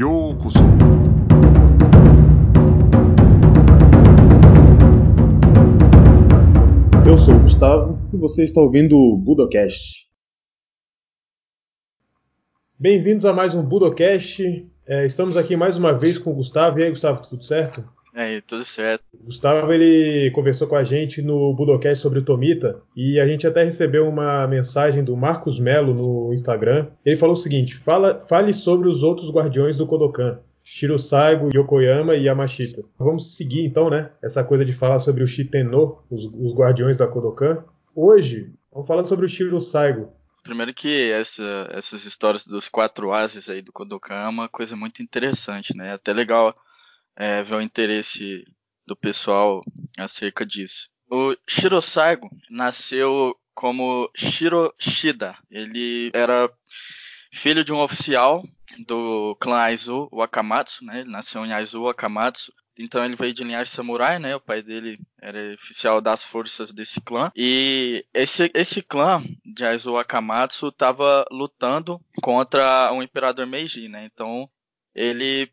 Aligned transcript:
Yokoso. 0.00 0.60
Eu 7.04 7.18
sou 7.18 7.34
o 7.34 7.40
Gustavo 7.40 7.98
e 8.14 8.16
você 8.16 8.44
está 8.44 8.60
ouvindo 8.60 8.96
o 8.96 9.16
Budocast. 9.16 10.06
Bem-vindos 12.78 13.24
a 13.24 13.32
mais 13.32 13.56
um 13.56 13.62
Budocast. 13.62 14.70
É, 14.86 15.04
estamos 15.04 15.36
aqui 15.36 15.56
mais 15.56 15.76
uma 15.76 15.92
vez 15.92 16.16
com 16.16 16.30
o 16.30 16.34
Gustavo. 16.34 16.78
E 16.78 16.84
aí, 16.84 16.90
Gustavo, 16.90 17.28
tudo 17.28 17.42
certo? 17.42 17.84
Aí, 18.18 18.42
tudo 18.42 18.64
certo. 18.64 19.04
Gustavo 19.14 19.72
ele 19.72 20.32
conversou 20.32 20.66
com 20.66 20.74
a 20.74 20.82
gente 20.82 21.22
no 21.22 21.54
Budocast 21.54 22.02
sobre 22.02 22.18
o 22.18 22.24
Tomita 22.24 22.82
e 22.96 23.20
a 23.20 23.24
gente 23.24 23.46
até 23.46 23.62
recebeu 23.62 24.08
uma 24.08 24.44
mensagem 24.48 25.04
do 25.04 25.16
Marcos 25.16 25.60
Melo 25.60 25.94
no 25.94 26.34
Instagram. 26.34 26.88
Ele 27.06 27.16
falou 27.16 27.34
o 27.34 27.38
seguinte: 27.38 27.76
Fala, 27.76 28.26
fale 28.28 28.52
sobre 28.52 28.88
os 28.88 29.04
outros 29.04 29.30
guardiões 29.30 29.78
do 29.78 29.86
Kodokan. 29.86 30.40
Shiro 30.64 30.98
Saigo, 30.98 31.48
Yokoyama 31.54 32.16
e 32.16 32.24
Yamashita. 32.24 32.82
Vamos 32.98 33.36
seguir 33.36 33.64
então, 33.64 33.88
né? 33.88 34.10
Essa 34.20 34.42
coisa 34.42 34.64
de 34.64 34.72
falar 34.72 34.98
sobre 34.98 35.22
o 35.22 35.28
Shitenno, 35.28 36.02
os, 36.10 36.24
os 36.24 36.52
guardiões 36.52 36.96
da 36.96 37.06
Kodokan. 37.06 37.62
Hoje, 37.94 38.52
vamos 38.72 38.88
falar 38.88 39.04
sobre 39.04 39.26
o 39.26 39.28
Shiro 39.28 39.60
Saigo. 39.60 40.12
Primeiro 40.42 40.74
que 40.74 41.12
essa, 41.12 41.68
essas 41.70 42.04
histórias 42.04 42.48
dos 42.48 42.68
quatro 42.68 43.12
ases 43.12 43.48
aí 43.48 43.62
do 43.62 43.72
Kodokan 43.72 44.16
é 44.16 44.28
uma 44.28 44.48
coisa 44.48 44.74
muito 44.74 45.04
interessante, 45.04 45.76
né? 45.76 45.90
É 45.90 45.92
até 45.92 46.12
legal 46.12 46.52
é, 47.18 47.42
ver 47.42 47.56
o 47.56 47.60
interesse 47.60 48.44
do 48.86 48.96
pessoal 48.96 49.62
acerca 49.98 50.46
disso. 50.46 50.88
O 51.10 51.36
Shiro 51.46 51.82
Saigo 51.82 52.30
nasceu 52.48 53.36
como 53.54 54.08
Shiro 54.14 54.72
Shida. 54.78 55.36
Ele 55.50 56.10
era 56.14 56.48
filho 57.32 57.64
de 57.64 57.72
um 57.72 57.80
oficial 57.80 58.46
do 58.86 59.34
clã 59.40 59.62
Aizu 59.62 60.08
Wakamatsu, 60.12 60.84
né? 60.84 61.00
Ele 61.00 61.10
nasceu 61.10 61.44
em 61.44 61.52
Aizu 61.52 61.82
Wakamatsu. 61.82 62.52
Então 62.78 63.04
ele 63.04 63.16
veio 63.16 63.34
de 63.34 63.42
linhagem 63.42 63.72
samurai, 63.72 64.20
né? 64.20 64.36
O 64.36 64.40
pai 64.40 64.62
dele 64.62 65.00
era 65.20 65.54
oficial 65.54 66.00
das 66.00 66.22
forças 66.22 66.72
desse 66.72 67.00
clã. 67.00 67.32
E 67.34 68.06
esse, 68.14 68.48
esse 68.54 68.80
clã 68.80 69.24
de 69.44 69.64
Aizu 69.64 69.94
Wakamatsu 69.94 70.68
estava 70.68 71.24
lutando 71.32 72.00
contra 72.22 72.92
o 72.92 73.02
imperador 73.02 73.46
Meiji, 73.46 73.88
né? 73.88 74.04
Então 74.04 74.48
ele 74.94 75.50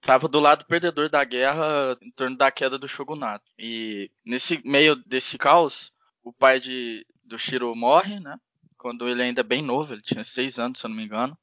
estava 0.00 0.26
do 0.28 0.40
lado 0.40 0.64
perdedor 0.64 1.08
da 1.08 1.22
guerra 1.24 1.96
em 2.00 2.10
torno 2.10 2.36
da 2.36 2.50
queda 2.50 2.78
do 2.78 2.88
shogunato. 2.88 3.44
E 3.58 4.10
nesse 4.24 4.60
meio 4.64 4.96
desse 4.96 5.38
caos, 5.38 5.92
o 6.24 6.32
pai 6.32 6.58
de, 6.58 7.06
do 7.24 7.38
Shiro 7.38 7.74
morre, 7.74 8.18
né? 8.20 8.36
Quando 8.76 9.08
ele 9.08 9.22
ainda 9.22 9.40
é 9.40 9.44
bem 9.44 9.62
novo, 9.62 9.92
ele 9.92 10.02
tinha 10.02 10.24
seis 10.24 10.58
anos, 10.58 10.78
se 10.78 10.86
eu 10.86 10.88
não 10.88 10.96
me 10.96 11.04
engano. 11.04 11.36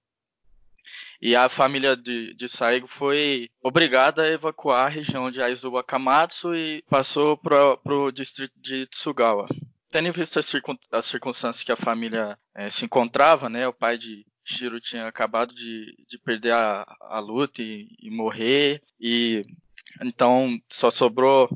E 1.22 1.36
a 1.36 1.50
família 1.50 1.96
de, 1.96 2.34
de 2.34 2.48
Saigo 2.48 2.88
foi 2.88 3.50
obrigada 3.62 4.24
a 4.24 4.32
evacuar 4.32 4.86
a 4.86 4.90
região 4.90 5.30
de 5.30 5.42
Aizu 5.42 5.72
Wakamatsu 5.72 6.56
e 6.56 6.82
passou 6.90 7.38
para 7.38 7.78
o 7.86 8.12
distrito 8.12 8.54
de 8.58 8.86
Tsugawa. 8.88 9.48
Tendo 9.90 10.08
em 10.08 10.12
vista 10.12 10.40
as, 10.40 10.46
circun, 10.46 10.76
as 10.92 11.06
circunstâncias 11.06 11.64
que 11.64 11.72
a 11.72 11.78
família 11.78 12.38
é, 12.56 12.70
se 12.70 12.86
encontrava, 12.86 13.50
né, 13.50 13.68
o 13.68 13.74
pai 13.74 13.98
de 13.98 14.26
Shiro 14.48 14.80
tinha 14.80 15.06
acabado 15.06 15.54
de, 15.54 15.94
de 16.08 16.18
perder 16.18 16.54
a, 16.54 16.86
a 17.02 17.20
luta 17.20 17.62
e, 17.62 17.90
e 18.02 18.10
morrer, 18.10 18.82
e 19.00 19.46
então 20.02 20.58
só 20.70 20.90
sobrou 20.90 21.50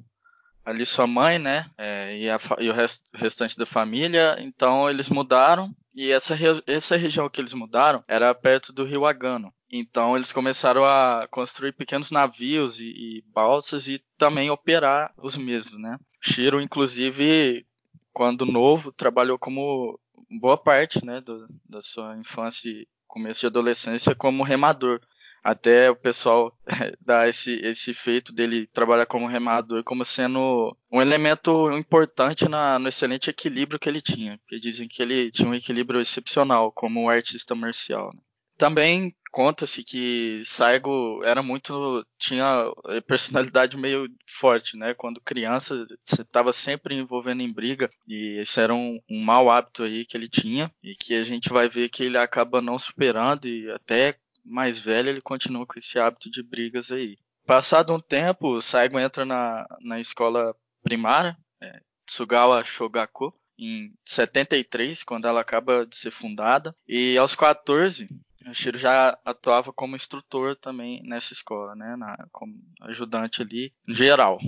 ali 0.66 0.86
sua 0.86 1.08
mãe, 1.08 1.40
né? 1.40 1.70
É, 1.78 2.18
e, 2.18 2.30
a, 2.30 2.40
e, 2.60 2.70
o 2.70 2.74
rest, 2.74 3.12
restante 3.16 3.58
da 3.58 3.66
família. 3.66 4.36
Então 4.40 4.90
eles 4.90 5.10
mudaram. 5.10 5.74
E 5.94 6.12
essa, 6.12 6.38
essa 6.68 6.96
região 6.96 7.30
que 7.30 7.42
eles 7.42 7.54
mudaram 7.54 8.02
era 8.08 8.34
perto 8.34 8.72
do 8.72 8.86
rio 8.86 9.06
Agano. 9.06 9.54
Então 9.72 10.16
eles 10.16 10.32
começaram 10.32 10.84
a 10.84 11.28
construir 11.30 11.72
pequenos 11.72 12.12
navios 12.12 12.80
e, 12.80 12.88
e 12.88 13.24
balsas 13.34 13.88
e 13.88 14.04
também 14.18 14.50
operar 14.50 15.14
os 15.18 15.38
mesmos, 15.38 15.80
né? 15.82 15.98
Shiro, 16.20 16.62
inclusive, 16.62 17.66
quando 18.14 18.46
novo, 18.46 18.92
trabalhou 18.92 19.40
como 19.40 19.98
boa 20.40 20.58
parte, 20.58 21.06
né, 21.06 21.22
do, 21.22 21.48
da 21.68 21.82
sua 21.82 22.18
infância 22.18 22.70
e 22.70 22.88
começo 23.08 23.42
de 23.42 23.48
adolescência 23.48 24.16
como 24.16 24.44
remador 24.44 25.02
até 25.44 25.90
o 25.90 25.96
pessoal 25.96 26.56
dá 27.02 27.28
esse, 27.28 27.56
esse 27.66 27.94
feito 27.94 28.34
dele 28.34 28.68
trabalhar 28.68 29.06
como 29.06 29.28
remador 29.28 29.84
como 29.84 30.06
sendo 30.06 30.76
um 30.92 31.02
elemento 31.02 31.72
importante 31.72 32.48
na, 32.48 32.78
no 32.78 32.88
excelente 32.88 33.30
equilíbrio 33.30 33.80
que 33.80 33.90
ele 33.90 34.02
tinha. 34.02 34.38
Porque 34.40 34.60
dizem 34.60 34.88
que 34.88 35.02
ele 35.02 35.32
tinha 35.32 35.50
um 35.50 35.56
equilíbrio 35.56 36.00
excepcional 36.00 36.72
como 36.72 37.10
artista 37.10 37.56
marcial. 37.56 38.14
Né? 38.14 38.22
Também 38.62 39.12
conta-se 39.32 39.84
que 39.84 40.44
Saigo 40.46 41.20
era 41.24 41.42
muito 41.42 42.06
tinha 42.16 42.72
personalidade 43.08 43.76
meio 43.76 44.08
forte, 44.28 44.78
né? 44.78 44.94
Quando 44.94 45.20
criança, 45.20 45.84
você 46.06 46.22
estava 46.22 46.54
sempre 46.54 46.94
envolvendo 46.94 47.42
em 47.42 47.52
briga 47.52 47.90
e 48.08 48.38
esse 48.40 48.60
era 48.60 48.72
um, 48.72 49.00
um 49.10 49.20
mau 49.20 49.50
hábito 49.50 49.82
aí 49.82 50.06
que 50.06 50.16
ele 50.16 50.30
tinha 50.30 50.72
e 50.84 50.94
que 50.94 51.16
a 51.16 51.24
gente 51.24 51.50
vai 51.50 51.68
ver 51.68 51.90
que 51.90 52.04
ele 52.04 52.20
acaba 52.20 52.62
não 52.62 52.78
superando 52.78 53.48
e 53.48 53.68
até 53.72 54.16
mais 54.46 54.80
velho, 54.80 55.10
ele 55.10 55.22
continua 55.22 55.66
com 55.66 55.80
esse 55.80 55.98
hábito 55.98 56.30
de 56.30 56.44
brigas 56.44 56.92
aí. 56.92 57.18
Passado 57.48 57.96
um 57.96 58.00
tempo, 58.00 58.62
Saigo 58.62 59.00
entra 59.00 59.26
na, 59.26 59.66
na 59.82 60.00
escola 60.00 60.56
primária, 60.84 61.36
é, 61.60 61.82
Tsugawa 62.06 62.64
Shogaku, 62.64 63.34
em 63.58 63.92
73, 64.06 65.02
quando 65.02 65.28
ela 65.28 65.42
acaba 65.42 65.84
de 65.84 65.96
ser 65.96 66.12
fundada. 66.12 66.76
E 66.88 67.18
aos 67.18 67.34
14, 67.36 68.08
Shiro 68.54 68.78
já 68.78 69.18
atuava 69.26 69.72
como 69.74 69.96
instrutor 69.96 70.56
também 70.56 71.02
nessa 71.04 71.34
escola, 71.34 71.76
né, 71.76 71.96
na, 71.96 72.18
como 72.32 72.54
ajudante 72.82 73.42
ali, 73.42 73.74
em 73.88 73.94
geral. 73.94 74.40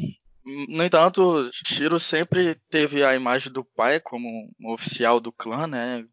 No 0.68 0.84
entanto, 0.84 1.50
Shiro 1.54 2.00
sempre 2.00 2.56
teve 2.70 3.04
a 3.04 3.16
imagem 3.16 3.52
do 3.52 3.64
pai 3.64 4.00
como 4.00 4.28
um 4.60 4.72
oficial 4.72 5.20
do 5.20 5.32
clã, 5.32 5.68
né, 5.68 6.06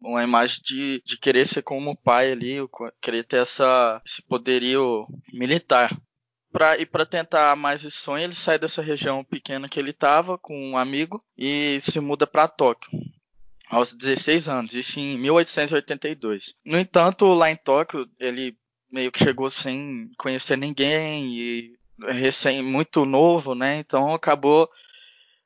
uma 0.00 0.22
imagem 0.22 0.60
de, 0.62 1.02
de 1.04 1.18
querer 1.18 1.46
ser 1.46 1.62
como 1.62 1.90
o 1.90 1.96
pai 1.96 2.32
ali, 2.32 2.56
querer 3.00 3.24
ter 3.24 3.38
essa, 3.38 4.00
esse 4.04 4.22
poderio 4.22 5.06
militar. 5.32 5.96
Pra, 6.52 6.78
e 6.78 6.86
para 6.86 7.04
tentar 7.04 7.54
mais 7.54 7.84
esse 7.84 7.98
sonho, 7.98 8.24
ele 8.24 8.34
sai 8.34 8.58
dessa 8.58 8.80
região 8.80 9.22
pequena 9.22 9.68
que 9.68 9.78
ele 9.78 9.90
estava 9.90 10.38
com 10.38 10.56
um 10.70 10.78
amigo 10.78 11.22
e 11.36 11.78
se 11.82 12.00
muda 12.00 12.26
para 12.26 12.48
Tóquio 12.48 12.90
aos 13.70 13.94
16 13.94 14.48
anos, 14.48 14.74
isso 14.74 15.00
em 15.00 15.18
1882. 15.18 16.54
No 16.64 16.78
entanto, 16.78 17.32
lá 17.34 17.50
em 17.50 17.56
Tóquio, 17.56 18.08
ele 18.18 18.56
meio 18.90 19.10
que 19.10 19.18
chegou 19.18 19.50
sem 19.50 20.10
conhecer 20.16 20.56
ninguém 20.56 21.34
e 21.36 21.78
recém 22.08 22.62
muito 22.62 23.04
novo, 23.04 23.54
né? 23.54 23.78
Então 23.78 24.14
acabou 24.14 24.70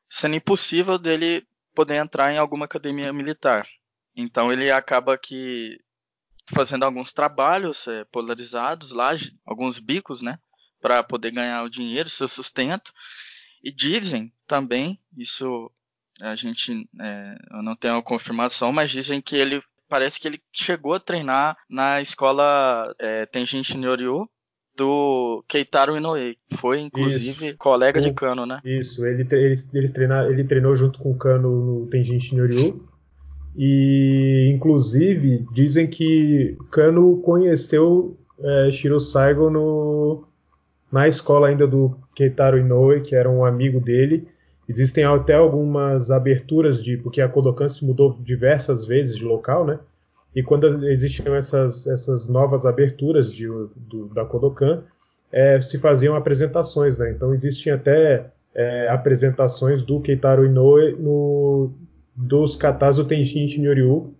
sendo 0.08 0.36
impossível 0.36 0.98
dele 0.98 1.46
poder 1.74 1.96
entrar 1.96 2.32
em 2.32 2.38
alguma 2.38 2.64
academia 2.64 3.12
militar. 3.12 3.66
Então 4.16 4.52
ele 4.52 4.70
acaba 4.70 5.16
que 5.16 5.78
fazendo 6.52 6.84
alguns 6.84 7.12
trabalhos 7.12 7.86
é, 7.86 8.04
polarizados 8.04 8.90
lá, 8.90 9.12
alguns 9.46 9.78
bicos, 9.78 10.20
né, 10.20 10.38
para 10.80 11.02
poder 11.02 11.30
ganhar 11.30 11.62
o 11.62 11.70
dinheiro, 11.70 12.10
seu 12.10 12.26
sustento. 12.26 12.92
E 13.62 13.70
dizem 13.70 14.32
também, 14.46 14.98
isso 15.16 15.70
a 16.20 16.34
gente 16.36 16.88
é, 17.00 17.34
eu 17.52 17.62
não 17.62 17.74
tenho 17.76 17.96
a 17.96 18.02
confirmação, 18.02 18.72
mas 18.72 18.90
dizem 18.90 19.20
que 19.20 19.36
ele 19.36 19.62
parece 19.88 20.20
que 20.20 20.28
ele 20.28 20.40
chegou 20.52 20.94
a 20.94 21.00
treinar 21.00 21.56
na 21.68 22.00
escola 22.00 22.94
é, 22.98 23.26
Tenjin 23.26 23.64
Shinryu 23.64 24.28
do 24.76 25.44
Keitaro 25.48 25.96
Inoue. 25.96 26.38
Foi, 26.54 26.80
inclusive, 26.80 27.48
isso. 27.48 27.58
colega 27.58 28.00
o, 28.00 28.02
de 28.02 28.12
Kano, 28.12 28.46
né? 28.46 28.60
Isso, 28.64 29.04
ele, 29.04 29.26
ele, 29.30 29.54
ele, 29.74 29.92
treinar, 29.92 30.26
ele 30.26 30.44
treinou 30.44 30.74
junto 30.76 30.98
com 31.00 31.10
o 31.10 31.16
Kano 31.16 31.80
no 31.80 31.86
Tenjin 31.88 32.20
Shinryu. 32.20 32.88
E, 33.56 34.52
inclusive, 34.54 35.44
dizem 35.52 35.86
que 35.86 36.56
Kano 36.70 37.18
conheceu 37.18 38.16
é, 38.38 38.70
Shiro 38.70 39.00
Saigo 39.00 39.50
no, 39.50 40.24
na 40.90 41.08
escola 41.08 41.48
ainda 41.48 41.66
do 41.66 41.96
Keitaro 42.14 42.58
Inoue, 42.58 43.02
que 43.02 43.14
era 43.14 43.28
um 43.28 43.44
amigo 43.44 43.80
dele. 43.80 44.26
Existem 44.70 45.02
até 45.02 45.34
algumas 45.34 46.12
aberturas 46.12 46.80
de. 46.80 46.96
porque 46.96 47.20
a 47.20 47.28
Kodokan 47.28 47.66
se 47.66 47.84
mudou 47.84 48.16
diversas 48.20 48.86
vezes 48.86 49.16
de 49.16 49.24
local, 49.24 49.66
né? 49.66 49.80
E 50.32 50.44
quando 50.44 50.64
existiam 50.88 51.34
essas, 51.34 51.88
essas 51.88 52.28
novas 52.28 52.64
aberturas 52.64 53.32
de, 53.32 53.48
do, 53.48 54.06
da 54.14 54.24
Kodokan, 54.24 54.84
é, 55.32 55.60
se 55.60 55.76
faziam 55.76 56.14
apresentações, 56.14 57.00
né? 57.00 57.10
Então 57.10 57.34
existem 57.34 57.72
até 57.72 58.26
é, 58.54 58.88
apresentações 58.88 59.82
do 59.84 60.00
Keitaro 60.00 60.46
Inoue 60.46 60.94
no, 60.96 61.72
dos 62.14 62.54
katas 62.54 62.94
do 62.94 63.04
Tenshin 63.04 63.48
Shinryu, 63.48 64.14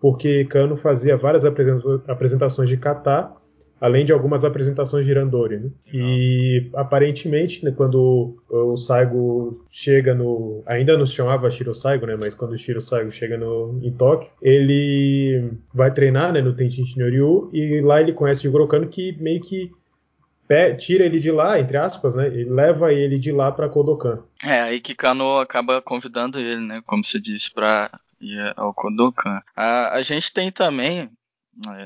porque 0.00 0.44
Kano 0.44 0.76
fazia 0.76 1.16
várias 1.16 1.44
apresentações 1.44 2.68
de 2.68 2.76
kata 2.76 3.32
além 3.80 4.04
de 4.04 4.12
algumas 4.12 4.44
apresentações 4.44 5.04
de 5.04 5.10
Irandori. 5.10 5.58
Né? 5.58 5.70
E 5.92 6.70
aparentemente, 6.74 7.64
né, 7.64 7.72
quando 7.76 8.36
o 8.48 8.76
Saigo 8.76 9.64
chega 9.70 10.14
no. 10.14 10.62
Ainda 10.66 10.96
não 10.96 11.06
se 11.06 11.14
chamava 11.14 11.50
Shiro 11.50 11.74
Saigo, 11.74 12.06
né? 12.06 12.16
Mas 12.18 12.34
quando 12.34 12.52
o 12.52 12.58
Shiro 12.58 12.80
Saigo 12.80 13.10
chega 13.10 13.36
no, 13.36 13.78
em 13.82 13.92
Tóquio, 13.92 14.30
ele 14.40 15.50
vai 15.72 15.92
treinar 15.92 16.32
né, 16.32 16.40
no 16.40 16.54
Tenshin 16.54 16.86
Shinryu 16.86 17.50
e 17.52 17.80
lá 17.80 18.00
ele 18.00 18.12
conhece 18.12 18.40
o 18.40 18.42
Jigoro 18.44 18.68
Kano 18.68 18.88
que 18.88 19.16
meio 19.20 19.40
que 19.40 19.70
tira 20.78 21.04
ele 21.04 21.18
de 21.18 21.30
lá, 21.30 21.58
entre 21.58 21.76
aspas, 21.76 22.14
né? 22.14 22.28
E 22.28 22.44
leva 22.44 22.92
ele 22.92 23.18
de 23.18 23.32
lá 23.32 23.50
para 23.50 23.68
Kodokan. 23.68 24.20
É, 24.44 24.60
aí 24.60 24.80
que 24.80 24.94
Kano 24.94 25.38
acaba 25.38 25.82
convidando 25.82 26.38
ele, 26.38 26.60
né? 26.60 26.82
Como 26.86 27.04
se 27.04 27.20
disse, 27.20 27.52
para 27.52 27.90
ir 28.20 28.52
ao 28.56 28.72
Kodokan. 28.72 29.42
A, 29.56 29.96
a 29.96 30.02
gente 30.02 30.32
tem 30.32 30.50
também 30.52 31.10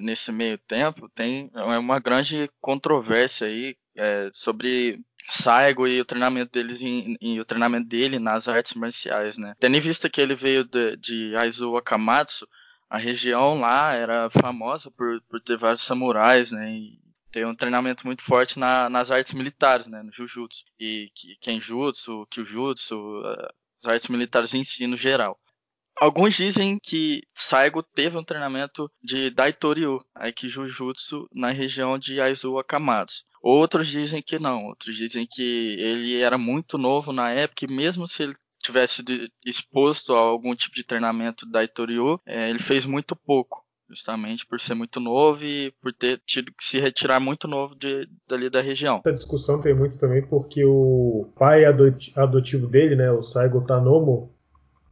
nesse 0.03 0.33
meio 0.33 0.59
tempo, 0.59 1.09
tem 1.09 1.51
é 1.55 1.79
uma 1.79 1.99
grande 1.99 2.51
controvérsia 2.61 3.47
aí 3.47 3.77
é, 3.97 4.31
sobre 4.33 5.01
Saigo 5.29 5.87
e 5.87 6.01
o 6.01 6.05
treinamento 6.05 6.53
deles 6.53 6.83
em, 6.83 7.17
o 7.39 7.45
treinamento 7.45 7.89
dele 7.89 8.19
nas 8.19 8.49
artes 8.49 8.75
marciais, 8.75 9.39
né? 9.39 9.55
Tendo 9.61 9.77
em 9.77 9.81
vista 9.81 10.09
que 10.11 10.21
ele 10.21 10.35
veio 10.35 10.65
de, 10.65 10.97
de 10.97 11.37
Aizu 11.37 11.77
Akamatsu, 11.77 12.49
a 12.89 12.99
região 12.99 13.61
lá 13.61 13.95
era 13.95 14.29
famosa 14.29 14.91
por, 14.91 15.23
por 15.29 15.41
ter 15.41 15.57
vários 15.57 15.83
samurais, 15.83 16.51
né? 16.51 16.71
E 16.73 16.99
tem 17.31 17.45
um 17.45 17.55
treinamento 17.55 18.05
muito 18.05 18.23
forte 18.23 18.59
na, 18.59 18.91
nas 18.91 19.13
artes 19.13 19.33
militares, 19.35 19.87
né? 19.87 20.03
No 20.03 20.13
Jujutsu 20.13 20.65
e 20.79 21.13
Kenjutsu, 21.41 22.27
Kyujutsu, 22.29 23.23
as 23.79 23.87
artes 23.87 24.09
militares 24.09 24.53
em 24.55 24.65
si 24.65 24.87
no 24.89 24.97
geral. 24.97 25.40
Alguns 26.01 26.35
dizem 26.35 26.79
que 26.83 27.23
Saigo 27.35 27.83
teve 27.83 28.17
um 28.17 28.25
treinamento 28.25 28.91
de 29.03 29.29
Daitoryu, 29.29 30.03
Aikijujutsu, 30.15 31.29
na 31.31 31.51
região 31.51 31.99
de 31.99 32.19
Aizu 32.19 32.59
Akamatsu. 32.59 33.25
Outros 33.43 33.87
dizem 33.87 34.23
que 34.23 34.39
não, 34.39 34.65
outros 34.65 34.97
dizem 34.97 35.27
que 35.31 35.77
ele 35.79 36.21
era 36.21 36.39
muito 36.39 36.79
novo 36.79 37.13
na 37.13 37.31
época 37.31 37.67
e 37.67 37.73
mesmo 37.73 38.09
se 38.09 38.23
ele 38.23 38.35
tivesse 38.63 39.03
exposto 39.45 40.15
a 40.15 40.19
algum 40.19 40.55
tipo 40.55 40.75
de 40.75 40.85
treinamento 40.85 41.47
Daitoryu, 41.47 42.19
é, 42.27 42.49
ele 42.49 42.59
fez 42.59 42.87
muito 42.87 43.15
pouco 43.15 43.63
justamente 43.89 44.47
por 44.47 44.61
ser 44.61 44.75
muito 44.75 45.01
novo 45.01 45.45
e 45.45 45.73
por 45.83 45.93
ter 45.93 46.19
tido 46.25 46.53
que 46.53 46.63
se 46.65 46.79
retirar 46.79 47.21
muito 47.21 47.49
novo 47.49 47.75
de, 47.75 48.09
dali 48.27 48.49
da 48.49 48.61
região. 48.61 49.03
Essa 49.05 49.13
discussão 49.13 49.61
tem 49.61 49.75
muito 49.75 49.99
também 49.99 50.25
porque 50.27 50.65
o 50.65 51.31
pai 51.37 51.65
adotivo 51.65 52.69
dele, 52.69 52.95
né, 52.97 53.11
o 53.11 53.23
Saigo 53.23 53.67
Tanomo, 53.67 54.33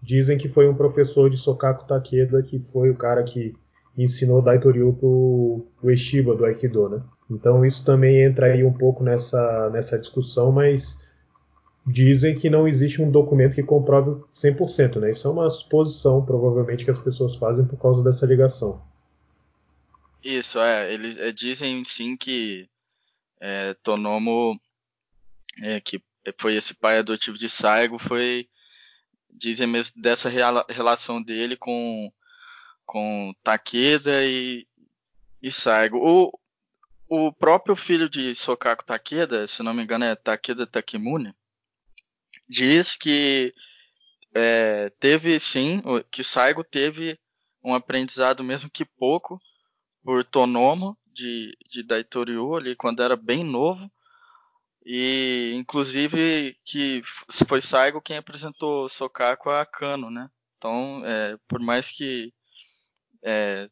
Dizem 0.02 0.38
que 0.38 0.48
foi 0.48 0.68
um 0.68 0.74
professor 0.74 1.28
de 1.28 1.36
Sokaku 1.36 1.86
Takeda 1.86 2.42
que 2.42 2.62
foi 2.72 2.90
o 2.90 2.96
cara 2.96 3.22
que 3.24 3.54
ensinou 3.96 4.40
Daitoryu 4.40 4.92
pro 4.92 5.66
Ueshiba 5.82 6.34
do 6.36 6.44
Aikido, 6.44 6.88
né? 6.88 7.02
Então 7.30 7.64
isso 7.64 7.84
também 7.84 8.22
entra 8.22 8.46
aí 8.46 8.64
um 8.64 8.72
pouco 8.72 9.02
nessa, 9.02 9.68
nessa 9.70 9.98
discussão, 9.98 10.52
mas 10.52 10.98
dizem 11.84 12.38
que 12.38 12.48
não 12.48 12.68
existe 12.68 13.02
um 13.02 13.10
documento 13.10 13.54
que 13.54 13.62
comprove 13.62 14.22
100%, 14.34 15.00
né? 15.00 15.10
Isso 15.10 15.26
é 15.26 15.30
uma 15.30 15.50
suposição, 15.50 16.24
provavelmente, 16.24 16.84
que 16.84 16.90
as 16.90 16.98
pessoas 16.98 17.34
fazem 17.34 17.66
por 17.66 17.78
causa 17.78 18.02
dessa 18.02 18.26
ligação. 18.26 18.82
Isso, 20.22 20.58
é. 20.60 20.92
Eles 20.92 21.18
é, 21.18 21.32
dizem 21.32 21.82
sim 21.84 22.16
que 22.16 22.68
é, 23.40 23.74
Tonomo, 23.82 24.58
é, 25.62 25.80
que 25.80 26.02
foi 26.36 26.54
esse 26.54 26.74
pai 26.74 26.98
adotivo 26.98 27.38
de 27.38 27.48
Saigo, 27.48 27.98
foi 27.98 28.46
dizem 29.38 29.67
mesmo 29.67 30.02
dessa 30.02 30.29
relação 30.69 31.23
dele 31.23 31.56
com, 31.56 32.12
com 32.85 33.32
Takeda 33.43 34.25
e, 34.25 34.67
e 35.40 35.50
Saigo. 35.50 35.99
O, 35.99 36.38
o 37.08 37.32
próprio 37.32 37.76
filho 37.76 38.08
de 38.08 38.35
Sokaku 38.35 38.85
Takeda, 38.85 39.46
se 39.46 39.62
não 39.62 39.73
me 39.73 39.82
engano 39.82 40.05
é 40.05 40.14
Takeda 40.14 40.67
Takemune, 40.67 41.35
diz 42.49 42.96
que 42.96 43.55
é, 44.35 44.90
teve 45.00 45.38
sim, 45.38 45.82
que 46.11 46.23
Saigo 46.25 46.64
teve 46.64 47.19
um 47.62 47.75
aprendizado 47.75 48.43
mesmo 48.44 48.70
que 48.70 48.84
pouco 48.84 49.38
por 50.02 50.25
Tonomo 50.25 50.99
de, 51.06 51.56
de 51.70 51.82
Daitoryu 51.82 52.56
ali 52.56 52.75
quando 52.75 53.02
era 53.02 53.17
bem 53.17 53.44
novo 53.44 53.91
e, 54.90 55.52
inclusive, 55.55 56.58
que 56.64 57.02
foi 57.46 57.61
Saigo 57.61 58.00
quem 58.00 58.17
apresentou 58.17 58.88
Sokaku 58.88 59.50
a 59.50 59.67
Kano, 59.67 60.11
né? 60.11 60.31
Então, 60.56 61.02
é, 61.05 61.37
por 61.46 61.61
mais 61.61 61.90
que 61.90 62.32
é, 63.23 63.69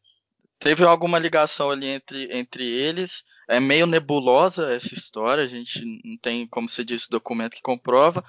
teve 0.58 0.84
alguma 0.84 1.18
ligação 1.18 1.70
ali 1.70 1.86
entre, 1.86 2.28
entre 2.30 2.68
eles, 2.68 3.24
é 3.48 3.58
meio 3.58 3.86
nebulosa 3.86 4.70
essa 4.70 4.94
história, 4.94 5.42
a 5.42 5.48
gente 5.48 5.82
não 6.04 6.18
tem, 6.18 6.46
como 6.48 6.68
você 6.68 6.84
disse, 6.84 7.08
documento 7.08 7.56
que 7.56 7.62
comprova, 7.62 8.22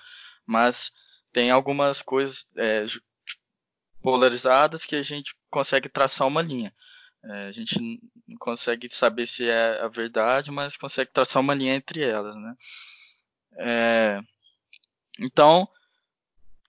mas 0.46 0.94
tem 1.34 1.52
algumas 1.52 2.02
coisas 2.02 2.46
é, 2.56 2.86
polarizadas 4.02 4.86
que 4.86 4.96
a 4.96 5.04
gente 5.04 5.36
consegue 5.50 5.90
traçar 5.90 6.26
uma 6.26 6.42
linha. 6.42 6.72
É, 7.30 7.48
a 7.48 7.52
gente 7.52 8.00
não 8.26 8.38
consegue 8.38 8.88
saber 8.90 9.28
se 9.28 9.50
é 9.50 9.82
a 9.82 9.88
verdade, 9.90 10.50
mas 10.50 10.78
consegue 10.78 11.12
traçar 11.12 11.42
uma 11.42 11.54
linha 11.54 11.76
entre 11.76 12.02
elas, 12.02 12.36
né? 12.36 12.56
É, 13.60 14.22
então, 15.20 15.68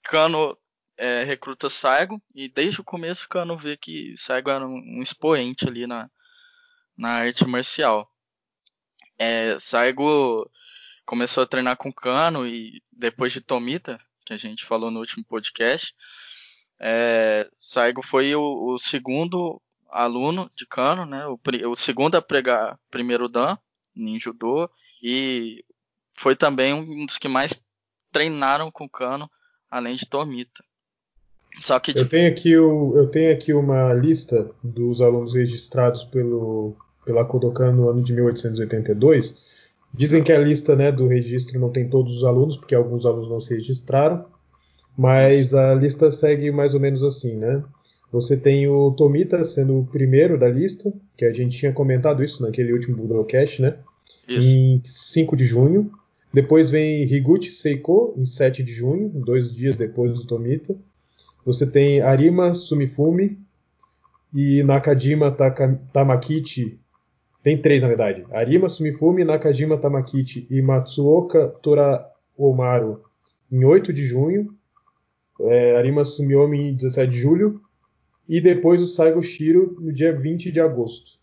Kano 0.03 0.59
é, 0.97 1.23
recruta 1.23 1.71
Saigo 1.71 2.21
e 2.35 2.49
desde 2.49 2.81
o 2.81 2.85
começo 2.85 3.29
Kano 3.29 3.57
vê 3.57 3.77
que 3.77 4.17
Saigo 4.17 4.51
era 4.51 4.67
um, 4.67 4.99
um 4.99 5.03
expoente 5.03 5.69
ali 5.69 5.87
na, 5.87 6.11
na 6.97 7.11
arte 7.11 7.47
marcial. 7.47 8.11
É, 9.17 9.57
Saigo 9.61 10.51
começou 11.07 11.45
a 11.45 11.47
treinar 11.47 11.77
com 11.77 11.93
Kano 11.93 12.47
e 12.47 12.83
depois 12.91 13.33
de 13.33 13.41
Tomita, 13.41 14.01
que 14.25 14.33
a 14.33 14.37
gente 14.37 14.65
falou 14.65 14.91
no 14.91 14.99
último 14.99 15.25
podcast, 15.25 15.95
é, 16.81 17.49
Saigo 17.57 18.03
foi 18.03 18.35
o, 18.35 18.73
o 18.73 18.79
segundo 18.79 19.63
aluno 19.91 20.51
de 20.57 20.67
Kano, 20.67 21.07
né? 21.07 21.27
O, 21.27 21.39
o 21.71 21.77
segundo 21.77 22.17
a 22.17 22.23
pregar 22.23 22.79
primeiro 22.91 23.29
Dan 23.29 23.57
em 23.97 24.19
judô 24.19 24.71
e 25.03 25.65
foi 26.15 26.37
também 26.37 26.73
um 26.73 27.07
dos 27.07 27.19
que 27.19 27.29
mais 27.29 27.65
treinaram 28.13 28.71
com 28.71 28.89
Kano, 28.89 29.31
além 29.71 29.97
de 29.97 30.07
Tomita. 30.07 30.63
Só 31.61 31.79
que 31.81 31.97
eu 31.97 32.09
tenho 32.09 32.31
aqui 32.31 32.57
o, 32.57 32.97
eu 32.97 33.09
tenho 33.09 33.33
aqui 33.33 33.53
uma 33.53 33.93
lista 33.93 34.51
dos 34.63 35.01
alunos 35.01 35.35
registrados 35.35 36.05
pelo 36.05 36.77
pela 37.05 37.25
Kodokan 37.25 37.73
no 37.73 37.89
ano 37.89 38.03
de 38.03 38.13
1882. 38.13 39.35
Dizem 39.95 40.23
que 40.23 40.31
a 40.31 40.39
lista 40.39 40.77
né, 40.77 40.93
do 40.93 41.09
registro 41.09 41.59
não 41.59 41.71
tem 41.71 41.89
todos 41.89 42.19
os 42.19 42.25
alunos, 42.25 42.57
porque 42.57 42.75
alguns 42.75 43.07
alunos 43.07 43.31
não 43.31 43.41
se 43.41 43.55
registraram, 43.55 44.27
mas 44.97 45.55
a 45.55 45.75
lista 45.75 46.11
segue 46.11 46.51
mais 46.51 46.75
ou 46.75 46.81
menos 46.81 47.03
assim, 47.03 47.37
né? 47.37 47.65
Você 48.11 48.37
tem 48.37 48.67
o 48.67 48.91
Tomita 48.93 49.45
sendo 49.45 49.79
o 49.79 49.87
primeiro 49.87 50.39
da 50.39 50.49
lista, 50.49 50.93
que 51.17 51.25
a 51.25 51.31
gente 51.31 51.59
tinha 51.59 51.73
comentado 51.73 52.25
isso 52.25 52.43
naquele 52.43 52.73
último 52.73 52.97
Budocast, 52.97 53.61
né? 53.61 53.77
Isso. 54.27 54.49
Em 54.49 54.81
5 54.85 55.37
de 55.37 55.45
junho. 55.45 55.91
Depois 56.33 56.71
vem 56.71 57.03
Higuchi 57.03 57.51
Seiko, 57.51 58.15
em 58.17 58.25
7 58.25 58.63
de 58.63 58.73
junho, 58.73 59.09
dois 59.09 59.55
dias 59.55 59.77
depois 59.77 60.15
do 60.15 60.27
Tomita. 60.27 60.75
Você 61.45 61.67
tem 61.67 62.01
Arima 62.01 62.55
Sumifumi 62.55 63.39
e 64.35 64.63
Nakajima 64.63 65.31
Taka, 65.31 65.81
Tamakichi. 65.93 66.79
Tem 67.43 67.61
três, 67.61 67.83
na 67.83 67.89
verdade. 67.89 68.25
Arima 68.31 68.69
Sumifumi, 68.69 69.25
Nakajima 69.25 69.77
Tamakichi 69.79 70.47
e 70.51 70.61
Matsuoka 70.61 71.49
Toraomaru 71.63 73.03
em 73.51 73.65
8 73.65 73.93
de 73.93 74.05
junho. 74.05 74.55
É, 75.41 75.77
Arima 75.77 76.05
Sumiomi 76.05 76.71
em 76.71 76.75
17 76.75 77.13
de 77.13 77.19
julho 77.19 77.61
e 78.29 78.41
depois 78.41 78.81
o 78.81 78.87
Saigo 78.87 79.23
Shiro 79.23 79.77
no 79.81 79.93
dia 79.93 80.13
20 80.13 80.53
de 80.53 80.61
agosto. 80.61 81.19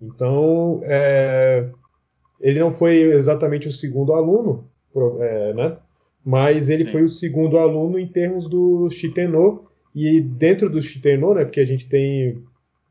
Então, 0.00 0.80
é, 0.84 1.68
ele 2.40 2.60
não 2.60 2.70
foi 2.70 3.12
exatamente 3.12 3.66
o 3.66 3.72
segundo 3.72 4.12
aluno, 4.12 4.68
é, 5.20 5.54
né? 5.54 5.76
mas 6.24 6.70
ele 6.70 6.84
Sim. 6.84 6.92
foi 6.92 7.02
o 7.02 7.08
segundo 7.08 7.58
aluno 7.58 7.98
em 7.98 8.06
termos 8.06 8.48
do 8.48 8.88
Shiteno, 8.90 9.64
e 9.94 10.20
dentro 10.20 10.68
do 10.68 10.82
Shiteno, 10.82 11.34
né, 11.34 11.44
porque 11.44 11.60
a 11.60 11.64
gente 11.64 11.88
tem, 11.88 12.42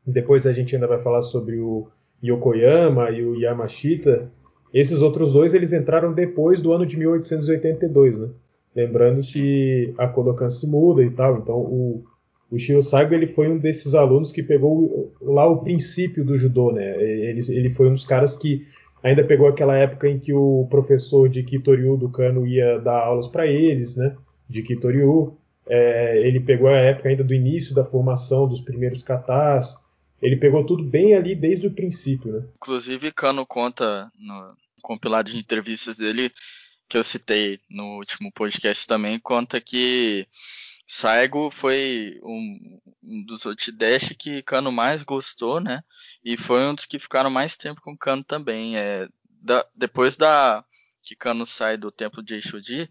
depois 0.04 0.46
a 0.46 0.52
gente 0.52 0.74
ainda 0.74 0.88
vai 0.88 1.00
falar 1.00 1.22
sobre 1.22 1.58
o 1.58 1.86
Yokoyama 2.22 3.10
e 3.10 3.24
o 3.24 3.36
Yamashita, 3.36 4.30
esses 4.74 5.00
outros 5.02 5.32
dois 5.32 5.54
eles 5.54 5.72
entraram 5.72 6.12
depois 6.12 6.60
do 6.60 6.72
ano 6.72 6.84
de 6.84 6.98
1882, 6.98 8.18
né? 8.18 8.28
Lembrando 8.74 9.20
que 9.20 9.94
a 9.96 10.06
Kodokan 10.06 10.50
se 10.50 10.66
muda 10.66 11.02
e 11.02 11.10
tal, 11.10 11.38
então 11.38 11.56
o, 11.56 12.04
o 12.50 12.58
Shio 12.58 12.82
Saigo 12.82 13.14
ele 13.14 13.26
foi 13.26 13.48
um 13.48 13.58
desses 13.58 13.94
alunos 13.94 14.32
que 14.32 14.42
pegou 14.42 15.12
lá 15.20 15.46
o 15.46 15.62
princípio 15.62 16.24
do 16.24 16.36
judô, 16.36 16.72
né? 16.72 17.02
Ele, 17.02 17.40
ele 17.48 17.70
foi 17.70 17.88
um 17.88 17.94
dos 17.94 18.04
caras 18.04 18.36
que 18.36 18.66
ainda 19.02 19.24
pegou 19.24 19.48
aquela 19.48 19.76
época 19.76 20.08
em 20.08 20.18
que 20.18 20.32
o 20.32 20.66
professor 20.70 21.28
de 21.28 21.42
Kitoryu 21.42 21.96
do 21.96 22.08
Kano 22.08 22.46
ia 22.46 22.78
dar 22.78 22.98
aulas 22.98 23.28
para 23.28 23.46
eles, 23.46 23.96
né? 23.96 24.16
De 24.48 24.62
Kitoryu. 24.62 25.36
É, 25.68 26.26
ele 26.26 26.38
pegou 26.38 26.68
a 26.68 26.76
época 26.76 27.08
ainda 27.08 27.24
do 27.24 27.34
início 27.34 27.74
da 27.74 27.84
formação 27.84 28.48
dos 28.48 28.60
primeiros 28.60 29.02
katas. 29.02 29.74
ele 30.22 30.36
pegou 30.36 30.64
tudo 30.64 30.84
bem 30.84 31.14
ali 31.14 31.34
desde 31.34 31.66
o 31.66 31.72
princípio, 31.72 32.32
né? 32.32 32.42
Inclusive, 32.56 33.10
Cano 33.10 33.44
conta 33.44 34.08
no 34.16 34.54
compilado 34.80 35.28
de 35.28 35.38
entrevistas 35.38 35.98
dele, 35.98 36.30
que 36.88 36.96
eu 36.96 37.02
citei 37.02 37.58
no 37.68 37.96
último 37.96 38.30
podcast 38.30 38.86
também, 38.86 39.18
conta 39.18 39.60
que 39.60 40.24
Saigo 40.86 41.50
foi 41.50 42.20
um, 42.22 42.80
um 43.02 43.24
dos 43.24 43.44
Otidash 43.44 44.14
que 44.16 44.42
Cano 44.42 44.70
mais 44.70 45.02
gostou, 45.02 45.60
né? 45.60 45.82
E 46.24 46.36
foi 46.36 46.60
um 46.62 46.74
dos 46.74 46.86
que 46.86 46.98
ficaram 46.98 47.28
mais 47.28 47.56
tempo 47.56 47.80
com 47.80 47.96
Cano 47.96 48.22
também. 48.22 48.76
É, 48.76 49.08
da, 49.42 49.66
depois 49.74 50.16
da 50.16 50.64
que 51.02 51.16
Cano 51.16 51.44
sai 51.44 51.76
do 51.76 51.90
templo 51.90 52.22
de 52.22 52.34
Eixudi, 52.34 52.88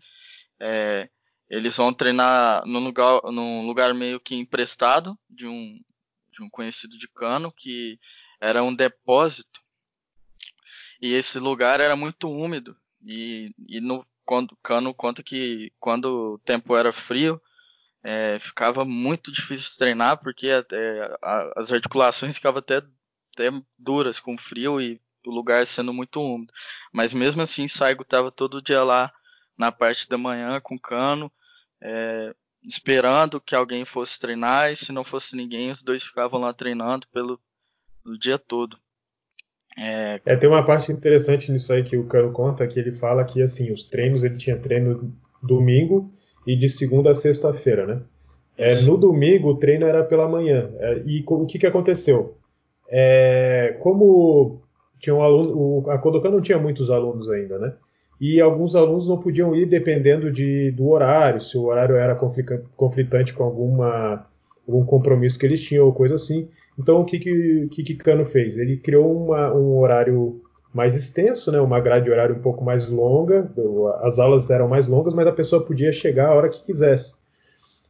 é, 0.60 1.10
eles 1.50 1.78
vão 1.78 1.94
treinar 1.94 2.66
num 2.66 2.80
lugar, 2.80 3.22
num 3.32 3.66
lugar 3.66 3.94
meio 3.94 4.20
que 4.20 4.36
emprestado 4.36 5.18
de 5.30 5.48
um, 5.48 5.80
de 6.32 6.44
um 6.44 6.50
conhecido 6.50 6.98
de 6.98 7.08
Cano, 7.08 7.52
que 7.52 8.00
era 8.42 8.62
um 8.62 8.74
depósito. 8.74 9.62
E 11.02 11.14
esse 11.14 11.40
lugar 11.40 11.80
era 11.80 11.96
muito 11.96 12.30
úmido. 12.30 12.75
E, 13.02 13.54
e 13.70 13.80
no 13.80 14.06
quando 14.25 14.58
Cano 14.64 14.94
conta 14.94 15.22
que 15.22 15.72
quando 15.80 16.34
o 16.34 16.40
tempo 16.40 16.75
era 16.75 16.92
frio, 16.92 17.40
é, 18.05 18.38
ficava 18.39 18.85
muito 18.85 19.31
difícil 19.31 19.79
treinar, 19.79 20.19
porque 20.19 20.47
é, 20.47 21.17
a, 21.24 21.53
as 21.55 21.74
articulações 21.74 22.35
ficavam 22.35 22.59
até, 22.59 22.77
até 22.77 23.50
duras 23.79 24.19
com 24.19 24.38
frio 24.38 24.79
e 24.79 25.01
o 25.25 25.31
lugar 25.31 25.65
sendo 25.65 25.91
muito 25.91 26.21
úmido. 26.21 26.53
Mas 26.93 27.15
mesmo 27.15 27.41
assim, 27.41 27.67
Saigo 27.67 28.03
estava 28.03 28.29
todo 28.29 28.62
dia 28.62 28.83
lá 28.83 29.12
na 29.57 29.71
parte 29.71 30.07
da 30.07 30.19
manhã 30.19 30.62
com 30.62 30.77
Cano, 30.77 31.31
é, 31.81 32.31
esperando 32.63 33.41
que 33.41 33.55
alguém 33.55 33.83
fosse 33.83 34.19
treinar, 34.19 34.71
e 34.71 34.75
se 34.75 34.91
não 34.91 35.03
fosse 35.03 35.35
ninguém, 35.35 35.71
os 35.71 35.81
dois 35.81 36.03
ficavam 36.03 36.39
lá 36.39 36.53
treinando 36.53 37.07
pelo 37.07 37.39
dia 38.19 38.38
todo. 38.38 38.77
É... 39.79 40.21
é... 40.24 40.35
tem 40.35 40.47
uma 40.47 40.63
parte 40.63 40.91
interessante 40.91 41.51
nisso 41.51 41.74
aí 41.74 41.83
que 41.83 41.97
o 41.97 42.05
Cano 42.05 42.31
conta, 42.31 42.67
que 42.67 42.79
ele 42.79 42.91
fala 42.91 43.25
que 43.25 43.41
assim, 43.41 43.71
os 43.71 43.83
treinos, 43.83 44.24
ele 44.24 44.38
tinha 44.38 44.59
treino 44.59 45.12
domingo 45.41 46.13
e 46.46 46.56
de 46.56 46.70
segunda 46.70 47.12
a 47.12 47.16
sexta-feira, 47.16 47.86
né? 47.86 48.02
É, 48.58 48.82
no 48.84 48.98
domingo 48.98 49.50
o 49.50 49.58
treino 49.58 49.86
era 49.86 50.04
pela 50.04 50.28
manhã. 50.28 50.70
É, 50.80 51.02
e 51.06 51.24
o 51.28 51.46
que, 51.46 51.60
que 51.60 51.68
aconteceu? 51.68 52.36
É, 52.90 53.75
como 53.82 54.62
tinha 55.00 55.16
um 55.16 55.24
aluno, 55.24 55.58
o, 55.58 55.90
a 55.90 55.98
Kodokan 55.98 56.32
não 56.32 56.42
tinha 56.42 56.58
muitos 56.58 56.90
alunos 56.90 57.30
ainda, 57.30 57.58
né? 57.60 57.74
E 58.20 58.40
alguns 58.40 58.75
alunos 58.75 59.10
não 59.10 59.18
podiam 59.18 59.54
ir 59.56 59.66
dependendo 59.66 60.32
de, 60.32 60.72
do 60.72 60.88
horário, 60.88 61.42
se 61.42 61.58
o 61.58 61.66
horário 61.66 61.96
era 61.96 62.16
conflitante 62.78 63.34
com 63.34 63.44
alguma, 63.44 64.25
algum 64.66 64.86
compromisso 64.86 65.38
que 65.38 65.46
eles 65.46 65.62
tinham 65.62 65.86
ou 65.86 65.94
coisa 65.94 66.16
assim. 66.16 66.48
Então, 66.80 67.02
o 67.02 67.06
que 67.06 67.20
que, 67.20 67.68
que, 67.72 67.84
que 67.84 67.96
Cano 67.96 68.25
fez? 68.25 68.58
Ele 68.58 68.78
criou 68.78 69.25
uma, 69.25 69.54
um 69.54 69.78
horário 69.80 70.42
mais 70.75 70.94
extenso, 70.94 71.53
né, 71.53 71.62
uma 71.62 71.79
grade 71.79 72.12
horária 72.12 72.36
um 72.36 72.41
pouco 72.41 72.62
mais 72.62 72.89
longa, 72.89 73.50
as 74.01 74.20
aulas 74.20 74.50
eram 74.50 74.67
mais 74.67 74.89
longas, 74.89 75.13
mas 75.13 75.25
a 75.25 75.32
pessoa 75.32 75.63
podia 75.63 75.89
chegar 75.89 76.27
a 76.27 76.34
hora 76.34 76.50
que 76.50 76.62
quisesse. 76.62 77.15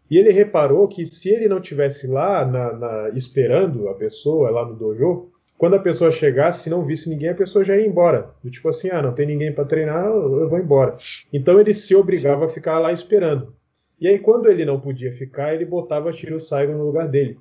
E 0.07 0.19
ele 0.19 0.29
reparou 0.29 0.87
que 0.87 1.03
se 1.03 1.31
ele 1.31 1.47
não 1.47 1.59
tivesse 1.59 2.05
lá 2.05 2.45
na, 2.45 2.73
na, 2.73 3.09
esperando 3.09 3.89
a 3.89 3.95
pessoa 3.95 4.51
lá 4.51 4.63
no 4.63 4.75
dojo, 4.75 5.31
quando 5.57 5.75
a 5.75 5.79
pessoa 5.79 6.11
chegasse, 6.11 6.65
se 6.65 6.69
não 6.69 6.85
visse 6.85 7.09
ninguém, 7.09 7.29
a 7.29 7.35
pessoa 7.35 7.65
já 7.65 7.75
ia 7.75 7.87
embora. 7.87 8.29
Do 8.43 8.51
tipo 8.51 8.69
assim, 8.69 8.91
ah, 8.91 9.01
não 9.01 9.15
tem 9.15 9.25
ninguém 9.25 9.51
para 9.51 9.65
treinar, 9.65 10.05
eu 10.05 10.47
vou 10.47 10.59
embora. 10.59 10.95
Então 11.33 11.59
ele 11.59 11.73
se 11.73 11.95
obrigava 11.95 12.45
a 12.45 12.49
ficar 12.49 12.77
lá 12.77 12.91
esperando. 12.91 13.55
E 13.99 14.07
aí, 14.07 14.19
quando 14.19 14.47
ele 14.47 14.63
não 14.63 14.79
podia 14.79 15.11
ficar, 15.11 15.55
ele 15.55 15.65
botava 15.65 16.11
Shiro 16.11 16.39
Saigo 16.39 16.73
no 16.73 16.85
lugar 16.85 17.07
dele. 17.07 17.39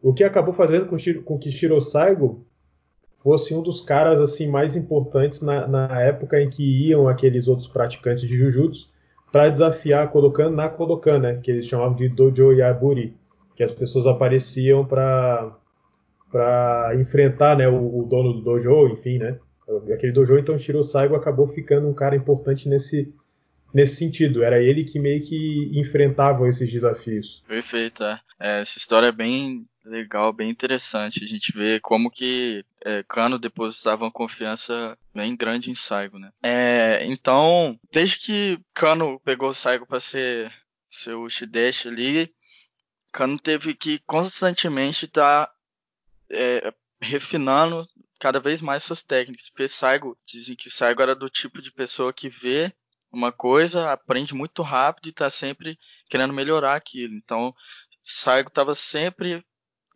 O 0.00 0.14
que 0.14 0.22
acabou 0.22 0.54
fazendo 0.54 0.86
com, 0.86 0.96
com 1.24 1.36
que 1.36 1.50
Shiro 1.50 1.80
Saigo 1.80 2.46
fosse 3.18 3.54
um 3.54 3.62
dos 3.62 3.82
caras 3.82 4.20
assim 4.20 4.48
mais 4.48 4.76
importantes 4.76 5.42
na, 5.42 5.66
na 5.66 6.00
época 6.00 6.40
em 6.40 6.48
que 6.48 6.88
iam 6.88 7.08
aqueles 7.08 7.48
outros 7.48 7.68
praticantes 7.68 8.22
de 8.22 8.36
Jujutsu 8.36 8.90
para 9.30 9.48
desafiar 9.48 10.04
a 10.04 10.08
Kodokan 10.08 10.50
na 10.50 10.68
Kodokan, 10.68 11.18
né? 11.18 11.40
Que 11.42 11.50
eles 11.50 11.66
chamavam 11.66 11.94
de 11.94 12.08
Dojo 12.08 12.52
Yaburi, 12.52 13.14
que 13.54 13.62
as 13.62 13.72
pessoas 13.72 14.06
apareciam 14.06 14.84
para 14.84 15.54
para 16.30 16.92
enfrentar, 16.96 17.56
né, 17.56 17.66
o, 17.66 18.00
o, 18.00 18.04
dono 18.04 18.34
do 18.34 18.42
dojo, 18.42 18.88
enfim, 18.88 19.16
né? 19.16 19.38
Aquele 19.90 20.12
dojo, 20.12 20.38
então 20.38 20.58
Shiro 20.58 20.82
Saigo 20.82 21.14
acabou 21.14 21.48
ficando 21.48 21.88
um 21.88 21.94
cara 21.94 22.14
importante 22.14 22.68
nesse 22.68 23.14
nesse 23.72 23.96
sentido. 23.96 24.42
Era 24.42 24.62
ele 24.62 24.84
que 24.84 24.98
meio 24.98 25.22
que 25.22 25.70
enfrentava 25.74 26.46
esses 26.46 26.70
desafios. 26.70 27.42
Perfeito, 27.48 28.04
é. 28.04 28.20
é 28.40 28.60
essa 28.60 28.78
história 28.78 29.06
é 29.06 29.12
bem 29.12 29.66
legal, 29.88 30.32
bem 30.32 30.50
interessante. 30.50 31.24
A 31.24 31.26
gente 31.26 31.52
vê 31.52 31.80
como 31.80 32.10
que 32.10 32.64
é, 32.84 33.02
Kano 33.02 33.38
depositava 33.38 34.04
uma 34.04 34.10
confiança 34.10 34.96
bem 35.14 35.34
grande 35.34 35.70
em 35.70 35.74
Saigo, 35.74 36.18
né? 36.18 36.30
É, 36.42 37.04
então, 37.04 37.78
desde 37.90 38.18
que 38.18 38.60
Kano 38.72 39.20
pegou 39.20 39.52
Saigo 39.52 39.86
para 39.86 40.00
ser 40.00 40.52
seu 40.90 41.28
Shideshi 41.28 41.88
ali, 41.88 42.34
Kano 43.12 43.38
teve 43.38 43.74
que 43.74 43.98
constantemente 44.06 45.06
estar 45.06 45.46
tá, 45.46 45.54
é, 46.30 46.72
refinando 47.00 47.82
cada 48.20 48.40
vez 48.40 48.60
mais 48.60 48.82
suas 48.82 49.02
técnicas, 49.02 49.48
porque 49.48 49.68
Saigo, 49.68 50.16
dizem 50.24 50.56
que 50.56 50.70
Saigo 50.70 51.02
era 51.02 51.14
do 51.14 51.28
tipo 51.28 51.62
de 51.62 51.72
pessoa 51.72 52.12
que 52.12 52.28
vê 52.28 52.72
uma 53.10 53.32
coisa, 53.32 53.90
aprende 53.90 54.34
muito 54.34 54.62
rápido 54.62 55.06
e 55.06 55.10
está 55.10 55.30
sempre 55.30 55.78
querendo 56.08 56.34
melhorar 56.34 56.74
aquilo. 56.74 57.14
Então, 57.14 57.54
Saigo 58.02 58.48
estava 58.48 58.74
sempre 58.74 59.44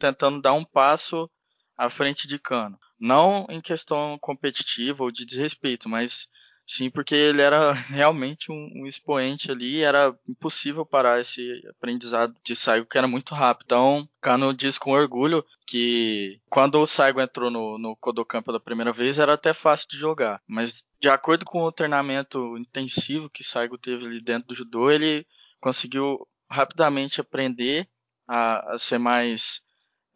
tentando 0.03 0.43
dar 0.43 0.53
um 0.53 0.65
passo 0.65 1.31
à 1.77 1.89
frente 1.89 2.27
de 2.27 2.39
Cano. 2.39 2.77
Não 2.99 3.47
em 3.49 3.61
questão 3.61 4.19
competitiva 4.21 5.05
ou 5.05 5.13
de 5.13 5.25
desrespeito, 5.25 5.89
mas 5.89 6.29
sim 6.67 6.91
porque 6.91 7.15
ele 7.15 7.41
era 7.41 7.73
realmente 7.95 8.51
um, 8.51 8.71
um 8.75 8.87
expoente 8.87 9.51
ali 9.51 9.83
era 9.83 10.17
impossível 10.29 10.85
parar 10.85 11.21
esse 11.21 11.63
aprendizado 11.69 12.35
de 12.45 12.57
Saigo 12.57 12.87
que 12.87 12.99
era 12.99 13.07
muito 13.07 13.33
rápido. 13.33 13.67
Então, 13.67 14.09
Kano 14.21 14.53
diz 14.53 14.77
com 14.77 14.91
orgulho 14.91 15.45
que 15.67 16.41
quando 16.51 16.81
o 16.81 16.87
Saigo 16.87 17.21
entrou 17.21 17.51
no, 17.51 17.79
no 17.79 17.97
Kodokan 17.97 18.43
pela 18.43 18.61
primeira 18.61 18.93
vez 18.93 19.21
era 19.21 19.35
até 19.35 19.53
fácil 19.53 19.89
de 19.89 19.97
jogar, 19.97 20.43
mas 20.49 20.85
de 21.01 21.09
acordo 21.09 21.45
com 21.45 21.63
o 21.63 21.73
treinamento 21.73 22.59
intensivo 22.59 23.31
que 23.31 23.45
Saigo 23.45 23.79
teve 23.79 24.07
ali 24.07 24.21
dentro 24.21 24.49
do 24.49 24.55
judô, 24.55 24.91
ele 24.91 25.25
conseguiu 25.61 26.27
rapidamente 26.51 27.21
aprender 27.21 27.89
a, 28.27 28.75
a 28.75 28.79
ser 28.79 28.99
mais 28.99 29.63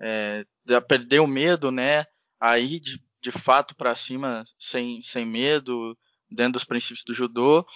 é, 0.01 0.45
perder 0.89 1.21
o 1.21 1.27
medo, 1.27 1.71
né? 1.71 2.05
A 2.41 2.59
ir 2.59 2.81
de, 2.81 3.03
de 3.21 3.33
fato 3.33 3.75
para 3.75 3.95
cima 3.95 4.45
sem, 4.59 5.01
sem 5.01 5.25
medo, 5.25 5.97
dentro 6.31 6.55
dos 6.55 6.65
princípios 6.65 7.05
do 7.05 7.15
judô. 7.15 7.67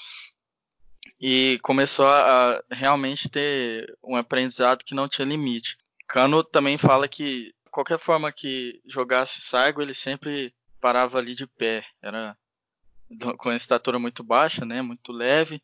E 1.20 1.58
começou 1.62 2.06
a 2.06 2.62
realmente 2.70 3.28
ter 3.28 3.96
um 4.02 4.16
aprendizado 4.16 4.84
que 4.84 4.94
não 4.94 5.08
tinha 5.08 5.26
limite. 5.26 5.78
Kano 6.06 6.42
também 6.42 6.78
fala 6.78 7.06
que 7.06 7.54
qualquer 7.70 7.98
forma 7.98 8.32
que 8.32 8.80
jogasse 8.86 9.40
Saigo, 9.40 9.80
ele 9.80 9.94
sempre 9.94 10.54
parava 10.80 11.18
ali 11.18 11.34
de 11.34 11.46
pé. 11.46 11.84
Era 12.02 12.36
com 13.38 13.48
a 13.48 13.56
estatura 13.56 13.98
muito 13.98 14.22
baixa, 14.22 14.64
né? 14.64 14.82
Muito 14.82 15.12
leve, 15.12 15.62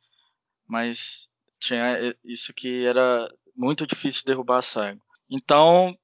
mas 0.66 1.28
tinha 1.58 2.14
isso 2.24 2.52
que 2.52 2.84
era 2.84 3.28
muito 3.54 3.86
difícil 3.86 4.24
derrubar 4.24 4.62
Saigo. 4.62 5.02
Então, 5.28 5.96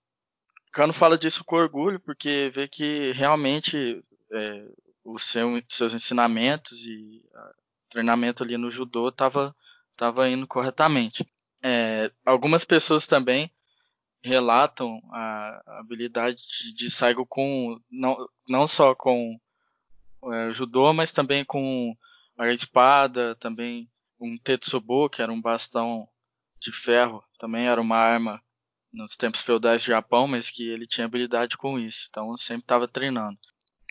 Cano 0.73 0.93
fala 0.93 1.19
disso 1.19 1.45
com 1.45 1.57
orgulho, 1.57 2.01
porque 2.01 2.51
vê 2.55 2.67
que 2.67 3.13
realmente 3.13 4.01
é, 4.33 4.65
os 5.05 5.23
seu, 5.23 5.63
seus 5.69 5.93
ensinamentos 5.93 6.87
e 6.87 7.23
treinamento 7.91 8.43
ali 8.43 8.57
no 8.57 8.71
judô 8.71 9.09
estava 9.09 9.55
tava 9.97 10.29
indo 10.29 10.47
corretamente. 10.47 11.31
É, 11.63 12.11
algumas 12.25 12.65
pessoas 12.65 13.07
também 13.07 13.53
relatam 14.23 15.01
a, 15.13 15.79
habilidade 15.79 16.39
de, 16.49 16.75
de 16.75 16.91
Saigo 16.91 17.27
com 17.27 17.79
não, 17.91 18.17
não 18.49 18.67
só 18.67 18.95
com 18.95 19.39
é, 20.33 20.53
judô, 20.53 20.93
mas 20.95 21.13
também 21.13 21.45
com 21.45 21.95
a 22.39 22.49
espada, 22.49 23.35
também 23.35 23.89
um 24.19 24.39
tetsubo, 24.39 25.11
que 25.11 25.21
era 25.21 25.33
um 25.33 25.41
bastão 25.41 26.09
de 26.59 26.73
ferro, 26.73 27.23
também 27.39 27.67
era 27.67 27.81
uma 27.81 27.97
arma 27.97 28.43
nos 28.93 29.17
tempos 29.17 29.43
feudais 29.43 29.83
do 29.83 29.87
Japão, 29.87 30.29
mas 30.29 30.51
que 30.51 30.69
ele 30.69 30.87
tinha 30.87 31.07
habilidade 31.07 31.57
com 31.57 31.79
isso, 31.79 32.07
então 32.11 32.37
sempre 32.37 32.65
estava 32.65 32.87
treinando. 32.87 33.39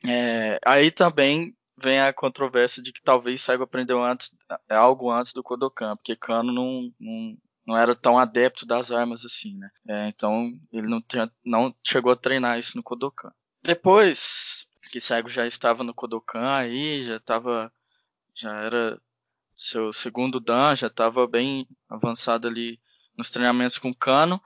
É, 0.07 0.59
aí 0.65 0.91
também 0.91 1.55
vem 1.77 1.99
a 1.99 2.13
controvérsia 2.13 2.81
de 2.81 2.91
que 2.91 3.01
talvez 3.01 3.41
Saigo 3.41 3.63
aprendeu 3.63 4.01
antes, 4.03 4.35
é, 4.69 4.75
algo 4.75 5.11
antes 5.11 5.33
do 5.33 5.43
Kodokan, 5.43 5.95
porque 5.95 6.15
Kano 6.15 6.51
não, 6.51 6.91
não, 6.99 7.37
não 7.65 7.77
era 7.77 7.95
tão 7.95 8.17
adepto 8.17 8.65
das 8.65 8.91
armas 8.91 9.25
assim, 9.25 9.57
né? 9.57 9.69
É, 9.87 10.07
então 10.07 10.51
ele 10.71 10.87
não, 10.87 11.01
tinha, 11.01 11.31
não 11.43 11.73
chegou 11.83 12.11
a 12.11 12.15
treinar 12.15 12.59
isso 12.59 12.77
no 12.77 12.83
Kodokan. 12.83 13.31
Depois 13.63 14.67
que 14.89 14.99
Saigo 14.99 15.29
já 15.29 15.47
estava 15.47 15.83
no 15.83 15.93
Kodokan 15.93 16.57
aí, 16.57 17.05
já 17.05 17.15
estava, 17.15 17.71
já 18.35 18.53
era 18.63 18.99
seu 19.55 19.91
segundo 19.91 20.39
dan, 20.39 20.75
já 20.75 20.87
estava 20.87 21.27
bem 21.27 21.67
avançado 21.89 22.47
ali 22.47 22.79
nos 23.17 23.31
treinamentos 23.31 23.77
com 23.77 23.93
Kano, 23.93 24.41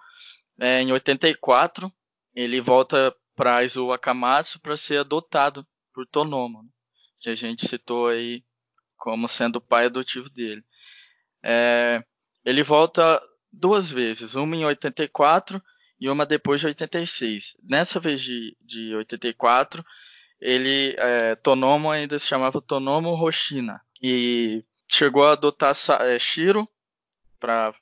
é, 0.59 0.81
em 0.81 0.91
84, 0.91 1.91
ele 2.33 2.61
volta 2.61 3.15
para 3.35 3.63
Izu 3.63 3.87
Wakamatsu 3.87 4.59
para 4.59 4.77
ser 4.77 4.99
adotado 4.99 5.65
por 5.93 6.05
Tonomo, 6.07 6.63
né? 6.63 6.69
que 7.19 7.29
a 7.29 7.35
gente 7.35 7.67
citou 7.67 8.07
aí 8.07 8.43
como 8.97 9.27
sendo 9.27 9.57
o 9.57 9.61
pai 9.61 9.85
adotivo 9.85 10.29
dele. 10.29 10.63
É, 11.43 12.03
ele 12.43 12.63
volta 12.63 13.21
duas 13.51 13.91
vezes, 13.91 14.35
uma 14.35 14.55
em 14.55 14.65
84 14.65 15.61
e 15.99 16.09
uma 16.09 16.25
depois 16.25 16.61
de 16.61 16.67
86. 16.67 17.57
Nessa 17.63 17.99
vez 17.99 18.21
de, 18.21 18.55
de 18.63 18.95
84, 18.95 19.83
ele, 20.39 20.95
é, 20.97 21.35
Tonomo 21.35 21.89
ainda 21.89 22.19
se 22.19 22.27
chamava 22.27 22.61
Tonomo 22.61 23.09
Hoshina 23.09 23.81
e 24.01 24.63
chegou 24.87 25.25
a 25.25 25.31
adotar 25.31 25.75
é, 26.01 26.19
Shiro 26.19 26.67
para 27.39 27.73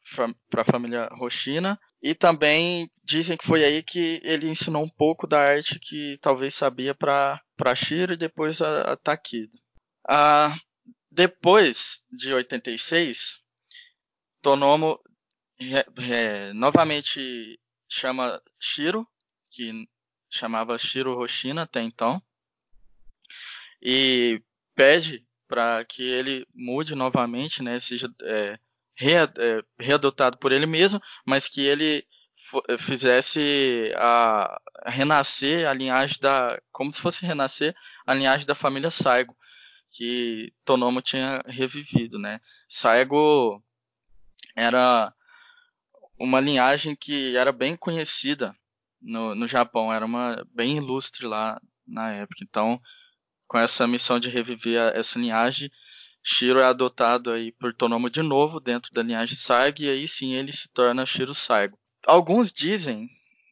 a 0.58 0.64
família 0.64 1.10
Hoshina 1.20 1.80
e 2.04 2.14
também 2.14 2.92
dizem 3.02 3.38
que 3.38 3.46
foi 3.46 3.64
aí 3.64 3.82
que 3.82 4.20
ele 4.26 4.50
ensinou 4.50 4.84
um 4.84 4.90
pouco 4.90 5.26
da 5.26 5.40
arte 5.40 5.80
que 5.80 6.18
talvez 6.22 6.54
sabia 6.54 6.94
para 6.94 7.42
Shiro 7.74 8.12
e 8.12 8.18
depois 8.18 8.62
a, 8.62 8.92
a. 8.92 8.98
Ah, 10.06 10.60
depois 11.10 12.04
de 12.12 12.34
86, 12.34 13.40
Tonomo 14.42 15.00
é, 15.58 16.52
novamente 16.52 17.58
chama 17.88 18.42
Shiro, 18.60 19.08
que 19.50 19.88
chamava 20.30 20.78
Shiro 20.78 21.18
Hoshina 21.18 21.62
até 21.62 21.82
então, 21.82 22.22
e 23.82 24.44
pede 24.76 25.26
para 25.48 25.86
que 25.86 26.04
ele 26.04 26.46
mude 26.54 26.96
novamente, 26.96 27.64
né, 27.64 27.80
seja 27.80 28.14
é, 28.24 28.60
readotado 29.80 30.38
por 30.38 30.52
ele 30.52 30.66
mesmo, 30.66 31.02
mas 31.26 31.48
que 31.48 31.62
ele 31.62 32.06
fizesse 32.78 33.92
a, 33.96 34.60
a, 34.84 34.90
renascer 34.90 35.68
a 35.68 35.74
linhagem 35.74 36.18
da, 36.22 36.60
como 36.72 36.92
se 36.92 37.02
fosse 37.02 37.26
renascer 37.26 37.76
a 38.06 38.14
linhagem 38.14 38.46
da 38.46 38.56
família 38.56 38.92
Saigo, 38.92 39.36
que 39.90 40.52
Tonomo 40.66 41.02
tinha 41.02 41.42
revivido, 41.46 42.20
né? 42.20 42.40
Saigo 42.68 43.64
era 44.56 45.14
uma 46.18 46.40
linhagem 46.40 46.96
que 46.96 47.36
era 47.36 47.52
bem 47.52 47.76
conhecida 47.76 48.56
no, 49.02 49.36
no 49.36 49.48
Japão, 49.48 49.92
era 49.94 50.06
uma 50.06 50.46
bem 50.54 50.78
ilustre 50.78 51.26
lá 51.26 51.60
na 51.88 52.12
época. 52.14 52.44
Então, 52.44 52.82
com 53.48 53.58
essa 53.58 53.88
missão 53.88 54.20
de 54.20 54.30
reviver 54.30 54.92
essa 54.96 55.20
linhagem, 55.20 55.72
Shiro 56.24 56.60
é 56.60 56.64
adotado 56.64 57.32
aí 57.32 57.52
por 57.52 57.74
Tonomo 57.74 58.10
de 58.10 58.22
novo 58.22 58.60
dentro 58.60 58.94
da 58.94 59.04
linhagem 59.04 59.36
Saigo 59.36 59.82
e 59.82 59.90
aí 59.90 60.08
sim 60.08 60.34
ele 60.34 60.54
se 60.54 60.70
torna 60.70 61.06
Shiro 61.06 61.34
Saigo. 61.34 61.78
Alguns 62.06 62.52
dizem, 62.52 63.10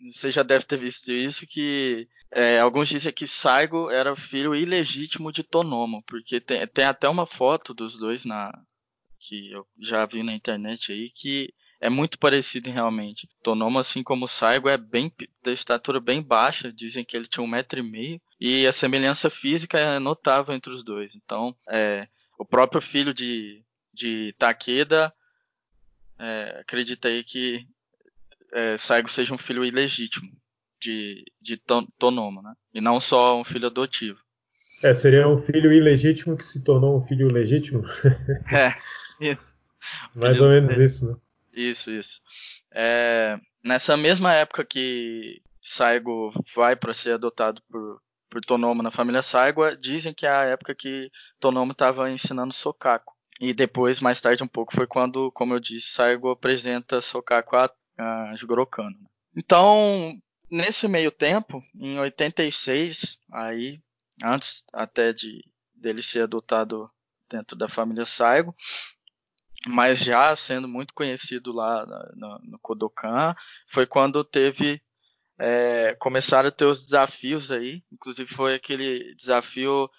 você 0.10 0.32
já 0.32 0.42
deve 0.42 0.66
ter 0.66 0.78
visto 0.78 1.12
isso, 1.12 1.46
que 1.46 2.08
é, 2.32 2.60
alguns 2.60 2.88
dizem 2.88 3.12
que 3.12 3.28
Saigo 3.28 3.90
era 3.90 4.16
filho 4.16 4.56
ilegítimo 4.56 5.32
de 5.32 5.44
Tonomo, 5.44 6.02
porque 6.08 6.40
tem, 6.40 6.66
tem 6.68 6.86
até 6.86 7.10
uma 7.10 7.26
foto 7.26 7.74
dos 7.74 7.98
dois 7.98 8.24
na 8.24 8.52
que 9.20 9.52
eu 9.52 9.68
já 9.80 10.06
vi 10.06 10.24
na 10.24 10.34
internet 10.34 10.92
aí 10.92 11.12
que 11.14 11.54
é 11.82 11.90
muito 11.90 12.20
parecido 12.20 12.70
realmente. 12.70 13.28
Tonomo, 13.42 13.80
assim 13.80 14.04
como 14.04 14.28
Saigo, 14.28 14.70
é 14.70 14.78
bem 14.78 15.12
da 15.44 15.52
estatura 15.52 16.00
bem 16.00 16.22
baixa. 16.22 16.72
Dizem 16.72 17.04
que 17.04 17.18
ele 17.18 17.26
tinha 17.26 17.44
um 17.44 17.48
metro 17.48 17.80
e 17.80 17.84
meio. 17.84 18.22
E 18.40 18.68
a 18.68 18.72
semelhança 18.72 19.32
física 19.32 19.80
é 19.80 19.98
notável 19.98 20.54
entre 20.54 20.72
os 20.72 20.84
dois. 20.84 21.16
Então, 21.16 21.56
é, 21.72 22.08
o 22.42 22.46
próprio 22.46 22.82
filho 22.82 23.14
de, 23.14 23.64
de 23.94 24.34
Takeda 24.34 25.14
é, 26.18 26.58
acredita 26.62 27.08
aí 27.08 27.24
que 27.24 27.68
é, 28.52 28.78
Saigo 28.78 29.08
seja 29.08 29.32
um 29.32 29.38
filho 29.38 29.64
ilegítimo 29.64 30.32
de, 30.80 31.24
de 31.40 31.62
Tonomo, 32.00 32.42
né? 32.42 32.56
E 32.74 32.82
não 32.82 33.00
só 33.00 33.40
um 33.40 33.44
filho 33.44 33.68
adotivo. 33.68 34.20
É, 34.82 34.92
seria 34.96 35.28
um 35.28 35.38
filho 35.38 35.72
ilegítimo 35.72 36.36
que 36.36 36.44
se 36.44 36.64
tornou 36.64 36.98
um 36.98 37.06
filho 37.06 37.28
legítimo? 37.28 37.84
é, 38.52 38.74
isso. 39.20 39.56
Mais 40.16 40.38
filho 40.38 40.46
ou 40.46 40.52
menos 40.52 40.76
isso, 40.78 41.12
né? 41.12 41.16
Isso, 41.54 41.92
isso. 41.92 42.22
É, 42.72 43.38
nessa 43.64 43.96
mesma 43.96 44.34
época 44.34 44.66
que 44.66 45.44
Saigo 45.62 46.32
vai 46.56 46.76
para 46.76 46.92
ser 46.92 47.12
adotado 47.12 47.62
por, 47.70 48.02
por 48.32 48.40
Tonomo 48.40 48.82
na 48.82 48.90
família 48.90 49.22
Saigo, 49.22 49.76
dizem 49.76 50.14
que 50.14 50.26
é 50.26 50.30
a 50.30 50.46
época 50.46 50.74
que 50.74 51.12
Tonomo 51.38 51.74
estava 51.74 52.10
ensinando 52.10 52.54
Sokaku. 52.54 53.14
E 53.42 53.54
depois, 53.54 54.00
mais 54.00 54.22
tarde 54.22 54.42
um 54.42 54.48
pouco, 54.48 54.74
foi 54.74 54.88
quando, 54.88 55.30
como 55.34 55.54
eu 55.54 55.60
disse, 55.60 55.92
Saigo 55.92 56.30
apresenta 56.30 57.02
Sokaku 57.02 57.58
a, 57.58 57.70
a 57.98 58.36
Jigoro 58.38 58.66
Kano. 58.66 58.98
Então, 59.36 60.18
nesse 60.50 60.88
meio 60.88 61.12
tempo, 61.12 61.62
em 61.76 62.00
86, 62.00 63.20
aí, 63.34 63.82
antes 64.24 64.64
até 64.72 65.12
de 65.12 65.44
dele 65.76 66.02
ser 66.02 66.24
adotado 66.24 66.90
dentro 67.30 67.58
da 67.58 67.68
família 67.68 68.06
Saigo, 68.06 68.56
mas 69.68 70.00
já 70.00 70.34
sendo 70.38 70.70
muito 70.70 70.94
conhecido 70.94 71.52
lá 71.52 71.86
no, 72.16 72.40
no 72.44 72.60
Kodokan, 72.60 73.36
foi 73.68 73.86
quando 73.86 74.24
teve 74.24 74.82
é, 75.44 75.96
começaram 75.98 76.50
a 76.50 76.52
ter 76.52 76.66
os 76.66 76.84
desafios 76.84 77.52
aí, 77.52 77.82
inclusive 77.92 78.32
foi 78.32 78.54
aquele 78.54 79.16
desafio 79.16 79.90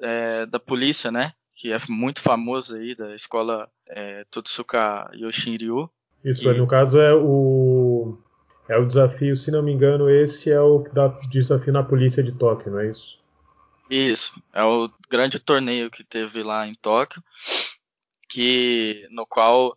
é, 0.00 0.46
da 0.46 0.58
polícia, 0.58 1.12
né? 1.12 1.34
Que 1.52 1.70
é 1.70 1.78
muito 1.86 2.22
famoso 2.22 2.76
aí, 2.76 2.94
da 2.94 3.14
escola 3.14 3.70
é, 3.88 4.22
Tutsuka 4.30 5.10
Yoshinryu. 5.14 5.90
Isso, 6.24 6.50
e... 6.50 6.56
no 6.56 6.66
caso 6.66 6.98
é 6.98 7.14
o 7.14 8.16
é 8.68 8.76
o 8.78 8.86
desafio, 8.86 9.36
se 9.36 9.50
não 9.50 9.62
me 9.62 9.70
engano, 9.70 10.08
esse 10.08 10.50
é 10.50 10.60
o 10.60 10.82
desafio 11.30 11.72
na 11.72 11.82
polícia 11.82 12.22
de 12.22 12.32
Tóquio, 12.32 12.72
não 12.72 12.80
é 12.80 12.90
isso? 12.90 13.20
Isso, 13.88 14.42
é 14.52 14.64
o 14.64 14.90
grande 15.10 15.38
torneio 15.38 15.90
que 15.90 16.02
teve 16.02 16.42
lá 16.42 16.66
em 16.66 16.74
Tóquio 16.74 17.22
que 18.28 19.06
no 19.10 19.26
qual 19.26 19.76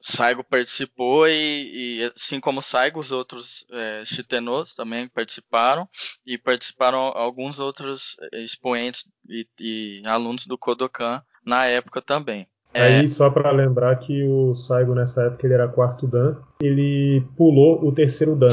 Saigo 0.00 0.42
participou 0.42 1.28
e, 1.28 2.00
e, 2.00 2.12
assim 2.16 2.40
como 2.40 2.62
Saigo, 2.62 2.98
os 2.98 3.12
outros 3.12 3.66
é, 3.70 4.02
chitenos 4.04 4.74
também 4.74 5.06
participaram 5.08 5.86
e 6.26 6.38
participaram 6.38 6.98
alguns 6.98 7.60
outros 7.60 8.16
é, 8.32 8.40
expoentes 8.40 9.06
e, 9.28 9.46
e 9.60 10.02
alunos 10.06 10.46
do 10.46 10.56
Kodokan 10.56 11.22
na 11.44 11.66
época 11.66 12.00
também. 12.00 12.46
Aí, 12.72 13.04
é... 13.04 13.08
só 13.08 13.28
para 13.28 13.50
lembrar 13.50 13.96
que 13.96 14.22
o 14.22 14.54
Saigo 14.54 14.94
nessa 14.94 15.24
época 15.24 15.46
ele 15.46 15.54
era 15.54 15.68
quarto 15.68 16.06
Dan, 16.06 16.36
ele 16.62 17.22
pulou 17.36 17.84
o 17.84 17.92
terceiro 17.92 18.34
Dan. 18.34 18.52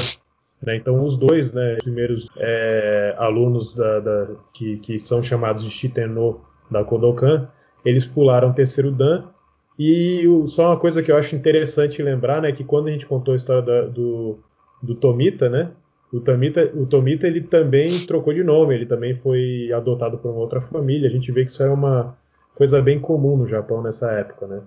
Né? 0.62 0.76
Então, 0.76 1.04
os 1.04 1.16
dois 1.16 1.54
né, 1.54 1.78
primeiros 1.78 2.28
é, 2.36 3.16
alunos 3.18 3.74
da, 3.74 4.00
da, 4.00 4.28
que, 4.54 4.78
que, 4.78 5.00
são 5.00 5.22
chamados 5.22 5.64
de 5.64 5.70
Shiteno 5.70 6.42
da 6.70 6.84
Kodokan, 6.84 7.48
eles 7.86 8.06
pularam 8.06 8.50
o 8.50 8.54
terceiro 8.54 8.92
Dan 8.92 9.24
e 9.78 10.24
só 10.46 10.70
uma 10.70 10.80
coisa 10.80 11.04
que 11.04 11.12
eu 11.12 11.18
acho 11.18 11.36
interessante 11.36 12.02
lembrar, 12.02 12.42
né, 12.42 12.52
que 12.52 12.64
quando 12.64 12.88
a 12.88 12.92
gente 12.92 13.06
contou 13.06 13.34
a 13.34 13.38
história 13.38 13.62
da, 13.62 13.82
do, 13.86 14.40
do 14.82 14.96
Tomita, 14.96 15.50
né, 15.50 15.72
o 16.12 16.22
Tomita, 16.22 16.72
o 16.74 16.86
Tomita 16.86 17.28
ele 17.28 17.42
também 17.42 18.06
trocou 18.06 18.34
de 18.34 18.44
nome, 18.44 18.74
ele 18.74 18.86
também 18.86 19.18
foi 19.20 19.72
adotado 19.74 20.18
por 20.18 20.32
uma 20.32 20.40
outra 20.40 20.62
família. 20.62 21.08
A 21.08 21.12
gente 21.12 21.32
vê 21.32 21.44
que 21.44 21.52
isso 21.52 21.62
era 21.62 21.74
uma 21.74 22.18
coisa 22.56 22.82
bem 22.82 23.00
comum 23.00 23.36
no 23.36 23.46
Japão 23.46 23.82
nessa 23.82 24.12
época, 24.14 24.48
né? 24.48 24.64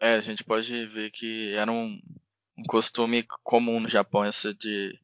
É, 0.00 0.14
a 0.14 0.20
gente 0.20 0.42
pode 0.42 0.86
ver 0.86 1.10
que 1.10 1.54
era 1.54 1.70
um, 1.70 1.98
um 2.58 2.62
costume 2.66 3.24
comum 3.44 3.78
no 3.78 3.88
Japão 3.88 4.24
essa 4.24 4.52
de 4.52 4.98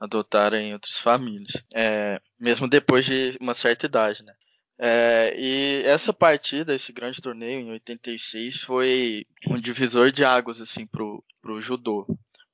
adotarem 0.00 0.72
outras 0.72 0.98
famílias, 0.98 1.64
é, 1.74 2.20
mesmo 2.38 2.68
depois 2.68 3.04
de 3.04 3.36
uma 3.40 3.54
certa 3.54 3.86
idade, 3.86 4.24
né? 4.24 4.32
É, 4.78 5.34
e 5.38 5.82
essa 5.84 6.12
partida, 6.12 6.74
esse 6.74 6.92
grande 6.92 7.20
torneio 7.20 7.60
em 7.60 7.70
86, 7.70 8.62
foi 8.62 9.26
um 9.48 9.56
divisor 9.56 10.10
de 10.10 10.24
águas 10.24 10.60
assim 10.60 10.86
pro, 10.86 11.24
pro 11.40 11.60
judô, 11.60 12.06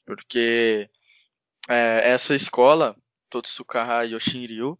porque 0.06 0.88
é, 1.68 2.10
essa 2.10 2.34
escola, 2.34 2.96
Totsukaha 3.28 4.02
Yoshinryu, 4.02 4.78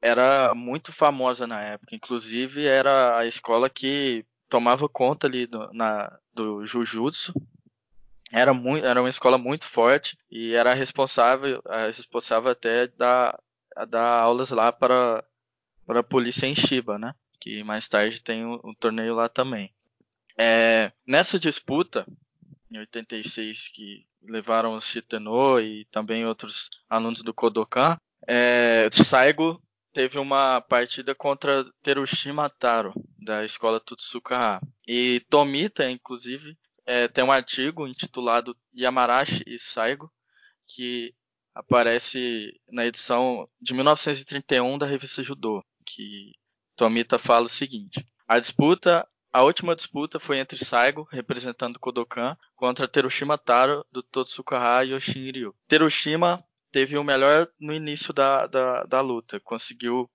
era 0.00 0.54
muito 0.54 0.92
famosa 0.92 1.46
na 1.46 1.60
época. 1.62 1.94
Inclusive 1.94 2.66
era 2.66 3.18
a 3.18 3.26
escola 3.26 3.68
que 3.70 4.24
tomava 4.48 4.88
conta 4.88 5.26
ali 5.26 5.46
do, 5.46 5.72
na, 5.72 6.16
do 6.32 6.64
Jujutsu. 6.64 7.34
Era, 8.32 8.52
muito, 8.52 8.84
era 8.84 9.00
uma 9.00 9.08
escola 9.08 9.38
muito 9.38 9.66
forte 9.66 10.18
e 10.30 10.52
era 10.54 10.74
responsável, 10.74 11.62
responsável 11.86 12.50
até 12.50 12.88
da 12.88 13.36
dar 13.88 14.20
aulas 14.20 14.50
lá 14.50 14.72
para 14.72 15.22
para 15.86 16.00
a 16.00 16.04
polícia 16.04 16.46
em 16.46 16.54
Shiba, 16.54 16.98
né? 16.98 17.14
Que 17.40 17.62
mais 17.62 17.88
tarde 17.88 18.22
tem 18.22 18.44
o 18.44 18.74
torneio 18.78 19.14
lá 19.14 19.28
também. 19.28 19.72
É, 20.38 20.92
nessa 21.06 21.38
disputa, 21.38 22.06
em 22.70 22.78
86, 22.78 23.68
que 23.68 24.06
levaram 24.22 24.74
o 24.74 24.80
Shiteno 24.80 25.60
e 25.60 25.86
também 25.86 26.26
outros 26.26 26.68
alunos 26.90 27.22
do 27.22 27.32
Kodokan, 27.32 27.96
é, 28.26 28.88
Saigo 28.92 29.62
teve 29.92 30.18
uma 30.18 30.60
partida 30.60 31.14
contra 31.14 31.64
Terushima 31.80 32.50
Taro, 32.50 32.92
da 33.18 33.44
escola 33.44 33.80
Tutsukaha. 33.80 34.60
E 34.86 35.20
Tomita, 35.30 35.88
inclusive, 35.90 36.56
é, 36.84 37.08
tem 37.08 37.24
um 37.24 37.32
artigo 37.32 37.86
intitulado 37.86 38.56
Yamarashi 38.78 39.42
e 39.46 39.58
Saigo, 39.58 40.12
que 40.66 41.14
aparece 41.54 42.52
na 42.70 42.84
edição 42.84 43.46
de 43.60 43.72
1931 43.72 44.76
da 44.76 44.84
revista 44.84 45.22
Judô, 45.22 45.64
que 45.86 46.32
Tomita 46.74 47.18
fala 47.18 47.46
o 47.46 47.48
seguinte: 47.48 48.04
a 48.26 48.38
disputa, 48.38 49.06
a 49.32 49.42
última 49.42 49.76
disputa 49.76 50.18
foi 50.18 50.38
entre 50.38 50.62
Saigo, 50.62 51.08
representando 51.10 51.78
Kodokan, 51.78 52.36
contra 52.54 52.88
Terushima 52.88 53.38
Taro 53.38 53.86
do 53.90 54.02
Totsukaha 54.02 54.82
Yoshin 54.82 55.30
Ryu. 55.30 55.54
Terushima 55.68 56.44
teve 56.72 56.98
o 56.98 57.04
melhor 57.04 57.48
no 57.58 57.72
início 57.72 58.12
da, 58.12 58.46
da, 58.46 58.84
da 58.84 59.00
luta, 59.00 59.40
conseguiu 59.40 60.10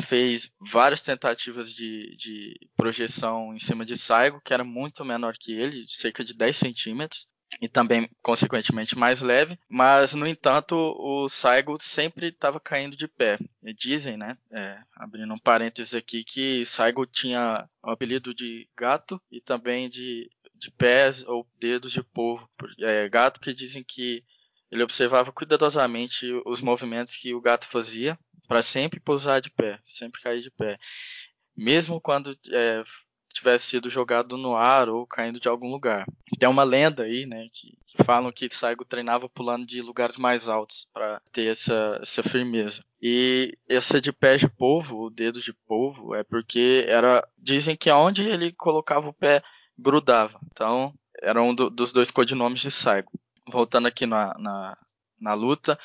fez 0.00 0.52
várias 0.60 1.00
tentativas 1.02 1.74
de, 1.74 2.14
de 2.16 2.68
projeção 2.76 3.52
em 3.52 3.58
cima 3.58 3.84
de 3.84 3.96
Saigo, 3.96 4.40
que 4.40 4.54
era 4.54 4.62
muito 4.62 5.04
menor 5.04 5.36
que 5.36 5.52
ele, 5.52 5.84
cerca 5.88 6.24
de 6.24 6.34
10 6.34 6.56
centímetros, 6.56 7.26
e 7.60 7.68
também, 7.68 8.08
consequentemente, 8.22 8.96
mais 8.96 9.20
leve, 9.20 9.58
mas, 9.68 10.14
no 10.14 10.26
entanto, 10.26 10.74
o 10.74 11.28
Saigo 11.28 11.76
sempre 11.78 12.28
estava 12.28 12.58
caindo 12.58 12.96
de 12.96 13.06
pé. 13.06 13.38
E 13.62 13.74
dizem, 13.74 14.16
né, 14.16 14.36
é, 14.50 14.78
abrindo 14.96 15.34
um 15.34 15.38
parênteses 15.38 15.94
aqui, 15.94 16.24
que 16.24 16.64
Saigo 16.64 17.04
tinha 17.04 17.68
o 17.82 17.90
apelido 17.90 18.34
de 18.34 18.66
gato 18.74 19.20
e 19.30 19.40
também 19.40 19.90
de, 19.90 20.30
de 20.54 20.70
pés 20.70 21.22
ou 21.26 21.46
dedos 21.58 21.92
de 21.92 22.02
povo. 22.02 22.48
É, 22.78 23.08
gato 23.10 23.40
que 23.40 23.52
dizem 23.52 23.84
que 23.84 24.24
ele 24.70 24.82
observava 24.82 25.32
cuidadosamente 25.32 26.32
os 26.46 26.62
movimentos 26.62 27.16
que 27.16 27.34
o 27.34 27.40
gato 27.40 27.66
fazia 27.66 28.18
para 28.48 28.62
sempre 28.62 29.00
pousar 29.00 29.40
de 29.40 29.50
pé, 29.50 29.78
sempre 29.86 30.20
cair 30.20 30.40
de 30.40 30.50
pé. 30.50 30.78
Mesmo 31.54 32.00
quando 32.00 32.30
é, 32.50 32.82
tivesse 33.40 33.66
sido 33.66 33.90
jogado 33.90 34.36
no 34.36 34.56
ar 34.56 34.88
ou 34.88 35.06
caindo 35.06 35.40
de 35.40 35.48
algum 35.48 35.70
lugar. 35.70 36.06
Tem 36.38 36.48
uma 36.48 36.62
lenda 36.62 37.02
aí, 37.02 37.26
né, 37.26 37.48
que, 37.52 37.76
que 37.86 38.04
falam 38.04 38.32
que 38.32 38.48
Saigo 38.54 38.84
treinava 38.84 39.28
pulando 39.28 39.66
de 39.66 39.82
lugares 39.82 40.16
mais 40.16 40.48
altos 40.48 40.88
para 40.92 41.20
ter 41.32 41.46
essa, 41.46 41.98
essa 42.00 42.22
firmeza. 42.22 42.82
E 43.02 43.56
essa 43.68 44.00
de 44.00 44.12
pé 44.12 44.36
de 44.36 44.48
polvo, 44.48 45.06
o 45.06 45.10
dedo 45.10 45.40
de 45.40 45.52
polvo, 45.66 46.14
é 46.14 46.22
porque 46.22 46.84
era 46.86 47.26
dizem 47.38 47.76
que 47.76 47.90
aonde 47.90 48.28
ele 48.28 48.52
colocava 48.52 49.08
o 49.08 49.14
pé 49.14 49.42
grudava. 49.78 50.38
Então 50.52 50.94
era 51.22 51.42
um 51.42 51.54
do, 51.54 51.68
dos 51.68 51.92
dois 51.92 52.10
codinomes 52.10 52.60
de 52.60 52.70
Saigo. 52.70 53.10
Voltando 53.48 53.88
aqui 53.88 54.06
na, 54.06 54.32
na, 54.38 54.76
na 55.20 55.34
luta, 55.34 55.78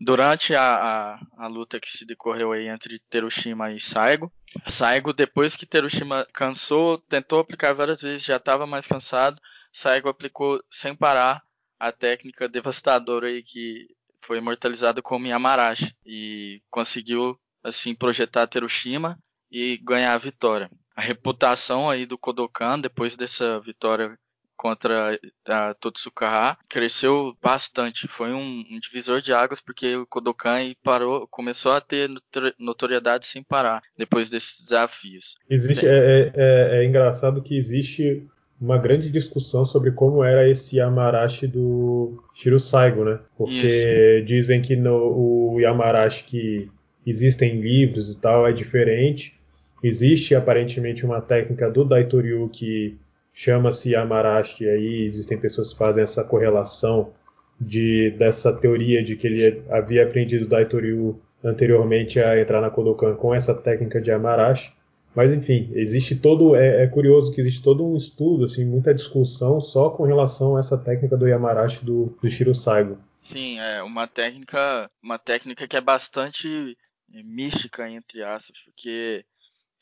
durante 0.00 0.54
a, 0.54 0.62
a, 0.62 1.20
a, 1.44 1.46
luta 1.46 1.78
que 1.78 1.90
se 1.90 2.06
decorreu 2.06 2.52
aí 2.52 2.68
entre 2.68 2.98
Terushima 3.10 3.70
e 3.72 3.78
Saigo. 3.78 4.32
Saigo, 4.66 5.12
depois 5.12 5.54
que 5.54 5.66
Terushima 5.66 6.26
cansou, 6.32 6.98
tentou 6.98 7.38
aplicar 7.38 7.72
várias 7.72 8.02
vezes, 8.02 8.24
já 8.24 8.36
estava 8.36 8.66
mais 8.66 8.86
cansado. 8.86 9.40
Saigo 9.72 10.08
aplicou 10.08 10.62
sem 10.68 10.94
parar 10.94 11.42
a 11.78 11.92
técnica 11.92 12.48
devastadora 12.48 13.28
aí 13.28 13.42
que 13.42 13.88
foi 14.22 14.38
imortalizada 14.38 15.00
como 15.00 15.26
Yamarashi 15.26 15.94
e 16.04 16.62
conseguiu 16.68 17.38
assim 17.62 17.94
projetar 17.94 18.46
Terushima 18.46 19.18
e 19.50 19.78
ganhar 19.78 20.14
a 20.14 20.18
vitória. 20.18 20.70
A 20.94 21.00
reputação 21.00 21.88
aí 21.88 22.04
do 22.04 22.18
Kodokan 22.18 22.78
depois 22.78 23.16
dessa 23.16 23.60
vitória 23.60 24.18
contra 24.60 25.18
a 25.48 25.72
Totsukaha 25.72 26.54
cresceu 26.68 27.34
bastante. 27.42 28.06
Foi 28.06 28.30
um, 28.30 28.64
um, 28.70 28.78
divisor 28.78 29.22
de 29.22 29.32
águas 29.32 29.58
porque 29.58 29.96
o 29.96 30.06
Kodokan 30.06 30.58
parou, 30.84 31.26
começou 31.28 31.72
a 31.72 31.80
ter 31.80 32.10
notoriedade 32.58 33.24
sem 33.24 33.42
parar 33.42 33.80
depois 33.96 34.28
desses 34.28 34.64
desafios. 34.64 35.36
Existe, 35.48 35.86
é, 35.86 35.90
é, 35.90 36.32
é, 36.34 36.76
é, 36.76 36.84
engraçado 36.84 37.40
que 37.40 37.56
existe 37.56 38.26
uma 38.60 38.76
grande 38.76 39.10
discussão 39.10 39.64
sobre 39.64 39.92
como 39.92 40.22
era 40.22 40.46
esse 40.46 40.76
Yamarashi 40.76 41.46
do 41.46 42.22
Shiro 42.34 42.60
Saigo, 42.60 43.02
né? 43.02 43.18
Porque 43.38 43.66
Isso. 43.66 44.26
dizem 44.26 44.60
que 44.60 44.76
no, 44.76 45.54
o 45.54 45.58
Yamarashi 45.58 46.24
que 46.24 46.70
existem 47.06 47.62
livros 47.62 48.10
e 48.10 48.20
tal 48.20 48.46
é 48.46 48.52
diferente. 48.52 49.40
Existe 49.82 50.34
aparentemente 50.34 51.06
uma 51.06 51.22
técnica 51.22 51.70
do 51.70 51.82
Daitoryu 51.82 52.50
que 52.50 52.98
chama-se 53.32 53.94
Amarashi, 53.94 54.68
aí 54.68 55.04
existem 55.04 55.38
pessoas 55.38 55.72
que 55.72 55.78
fazem 55.78 56.02
essa 56.02 56.24
correlação 56.24 57.12
de, 57.60 58.10
dessa 58.18 58.52
teoria 58.52 59.02
de 59.02 59.16
que 59.16 59.26
ele 59.26 59.62
havia 59.70 60.04
aprendido 60.04 60.48
Daitoryu 60.48 61.20
anteriormente 61.42 62.20
a 62.20 62.40
entrar 62.40 62.60
na 62.60 62.70
Kodokan 62.70 63.14
com 63.14 63.34
essa 63.34 63.54
técnica 63.54 64.00
de 64.00 64.10
Amarashi. 64.10 64.72
Mas 65.14 65.32
enfim, 65.32 65.70
existe 65.74 66.14
todo 66.14 66.54
é, 66.54 66.84
é, 66.84 66.86
curioso 66.86 67.32
que 67.34 67.40
existe 67.40 67.62
todo 67.62 67.84
um 67.84 67.96
estudo, 67.96 68.44
assim, 68.44 68.64
muita 68.64 68.94
discussão 68.94 69.60
só 69.60 69.90
com 69.90 70.04
relação 70.04 70.56
a 70.56 70.60
essa 70.60 70.78
técnica 70.78 71.16
do 71.16 71.26
Yamarashi 71.26 71.84
do, 71.84 72.16
do 72.22 72.30
Shiro 72.30 72.54
Saigo. 72.54 72.96
Sim, 73.20 73.58
é 73.58 73.82
uma 73.82 74.06
técnica, 74.06 74.88
uma 75.02 75.18
técnica 75.18 75.66
que 75.66 75.76
é 75.76 75.80
bastante 75.80 76.76
mística 77.24 77.90
entre 77.90 78.22
aspas, 78.22 78.60
porque 78.64 79.24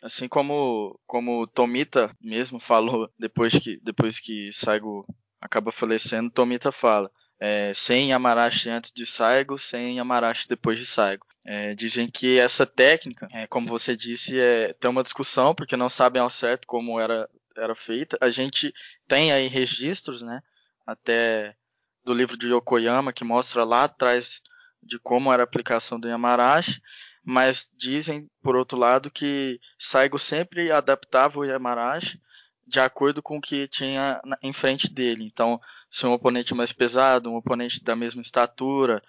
Assim 0.03 0.29
como 0.29 0.99
como 1.07 1.47
Tomita 1.47 2.15
mesmo 2.21 2.61
falou 2.61 3.11
depois 3.19 3.55
que 3.59 3.79
depois 3.83 4.21
que 4.21 4.53
Saigo 4.53 5.07
acaba 5.41 5.73
falecendo, 5.73 6.31
Tomita 6.31 6.71
fala 6.71 7.11
é, 7.41 7.73
sem 7.75 8.11
Yamarashi 8.11 8.69
antes 8.69 8.93
de 8.93 9.07
Saigo, 9.07 9.57
sem 9.57 9.97
Yamarashi 9.97 10.49
depois 10.49 10.79
de 10.79 10.87
Saigo. 10.87 11.27
É, 11.45 11.75
dizem 11.75 12.09
que 12.09 12.39
essa 12.39 12.67
técnica, 12.67 13.27
é, 13.33 13.47
como 13.47 13.67
você 13.69 13.97
disse, 13.97 14.39
é, 14.39 14.73
tem 14.75 14.91
uma 14.91 15.03
discussão 15.03 15.55
porque 15.55 15.77
não 15.77 15.89
sabem 15.89 16.21
ao 16.21 16.29
certo 16.29 16.67
como 16.67 17.01
era 17.01 17.29
era 17.57 17.75
feita. 17.75 18.17
A 18.21 18.31
gente 18.31 18.73
tem 19.09 19.33
aí 19.33 19.49
registros, 19.49 20.23
né, 20.23 20.41
até 20.87 21.57
do 22.05 22.15
livro 22.15 22.37
de 22.37 22.49
Yokoyama 22.49 23.13
que 23.13 23.25
mostra 23.25 23.65
lá 23.65 23.85
atrás 23.85 24.43
de 24.83 24.99
como 24.99 25.33
era 25.33 25.43
a 25.43 25.45
aplicação 25.45 25.99
do 25.99 26.09
Yamarashi 26.09 26.81
mas 27.31 27.71
dizem, 27.77 28.27
por 28.43 28.57
outro 28.57 28.79
lado, 28.79 29.11
que 29.11 29.61
Saigo 29.79 30.19
sempre 30.19 30.73
adaptava 30.73 31.39
o 31.39 31.45
Yamarashi 31.45 32.19
de 32.67 32.81
acordo 32.81 33.23
com 33.23 33.37
o 33.37 33.41
que 33.41 33.69
tinha 33.69 34.19
em 34.43 34.51
frente 34.51 34.91
dele. 34.91 35.25
Então, 35.25 35.61
se 35.91 36.07
um 36.07 36.13
oponente 36.15 36.55
mais 36.55 36.73
pesado, 36.73 37.29
um 37.29 37.37
oponente 37.37 37.85
da 37.85 37.95
mesma 37.95 38.23
estatura, 38.23 39.03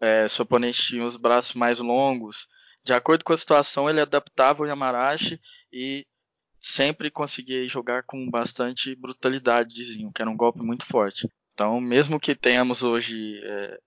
é, 0.00 0.28
se 0.28 0.40
o 0.40 0.44
oponente 0.44 0.86
tinha 0.86 1.04
os 1.04 1.16
braços 1.16 1.54
mais 1.54 1.80
longos, 1.80 2.46
de 2.84 2.92
acordo 2.92 3.24
com 3.24 3.32
a 3.32 3.36
situação, 3.36 3.90
ele 3.90 4.00
adaptava 4.00 4.62
o 4.62 4.66
Yamarashi 4.66 5.40
e 5.72 6.06
sempre 6.56 7.10
conseguia 7.10 7.68
jogar 7.68 8.04
com 8.04 8.30
bastante 8.30 8.94
brutalidade, 8.94 9.74
diziam, 9.74 10.12
que 10.12 10.22
era 10.22 10.30
um 10.30 10.36
golpe 10.36 10.62
muito 10.62 10.86
forte. 10.86 11.28
Então, 11.54 11.80
mesmo 11.80 12.20
que 12.20 12.36
tenhamos 12.36 12.84
hoje 12.84 13.40
é, 13.44 13.80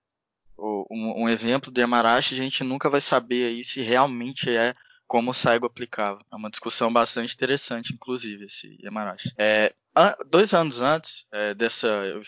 um, 0.58 1.24
um 1.24 1.28
exemplo 1.28 1.70
do 1.70 1.80
Yamarashi, 1.80 2.34
a 2.34 2.38
gente 2.38 2.64
nunca 2.64 2.90
vai 2.90 3.00
saber 3.00 3.46
aí 3.46 3.64
se 3.64 3.80
realmente 3.80 4.50
é 4.50 4.74
como 5.06 5.30
o 5.30 5.34
Saigo 5.34 5.66
aplicava. 5.66 6.20
É 6.30 6.36
uma 6.36 6.50
discussão 6.50 6.92
bastante 6.92 7.34
interessante, 7.34 7.92
inclusive, 7.92 8.44
esse 8.44 8.76
Yamarashi. 8.82 9.32
É, 9.38 9.72
dois 10.28 10.52
anos 10.52 10.80
antes 10.80 11.26
é, 11.32 11.54
dessa, 11.54 11.86
eu 11.86 12.20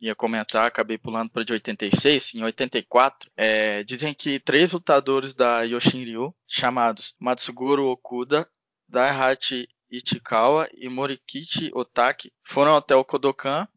ia 0.00 0.14
comentar, 0.14 0.66
acabei 0.66 0.96
pulando 0.96 1.30
para 1.30 1.44
de 1.44 1.52
86, 1.52 2.34
em 2.34 2.42
84, 2.42 3.30
é, 3.36 3.84
dizem 3.84 4.14
que 4.14 4.40
três 4.40 4.72
lutadores 4.72 5.34
da 5.34 5.62
Yoshinryu, 5.62 6.34
chamados 6.46 7.14
Matsuguro 7.20 7.86
Okuda, 7.86 8.48
Daihachi 8.88 9.68
Ichikawa 9.90 10.68
e 10.76 10.88
Morikichi 10.88 11.70
Otaki, 11.74 12.32
foram 12.42 12.74
até 12.76 12.96
o 12.96 13.04
Kodokan 13.04 13.68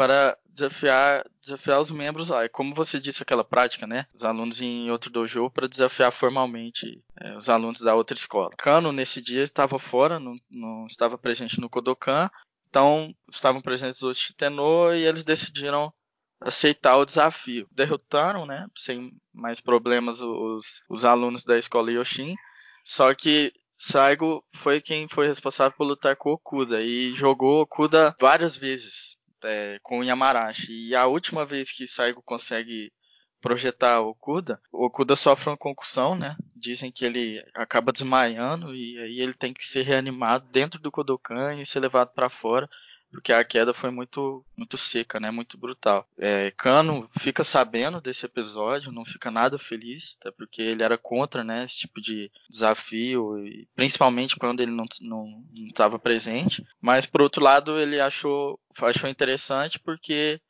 para 0.00 0.34
desafiar, 0.46 1.22
desafiar 1.42 1.78
os 1.78 1.90
membros 1.90 2.28
lá. 2.28 2.44
É 2.44 2.48
como 2.48 2.74
você 2.74 2.98
disse 2.98 3.22
aquela 3.22 3.44
prática, 3.44 3.86
né? 3.86 4.06
Os 4.14 4.24
alunos 4.24 4.58
em 4.62 4.90
outro 4.90 5.10
dojo 5.10 5.50
para 5.50 5.68
desafiar 5.68 6.10
formalmente 6.10 7.04
é, 7.20 7.36
os 7.36 7.50
alunos 7.50 7.82
da 7.82 7.94
outra 7.94 8.16
escola. 8.16 8.48
Kano 8.56 8.92
nesse 8.92 9.20
dia 9.20 9.42
estava 9.42 9.78
fora, 9.78 10.18
não, 10.18 10.40
não 10.50 10.86
estava 10.86 11.18
presente 11.18 11.60
no 11.60 11.68
Kodokan, 11.68 12.30
então 12.70 13.14
estavam 13.30 13.60
presentes 13.60 14.00
os 14.00 14.16
Shitenô 14.16 14.90
e 14.94 15.04
eles 15.04 15.22
decidiram 15.22 15.92
aceitar 16.40 16.96
o 16.96 17.04
desafio. 17.04 17.68
Derrotaram, 17.70 18.46
né, 18.46 18.66
sem 18.74 19.12
mais 19.34 19.60
problemas 19.60 20.22
os, 20.22 20.82
os 20.88 21.04
alunos 21.04 21.44
da 21.44 21.58
escola 21.58 21.92
Yoshin, 21.92 22.34
só 22.82 23.14
que 23.14 23.52
Saigo 23.76 24.42
foi 24.54 24.80
quem 24.80 25.06
foi 25.08 25.26
responsável 25.26 25.76
por 25.76 25.86
lutar 25.86 26.16
com 26.16 26.32
Okuda 26.32 26.80
e 26.80 27.14
jogou 27.14 27.60
Okuda 27.60 28.14
várias 28.18 28.56
vezes 28.56 29.19
é, 29.44 29.78
com 29.82 30.00
o 30.00 30.04
Yamarashi. 30.04 30.88
E 30.88 30.94
a 30.94 31.06
última 31.06 31.44
vez 31.44 31.72
que 31.72 31.86
Saigo 31.86 32.22
consegue 32.22 32.92
projetar 33.40 34.00
o 34.00 34.10
Okuda, 34.10 34.60
o 34.70 34.84
Okuda 34.84 35.16
sofre 35.16 35.48
uma 35.48 35.56
concussão, 35.56 36.14
né? 36.14 36.36
Dizem 36.54 36.90
que 36.92 37.04
ele 37.04 37.42
acaba 37.54 37.92
desmaiando 37.92 38.74
e 38.74 38.98
aí 38.98 39.20
ele 39.20 39.32
tem 39.32 39.52
que 39.52 39.66
ser 39.66 39.82
reanimado 39.82 40.46
dentro 40.50 40.78
do 40.78 40.90
Kodokan 40.90 41.54
e 41.54 41.64
ser 41.64 41.80
levado 41.80 42.12
para 42.12 42.28
fora 42.28 42.68
porque 43.10 43.32
a 43.32 43.44
queda 43.44 43.74
foi 43.74 43.90
muito 43.90 44.44
muito 44.56 44.76
seca, 44.76 45.18
né? 45.18 45.30
Muito 45.30 45.58
brutal. 45.58 46.06
É, 46.18 46.50
Kano 46.52 47.08
fica 47.18 47.42
sabendo 47.42 48.00
desse 48.00 48.26
episódio, 48.26 48.92
não 48.92 49.04
fica 49.04 49.30
nada 49.30 49.58
feliz, 49.58 50.16
até 50.20 50.30
porque 50.30 50.62
ele 50.62 50.82
era 50.82 50.96
contra, 50.96 51.42
né? 51.42 51.64
Esse 51.64 51.78
tipo 51.78 52.00
de 52.00 52.30
desafio, 52.48 53.38
e 53.46 53.66
principalmente 53.74 54.36
quando 54.36 54.60
ele 54.60 54.72
não 54.72 54.86
estava 55.68 55.98
presente. 55.98 56.64
Mas 56.80 57.06
por 57.06 57.22
outro 57.22 57.42
lado, 57.42 57.78
ele 57.78 58.00
achou 58.00 58.58
achou 58.80 59.10
interessante 59.10 59.78
porque 59.78 60.40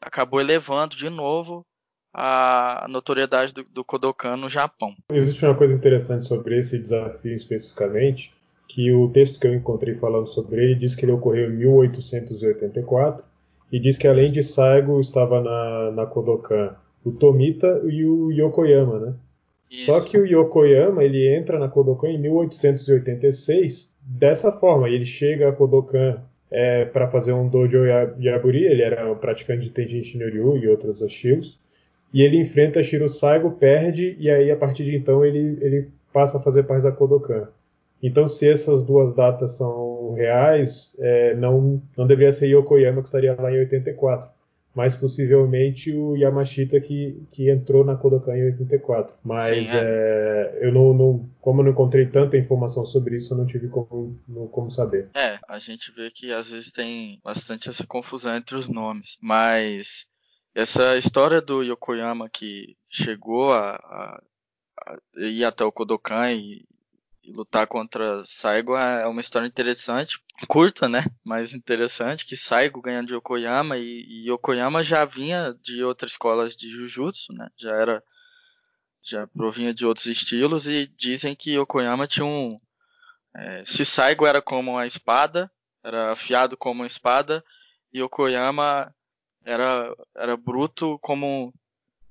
acabou 0.00 0.40
elevando 0.40 0.96
de 0.96 1.08
novo 1.08 1.66
a 2.18 2.86
notoriedade 2.88 3.52
do, 3.52 3.62
do 3.64 3.84
Kodokan 3.84 4.36
no 4.36 4.48
Japão. 4.48 4.96
Existe 5.12 5.44
uma 5.44 5.54
coisa 5.54 5.74
interessante 5.74 6.24
sobre 6.24 6.58
esse 6.58 6.78
desafio 6.78 7.34
especificamente, 7.34 8.32
que 8.68 8.92
o 8.92 9.08
texto 9.08 9.40
que 9.40 9.46
eu 9.46 9.54
encontrei 9.54 9.94
falando 9.94 10.26
sobre 10.26 10.62
ele 10.62 10.74
diz 10.74 10.94
que 10.94 11.04
ele 11.04 11.12
ocorreu 11.12 11.50
em 11.50 11.56
1884 11.56 13.24
e 13.72 13.78
diz 13.78 13.98
que 13.98 14.06
além 14.06 14.30
de 14.30 14.42
Saigo 14.42 15.00
estava 15.00 15.40
na, 15.40 15.92
na 15.92 16.06
Kodokan 16.06 16.74
o 17.04 17.12
Tomita 17.12 17.82
e 17.84 18.04
o 18.04 18.32
Yokoyama, 18.32 18.98
né? 18.98 19.14
Isso. 19.70 19.86
Só 19.86 20.00
que 20.00 20.18
o 20.18 20.26
Yokoyama 20.26 21.04
ele 21.04 21.28
entra 21.28 21.58
na 21.58 21.68
Kodokan 21.68 22.08
em 22.08 22.18
1886 22.18 23.94
dessa 24.00 24.50
forma. 24.50 24.88
Ele 24.88 25.04
chega 25.04 25.48
a 25.48 25.52
Kodokan 25.52 26.20
é, 26.50 26.84
para 26.84 27.08
fazer 27.08 27.32
um 27.32 27.48
dojo 27.48 27.84
Yaburi, 28.20 28.64
ele 28.64 28.82
era 28.82 29.10
um 29.10 29.16
praticante 29.16 29.64
de 29.64 29.70
Tenjin 29.70 30.02
Shinryu 30.02 30.56
e 30.56 30.68
outros 30.68 31.00
estilos. 31.00 31.58
E 32.12 32.22
ele 32.22 32.38
enfrenta 32.38 32.82
Shiro 32.82 33.08
Saigo, 33.08 33.52
perde, 33.52 34.16
e 34.18 34.30
aí 34.30 34.50
a 34.50 34.56
partir 34.56 34.84
de 34.84 34.96
então 34.96 35.24
ele, 35.24 35.58
ele 35.60 35.88
passa 36.12 36.38
a 36.38 36.40
fazer 36.40 36.64
parte 36.64 36.84
da 36.84 36.92
Kodokan. 36.92 37.48
Então, 38.02 38.28
se 38.28 38.48
essas 38.48 38.82
duas 38.82 39.14
datas 39.14 39.56
são 39.56 40.12
reais, 40.14 40.96
é, 40.98 41.34
não, 41.34 41.82
não 41.96 42.06
deveria 42.06 42.32
ser 42.32 42.46
Yokoyama 42.46 43.00
que 43.00 43.08
estaria 43.08 43.34
lá 43.38 43.50
em 43.50 43.58
84 43.58 44.28
mas 44.76 44.94
possivelmente 44.94 45.90
o 45.90 46.14
Yamashita 46.14 46.78
que, 46.78 47.26
que 47.30 47.50
entrou 47.50 47.82
na 47.82 47.96
Kodokan 47.96 48.36
em 48.36 48.44
84. 48.44 49.14
Mas 49.24 49.68
Sim, 49.68 49.74
é. 49.74 49.80
É, 49.82 50.58
eu 50.60 50.70
não, 50.70 50.92
não, 50.92 51.30
como 51.40 51.62
eu 51.62 51.64
não 51.64 51.72
encontrei 51.72 52.04
tanta 52.04 52.36
informação 52.36 52.84
sobre 52.84 53.16
isso, 53.16 53.32
eu 53.32 53.38
não 53.38 53.46
tive 53.46 53.68
como, 53.68 54.20
não, 54.28 54.46
como 54.46 54.70
saber. 54.70 55.08
É, 55.14 55.38
a 55.48 55.58
gente 55.58 55.90
vê 55.92 56.10
que 56.10 56.30
às 56.30 56.50
vezes 56.50 56.70
tem 56.70 57.18
bastante 57.24 57.70
essa 57.70 57.86
confusão 57.86 58.36
entre 58.36 58.54
os 58.54 58.68
nomes, 58.68 59.16
mas 59.22 60.06
essa 60.54 60.98
história 60.98 61.40
do 61.40 61.62
Yokoyama 61.62 62.28
que 62.28 62.76
chegou 62.90 63.54
a, 63.54 63.76
a, 63.76 64.22
a 64.86 64.98
ir 65.22 65.46
até 65.46 65.64
o 65.64 65.72
Kodokan 65.72 66.30
e, 66.32 66.66
lutar 67.32 67.66
contra 67.66 68.24
Saigo 68.24 68.76
é 68.76 69.06
uma 69.06 69.20
história 69.20 69.46
interessante, 69.46 70.20
curta, 70.48 70.88
né? 70.88 71.04
Mas 71.24 71.54
interessante, 71.54 72.26
que 72.26 72.36
Saigo 72.36 72.80
ganhando 72.80 73.08
de 73.08 73.14
Yokoyama 73.14 73.76
e, 73.76 74.04
e 74.08 74.30
Yokoyama 74.30 74.82
já 74.82 75.04
vinha 75.04 75.54
de 75.62 75.82
outras 75.84 76.12
escolas 76.12 76.56
de 76.56 76.68
Jujutsu, 76.70 77.32
né? 77.32 77.48
Já 77.56 77.74
era 77.74 78.02
já 79.02 79.26
provinha 79.28 79.72
de 79.72 79.86
outros 79.86 80.06
estilos 80.06 80.66
e 80.66 80.88
dizem 80.96 81.34
que 81.34 81.56
Yokoyama 81.56 82.06
tinha 82.06 82.26
um 82.26 82.60
é, 83.36 83.62
se 83.64 83.84
Saigo 83.84 84.26
era 84.26 84.40
como 84.40 84.72
uma 84.72 84.86
espada, 84.86 85.50
era 85.84 86.10
afiado 86.10 86.56
como 86.56 86.82
uma 86.82 86.86
espada, 86.86 87.44
e 87.92 88.00
Yokoyama 88.00 88.92
era 89.44 89.94
era 90.16 90.36
bruto 90.36 90.98
como 91.00 91.52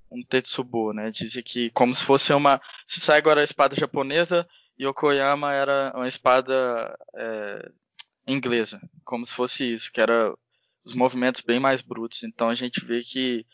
um 0.10 0.23
Tetsubo, 0.23 0.93
né? 0.93 1.12
Dizem 1.12 1.43
que 1.43 1.69
como 1.71 1.93
se 1.93 2.04
fosse 2.04 2.32
uma 2.34 2.62
se 2.86 2.99
Saigo 3.01 3.30
era 3.30 3.41
a 3.41 3.43
espada 3.43 3.75
japonesa, 3.75 4.47
Yokoyama 4.79 5.53
era 5.53 5.93
uma 5.95 6.07
espada 6.07 6.53
é, 7.15 7.71
inglesa, 8.27 8.81
como 9.03 9.25
se 9.25 9.33
fosse 9.33 9.73
isso, 9.73 9.91
que 9.91 10.01
era 10.01 10.33
os 10.83 10.93
movimentos 10.93 11.41
bem 11.41 11.59
mais 11.59 11.81
brutos. 11.81 12.23
Então 12.23 12.49
a 12.49 12.55
gente 12.55 12.83
vê 12.85 13.01
que 13.01 13.45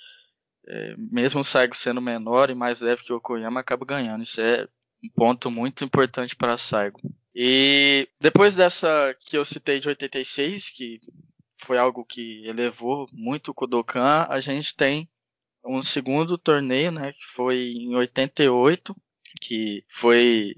é, 0.68 0.96
mesmo 0.98 1.42
o 1.42 1.44
Saigo 1.44 1.76
sendo 1.76 2.02
menor 2.02 2.50
e 2.50 2.56
mais 2.56 2.82
leve 2.82 3.04
que 3.04 3.14
o 3.14 3.18
Yokoyama 3.18 3.60
acaba 3.60 3.86
ganhando. 3.86 4.24
Isso 4.24 4.42
é 4.42 4.68
um 5.04 5.10
ponto 5.10 5.50
muito 5.50 5.84
importante 5.84 6.36
para 6.36 6.58
Saigo. 6.58 7.00
E 7.34 8.08
depois 8.20 8.56
dessa 8.56 9.16
que 9.20 9.38
eu 9.38 9.46
citei 9.46 9.80
de 9.80 9.88
86, 9.88 10.70
que 10.70 11.02
foi 11.58 11.78
algo 11.78 12.04
que 12.04 12.46
elevou 12.46 13.08
muito 13.12 13.52
o 13.52 13.54
Kodokan, 13.54 14.26
a 14.30 14.40
gente 14.42 14.76
tem 14.76 15.10
um 15.64 15.82
segundo 15.84 16.38
torneio, 16.38 16.92
né, 16.92 17.14
que 17.14 17.26
foi 17.36 17.74
em 17.74 17.96
88, 17.96 18.96
que 19.40 19.86
foi 19.88 20.56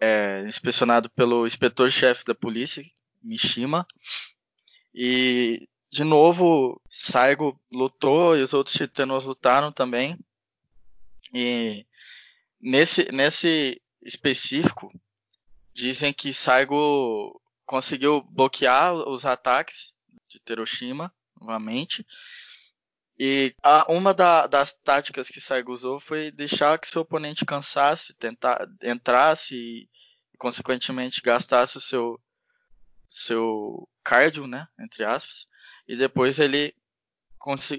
é, 0.00 0.42
inspecionado 0.46 1.10
pelo 1.10 1.46
inspetor-chefe 1.46 2.24
da 2.24 2.34
polícia, 2.34 2.82
Mishima. 3.22 3.86
E, 4.94 5.68
de 5.90 6.02
novo, 6.04 6.80
Saigo 6.88 7.60
lutou 7.70 8.36
e 8.36 8.42
os 8.42 8.54
outros 8.54 8.74
titanos 8.74 9.24
lutaram 9.24 9.70
também. 9.70 10.18
E 11.34 11.86
nesse, 12.60 13.10
nesse 13.12 13.80
específico, 14.02 14.92
dizem 15.72 16.12
que 16.12 16.32
Saigo 16.32 17.40
conseguiu 17.66 18.22
bloquear 18.22 18.94
os 18.94 19.24
ataques 19.24 19.94
de 20.28 20.40
Hiroshima 20.52 21.12
novamente. 21.40 22.04
E 23.22 23.54
a, 23.62 23.92
uma 23.92 24.14
da, 24.14 24.46
das 24.46 24.72
táticas 24.72 25.28
que 25.28 25.42
Saigo 25.42 25.74
usou 25.74 26.00
foi 26.00 26.30
deixar 26.30 26.78
que 26.78 26.88
seu 26.88 27.02
oponente 27.02 27.44
cansasse, 27.44 28.14
tentar 28.14 28.66
entrasse 28.82 29.54
e, 29.54 29.88
consequentemente 30.38 31.20
gastasse 31.20 31.76
o 31.76 31.80
seu 31.82 32.18
seu 33.06 33.86
cardio, 34.02 34.46
né, 34.46 34.66
entre 34.78 35.04
aspas, 35.04 35.46
e 35.86 35.96
depois 35.96 36.38
ele 36.38 36.74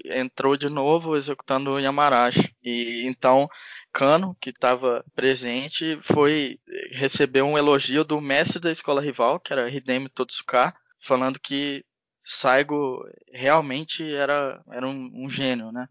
entrou 0.04 0.56
de 0.56 0.68
novo 0.68 1.16
executando 1.16 1.72
o 1.72 1.80
Yamarashi. 1.80 2.54
E 2.62 3.02
então 3.06 3.48
Kano, 3.92 4.36
que 4.40 4.50
estava 4.50 5.04
presente, 5.12 5.98
foi 6.02 6.60
receber 6.92 7.42
um 7.42 7.58
elogio 7.58 8.04
do 8.04 8.20
mestre 8.20 8.60
da 8.60 8.70
escola 8.70 9.00
rival, 9.00 9.40
que 9.40 9.52
era 9.52 9.68
Hidemi 9.68 10.08
Totsuka, 10.08 10.72
falando 11.00 11.40
que 11.40 11.84
Saigo 12.24 13.04
realmente 13.32 14.12
era, 14.14 14.62
era 14.70 14.86
um, 14.86 15.10
um 15.14 15.28
gênio, 15.28 15.72
né? 15.72 15.86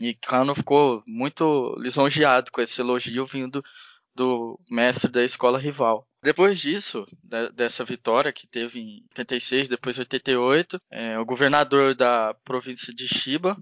E 0.00 0.14
Kano 0.14 0.54
ficou 0.54 1.02
muito 1.06 1.76
lisonjeado 1.78 2.50
com 2.50 2.60
esse 2.60 2.80
elogio 2.80 3.26
vindo 3.26 3.62
do 4.14 4.58
mestre 4.70 5.10
da 5.10 5.22
escola 5.24 5.58
rival. 5.58 6.06
Depois 6.22 6.58
disso, 6.58 7.06
dessa 7.54 7.84
vitória 7.84 8.32
que 8.32 8.46
teve 8.46 8.80
em 8.80 9.04
86, 9.10 9.68
depois 9.68 9.98
88, 9.98 10.80
é, 10.90 11.18
o 11.18 11.24
governador 11.24 11.94
da 11.94 12.34
província 12.44 12.94
de 12.94 13.08
Shiba 13.08 13.56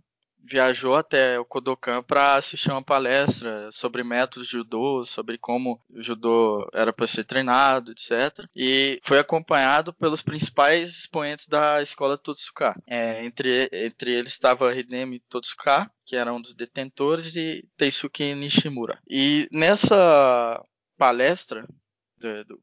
viajou 0.44 0.96
até 0.96 1.38
o 1.38 1.44
Kodokan 1.44 2.02
para 2.02 2.34
assistir 2.34 2.70
uma 2.70 2.82
palestra 2.82 3.70
sobre 3.70 4.02
métodos 4.02 4.48
de 4.48 4.56
judô, 4.56 5.04
sobre 5.04 5.38
como 5.38 5.80
o 5.88 6.02
judô 6.02 6.68
era 6.72 6.92
para 6.92 7.06
ser 7.06 7.24
treinado, 7.24 7.92
etc. 7.92 8.46
E 8.54 9.00
foi 9.02 9.18
acompanhado 9.18 9.92
pelos 9.92 10.22
principais 10.22 10.90
expoentes 10.90 11.46
da 11.46 11.82
escola 11.82 12.18
Totsuka. 12.18 12.74
É, 12.88 13.24
entre, 13.24 13.68
entre 13.72 14.12
eles 14.12 14.32
estava 14.32 14.74
Hidemi 14.74 15.20
Totsuka, 15.28 15.90
que 16.04 16.16
era 16.16 16.32
um 16.32 16.40
dos 16.40 16.54
detentores, 16.54 17.36
e 17.36 17.68
Teisuke 17.76 18.34
Nishimura. 18.34 18.98
E 19.08 19.48
nessa 19.52 20.64
palestra 20.98 21.66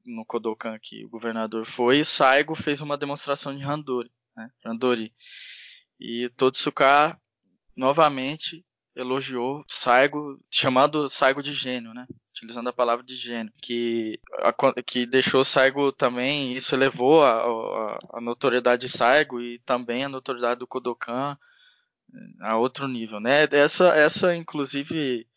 no 0.06 0.26
Kodokan 0.26 0.78
que 0.80 1.04
o 1.06 1.10
governador 1.10 1.66
foi, 1.66 2.04
Saigo 2.04 2.54
fez 2.54 2.82
uma 2.82 2.98
demonstração 2.98 3.56
de 3.56 3.64
Handori, 3.64 4.12
né, 4.36 4.50
Handori. 4.64 5.12
E 6.00 6.30
Totsuka 6.30 7.20
novamente 7.78 8.66
elogiou 8.96 9.64
Saigo, 9.68 10.40
chamando 10.50 11.08
Saigo 11.08 11.44
de 11.44 11.54
gênio, 11.54 11.94
né? 11.94 12.08
Utilizando 12.32 12.68
a 12.68 12.74
palavra 12.74 13.06
de 13.06 13.16
gênio, 13.16 13.54
que, 13.62 14.20
a, 14.40 14.54
que 14.84 15.06
deixou 15.06 15.46
Saigo 15.46 15.92
também, 15.92 16.54
isso 16.54 16.74
elevou 16.76 17.24
a, 17.24 17.32
a, 17.32 18.00
a, 18.14 18.22
notoriedade 18.22 18.82
de 18.82 18.90
Saigo 18.90 19.40
e 19.40 19.60
também 19.60 20.04
a 20.04 20.10
notoriedade 20.10 20.60
do 20.60 20.68
Kodokan 20.68 21.38
a 22.42 22.58
outro 22.58 22.88
nível, 22.88 23.20
né? 23.20 23.48
Essa, 23.52 23.96
essa 23.96 24.36
inclusive, 24.36 25.28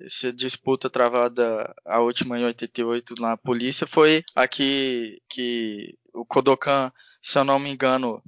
essa 0.00 0.32
disputa 0.32 0.88
travada 0.88 1.74
a 1.84 2.00
última 2.00 2.38
em 2.38 2.44
88 2.44 3.14
na 3.20 3.36
polícia 3.36 3.86
foi 3.86 4.24
a 4.34 4.48
que, 4.48 5.20
que 5.28 5.98
o 6.14 6.24
Kodokan, 6.24 6.90
se 7.20 7.38
eu 7.38 7.44
não 7.44 7.58
me 7.58 7.70
engano, 7.70 8.22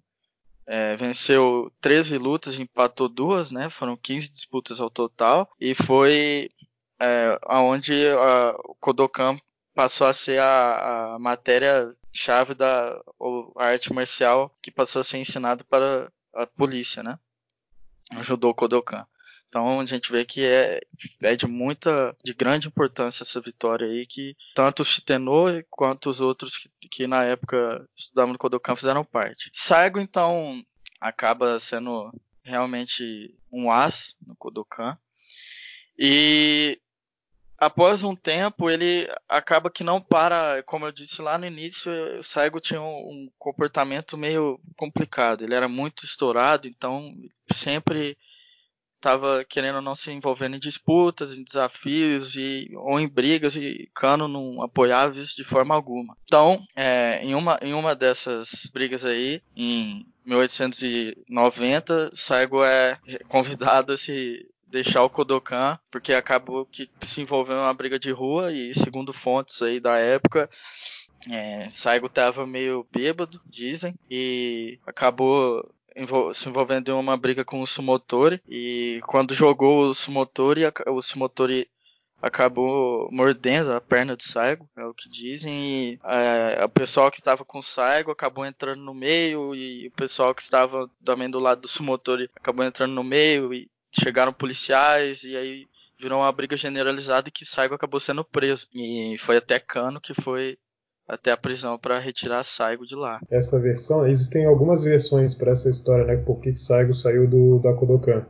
é, 0.66 0.96
venceu 0.96 1.72
13 1.80 2.18
lutas, 2.18 2.58
empatou 2.58 3.08
duas, 3.08 3.50
né? 3.50 3.68
Foram 3.68 3.96
15 3.96 4.30
disputas 4.30 4.80
ao 4.80 4.90
total. 4.90 5.50
E 5.60 5.74
foi 5.74 6.50
é, 7.00 7.38
onde 7.48 7.92
o 8.64 8.74
Kodokan 8.76 9.38
passou 9.74 10.06
a 10.06 10.12
ser 10.12 10.38
a, 10.40 11.14
a 11.14 11.18
matéria-chave 11.18 12.54
da 12.54 13.00
a 13.56 13.64
arte 13.64 13.92
marcial 13.92 14.54
que 14.62 14.70
passou 14.70 15.00
a 15.00 15.04
ser 15.04 15.18
ensinado 15.18 15.64
para 15.64 16.10
a 16.34 16.46
polícia, 16.46 17.02
né? 17.02 17.18
O 18.16 18.22
judô 18.22 18.54
Kodokan. 18.54 19.06
Então 19.52 19.80
a 19.80 19.84
gente 19.84 20.10
vê 20.10 20.24
que 20.24 20.42
é, 20.46 20.80
é 21.22 21.36
de 21.36 21.46
muita, 21.46 22.16
de 22.24 22.32
grande 22.32 22.68
importância 22.68 23.22
essa 23.22 23.38
vitória 23.38 23.86
aí, 23.86 24.06
que 24.06 24.34
tanto 24.54 24.80
o 24.80 24.84
Shitenoi 24.84 25.62
quanto 25.68 26.08
os 26.08 26.22
outros 26.22 26.56
que, 26.56 26.70
que 26.88 27.06
na 27.06 27.22
época 27.22 27.86
estudavam 27.94 28.32
no 28.32 28.38
Kodokan 28.38 28.74
fizeram 28.74 29.04
parte. 29.04 29.50
Saigo 29.52 30.00
então 30.00 30.64
acaba 30.98 31.60
sendo 31.60 32.10
realmente 32.42 33.36
um 33.52 33.70
as 33.70 34.16
no 34.26 34.34
Kodokan. 34.36 34.96
E 35.98 36.80
após 37.58 38.02
um 38.02 38.16
tempo 38.16 38.70
ele 38.70 39.06
acaba 39.28 39.70
que 39.70 39.84
não 39.84 40.00
para, 40.00 40.62
como 40.62 40.86
eu 40.86 40.92
disse 40.92 41.20
lá 41.20 41.36
no 41.36 41.44
início, 41.44 41.92
o 42.18 42.22
Saigo 42.22 42.58
tinha 42.58 42.80
um, 42.80 42.86
um 42.86 43.28
comportamento 43.38 44.16
meio 44.16 44.58
complicado. 44.78 45.44
Ele 45.44 45.54
era 45.54 45.68
muito 45.68 46.06
estourado, 46.06 46.66
então 46.66 47.14
sempre 47.52 48.16
estava 49.02 49.44
querendo 49.44 49.82
não 49.82 49.96
se 49.96 50.12
envolvendo 50.12 50.54
em 50.54 50.60
disputas, 50.60 51.34
em 51.34 51.42
desafios 51.42 52.36
e, 52.36 52.70
ou 52.76 53.00
em 53.00 53.08
brigas 53.08 53.56
e 53.56 53.90
Kano 53.92 54.28
não 54.28 54.62
apoiava 54.62 55.18
isso 55.18 55.36
de 55.36 55.42
forma 55.42 55.74
alguma. 55.74 56.16
Então, 56.24 56.64
é, 56.76 57.20
em, 57.24 57.34
uma, 57.34 57.58
em 57.60 57.74
uma 57.74 57.96
dessas 57.96 58.70
brigas 58.72 59.04
aí, 59.04 59.42
em 59.56 60.06
1890, 60.24 62.12
Saigo 62.14 62.64
é 62.64 62.96
convidado 63.28 63.92
a 63.92 63.96
se 63.96 64.48
deixar 64.68 65.02
o 65.02 65.10
Kodokan, 65.10 65.76
porque 65.90 66.14
acabou 66.14 66.64
que 66.64 66.88
se 67.00 67.20
envolveu 67.20 67.56
em 67.56 67.60
uma 67.60 67.74
briga 67.74 67.98
de 67.98 68.12
rua 68.12 68.52
e 68.52 68.72
segundo 68.72 69.12
fontes 69.12 69.60
aí 69.60 69.80
da 69.80 69.98
época, 69.98 70.48
é, 71.28 71.68
Saigo 71.70 72.08
tava 72.08 72.46
meio 72.46 72.86
bêbado, 72.90 73.40
dizem, 73.46 73.94
e 74.08 74.78
acabou 74.86 75.62
se 76.34 76.48
envolvendo 76.48 76.90
em 76.90 76.94
uma 76.94 77.16
briga 77.16 77.44
com 77.44 77.60
o 77.60 77.66
Sumotori 77.66 78.40
e 78.48 79.00
quando 79.06 79.34
jogou 79.34 79.84
o 79.84 79.94
Sumotori, 79.94 80.62
o 80.88 81.02
Sumotori 81.02 81.68
acabou 82.20 83.08
mordendo 83.10 83.72
a 83.72 83.80
perna 83.80 84.16
de 84.16 84.22
Saigo, 84.22 84.68
é 84.76 84.84
o 84.84 84.94
que 84.94 85.08
dizem, 85.08 85.52
e 85.52 86.00
é, 86.04 86.64
o 86.64 86.68
pessoal 86.68 87.10
que 87.10 87.18
estava 87.18 87.44
com 87.44 87.58
o 87.58 87.62
Saigo 87.62 88.12
acabou 88.12 88.46
entrando 88.46 88.80
no 88.80 88.94
meio, 88.94 89.52
e 89.56 89.88
o 89.88 89.90
pessoal 89.90 90.32
que 90.32 90.40
estava 90.40 90.88
também 91.04 91.28
do 91.28 91.40
lado 91.40 91.62
do 91.62 91.68
Sumotori 91.68 92.30
acabou 92.36 92.64
entrando 92.64 92.92
no 92.92 93.02
meio, 93.02 93.52
e 93.52 93.68
chegaram 93.90 94.32
policiais 94.32 95.24
e 95.24 95.36
aí 95.36 95.66
virou 95.98 96.20
uma 96.20 96.32
briga 96.32 96.56
generalizada 96.56 97.30
que 97.30 97.44
Saigo 97.44 97.74
acabou 97.74 98.00
sendo 98.00 98.24
preso. 98.24 98.66
E 98.74 99.16
foi 99.18 99.36
até 99.36 99.60
Kano 99.60 100.00
que 100.00 100.14
foi 100.14 100.58
até 101.12 101.30
a 101.30 101.36
prisão 101.36 101.78
para 101.78 101.98
retirar 101.98 102.42
Saigo 102.42 102.86
de 102.86 102.94
lá. 102.94 103.20
Essa 103.30 103.60
versão, 103.60 104.06
existem 104.06 104.46
algumas 104.46 104.82
versões 104.82 105.34
para 105.34 105.52
essa 105.52 105.68
história, 105.68 106.06
né? 106.06 106.16
Por 106.16 106.40
que 106.40 106.56
Saigo 106.56 106.94
saiu 106.94 107.28
do 107.28 107.58
da 107.58 107.74
Kodokan. 107.74 108.24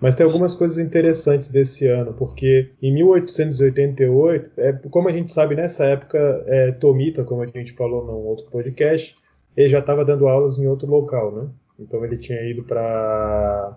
Mas 0.00 0.16
tem 0.16 0.26
algumas 0.26 0.56
coisas 0.56 0.78
interessantes 0.78 1.50
desse 1.50 1.86
ano, 1.86 2.14
porque 2.14 2.70
em 2.82 2.92
1888, 2.94 4.50
é, 4.56 4.72
como 4.90 5.08
a 5.08 5.12
gente 5.12 5.30
sabe 5.30 5.54
nessa 5.54 5.84
época, 5.84 6.18
é, 6.46 6.72
Tomita, 6.72 7.22
como 7.22 7.42
a 7.42 7.46
gente 7.46 7.74
falou 7.74 8.04
num 8.04 8.26
outro 8.26 8.46
podcast, 8.46 9.16
ele 9.56 9.68
já 9.68 9.78
estava 9.78 10.04
dando 10.04 10.26
aulas 10.26 10.58
em 10.58 10.66
outro 10.66 10.88
local, 10.88 11.30
né? 11.32 11.48
Então 11.78 12.04
ele 12.04 12.16
tinha 12.16 12.40
ido 12.42 12.64
para 12.64 13.76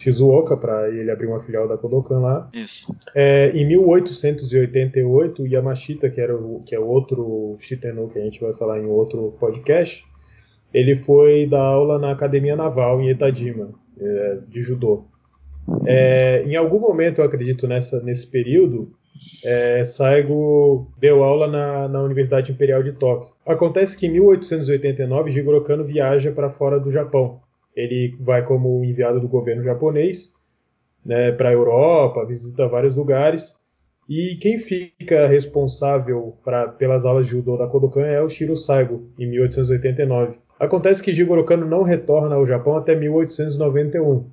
Shizuoka 0.00 0.56
para 0.56 0.88
ele 0.88 1.10
abrir 1.10 1.26
uma 1.26 1.40
filial 1.40 1.68
da 1.68 1.76
Kodokan 1.76 2.20
lá. 2.20 2.48
Isso. 2.54 2.94
É, 3.14 3.50
em 3.54 3.66
1888, 3.68 5.46
Yamashita, 5.46 6.08
que 6.08 6.20
era 6.20 6.34
o, 6.34 6.62
que 6.64 6.74
é 6.74 6.80
outro 6.80 7.54
Shiteno 7.60 8.08
que 8.08 8.18
a 8.18 8.22
gente 8.22 8.40
vai 8.40 8.54
falar 8.54 8.80
em 8.80 8.86
outro 8.86 9.36
podcast, 9.38 10.02
ele 10.72 10.96
foi 10.96 11.46
dar 11.46 11.60
aula 11.60 11.98
na 11.98 12.12
Academia 12.12 12.56
Naval 12.56 13.02
em 13.02 13.10
Etajima, 13.10 13.68
é, 14.00 14.38
de 14.48 14.62
judô. 14.62 15.04
É, 15.84 16.44
em 16.46 16.56
algum 16.56 16.80
momento, 16.80 17.20
eu 17.20 17.24
acredito 17.26 17.68
nessa, 17.68 18.00
nesse 18.00 18.26
período, 18.30 18.90
é, 19.44 19.84
Saigo 19.84 20.90
deu 20.98 21.22
aula 21.22 21.46
na, 21.46 21.88
na, 21.88 22.02
Universidade 22.02 22.50
Imperial 22.50 22.82
de 22.82 22.92
Tóquio. 22.92 23.34
Acontece 23.44 23.98
que 23.98 24.06
em 24.06 24.12
1889, 24.12 25.30
Jigoro 25.30 25.62
Kano 25.62 25.84
viaja 25.84 26.32
para 26.32 26.48
fora 26.48 26.80
do 26.80 26.90
Japão 26.90 27.38
ele 27.74 28.16
vai 28.20 28.44
como 28.44 28.84
enviado 28.84 29.20
do 29.20 29.28
governo 29.28 29.62
japonês 29.62 30.32
né, 31.04 31.32
para 31.32 31.48
a 31.48 31.52
Europa, 31.52 32.24
visita 32.26 32.68
vários 32.68 32.96
lugares. 32.96 33.58
E 34.08 34.36
quem 34.40 34.58
fica 34.58 35.26
responsável 35.26 36.36
pra, 36.44 36.68
pelas 36.68 37.04
aulas 37.04 37.26
de 37.26 37.32
judô 37.32 37.56
da 37.56 37.66
Kodokan 37.66 38.06
é 38.06 38.20
o 38.20 38.28
Shiro 38.28 38.56
Saigo, 38.56 39.08
em 39.18 39.26
1889. 39.26 40.36
Acontece 40.58 41.02
que 41.02 41.12
Jigoro 41.12 41.44
Kano 41.44 41.66
não 41.66 41.82
retorna 41.82 42.34
ao 42.34 42.44
Japão 42.44 42.76
até 42.76 42.94
1891. 42.94 44.26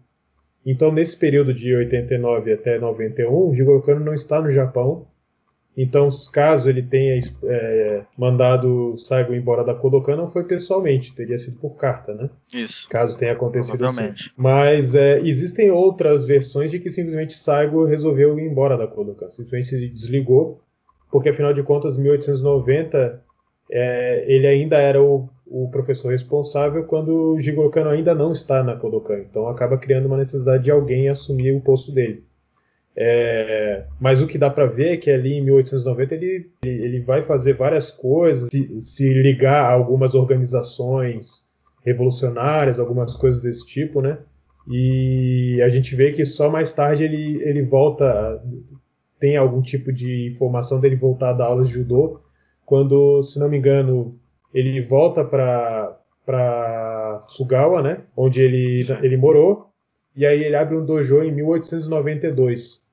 Então, 0.65 0.91
nesse 0.91 1.17
período 1.17 1.54
de 1.54 1.73
89 1.73 2.52
até 2.52 2.78
91, 2.78 3.54
Jigoro 3.54 3.82
Kano 3.82 4.04
não 4.04 4.13
está 4.13 4.41
no 4.41 4.50
Japão 4.50 5.08
então, 5.78 6.10
caso 6.34 6.68
ele 6.68 6.82
tenha 6.82 7.20
é, 7.44 8.02
mandado 8.18 8.98
Saigo 8.98 9.36
embora 9.36 9.63
da 9.63 9.76
Kodokan, 9.76 10.16
não 10.16 10.28
foi 10.28 10.44
pessoalmente, 10.44 11.13
teria 11.13 11.38
sido 11.38 11.60
por 11.60 11.78
carta, 11.78 12.16
né? 12.16 12.32
Isso. 12.52 12.90
Caso 12.90 13.18
tenha 13.20 13.34
acontecido 13.34 13.86
assim. 13.86 14.12
Mas 14.36 14.96
é, 14.96 15.20
existem 15.20 15.70
outras 15.70 16.26
versões 16.26 16.72
de 16.72 16.80
que 16.80 16.90
simplesmente 16.90 17.34
Saigo 17.34 17.86
resolveu 17.86 18.40
ir 18.40 18.50
embora 18.50 18.76
da 18.76 18.88
Kodokan, 18.88 19.30
simplesmente 19.30 19.68
se 19.68 19.90
desligou, 19.90 20.60
porque 21.12 21.30
afinal 21.30 21.54
de 21.54 21.62
contas, 21.62 21.96
em 21.96 22.02
1890, 22.02 23.22
é, 23.72 24.26
ele 24.28 24.48
ainda 24.48 24.78
era 24.78 25.00
o, 25.00 25.30
o, 25.46 25.70
professor 25.70 26.10
responsável 26.10 26.86
quando 26.86 27.34
o 27.34 27.40
Jigoro 27.40 27.70
Kano 27.70 27.92
ainda 27.92 28.16
não 28.16 28.32
está 28.32 28.63
na 28.63 28.76
Kodokan. 28.76 29.20
Então 29.20 29.48
acaba 29.48 29.78
criando 29.78 30.08
uma 30.08 30.18
necessidade 30.18 30.63
de 30.63 30.72
alguém 30.72 31.08
assumir 31.08 31.56
o 31.56 31.62
posto 31.62 31.92
dele. 31.92 32.24
É, 33.00 33.86
mas 34.00 34.24
o 34.24 34.28
que 34.28 34.40
dá 34.40 34.50
para 34.50 34.66
ver 34.66 34.94
é 34.94 34.98
que 34.98 35.12
ali 35.12 35.34
em 35.34 35.44
1890 35.44 36.16
ele, 36.16 36.50
ele 36.66 37.00
vai 37.02 37.22
fazer 37.22 37.54
várias 37.54 37.92
coisas, 37.92 38.50
se, 38.52 38.82
se, 38.82 39.14
ligar 39.14 39.66
a 39.66 39.72
algumas 39.72 40.16
organizações 40.16 41.48
revolucionárias, 41.86 42.80
algumas 42.80 43.16
coisas 43.16 43.44
desse 43.44 43.68
tipo, 43.68 44.02
né? 44.02 44.18
E 44.68 45.62
a 45.64 45.70
gente 45.70 45.96
vê 45.96 46.12
que 46.12 46.26
só 46.26 46.50
mais 46.50 46.74
tarde 46.74 47.04
ele, 47.04 47.40
ele 47.44 47.62
volta, 47.62 48.44
tem 49.20 49.38
algum 49.38 49.62
tipo 49.62 49.94
de 49.94 50.32
informação 50.34 50.80
dele 50.80 50.96
voltar 50.96 51.30
a 51.30 51.34
dar 51.34 51.46
aulas 51.46 51.70
de 51.70 51.76
judô, 51.76 52.22
quando, 52.66 53.22
se 53.22 53.40
não 53.40 53.48
me 53.48 53.60
engano, 53.60 54.18
ele 54.52 54.82
volta 54.82 55.24
para 55.24 57.24
Sugawa, 57.28 57.84
né? 57.84 58.02
Onde 58.16 58.42
ele, 58.42 58.84
ele 59.04 59.18
morou, 59.18 59.70
e 60.16 60.26
aí 60.26 60.44
ele 60.44 60.56
abre 60.56 60.76
um 60.76 60.84
dojo 60.84 61.22
em 61.22 61.32
1892. 61.32 62.87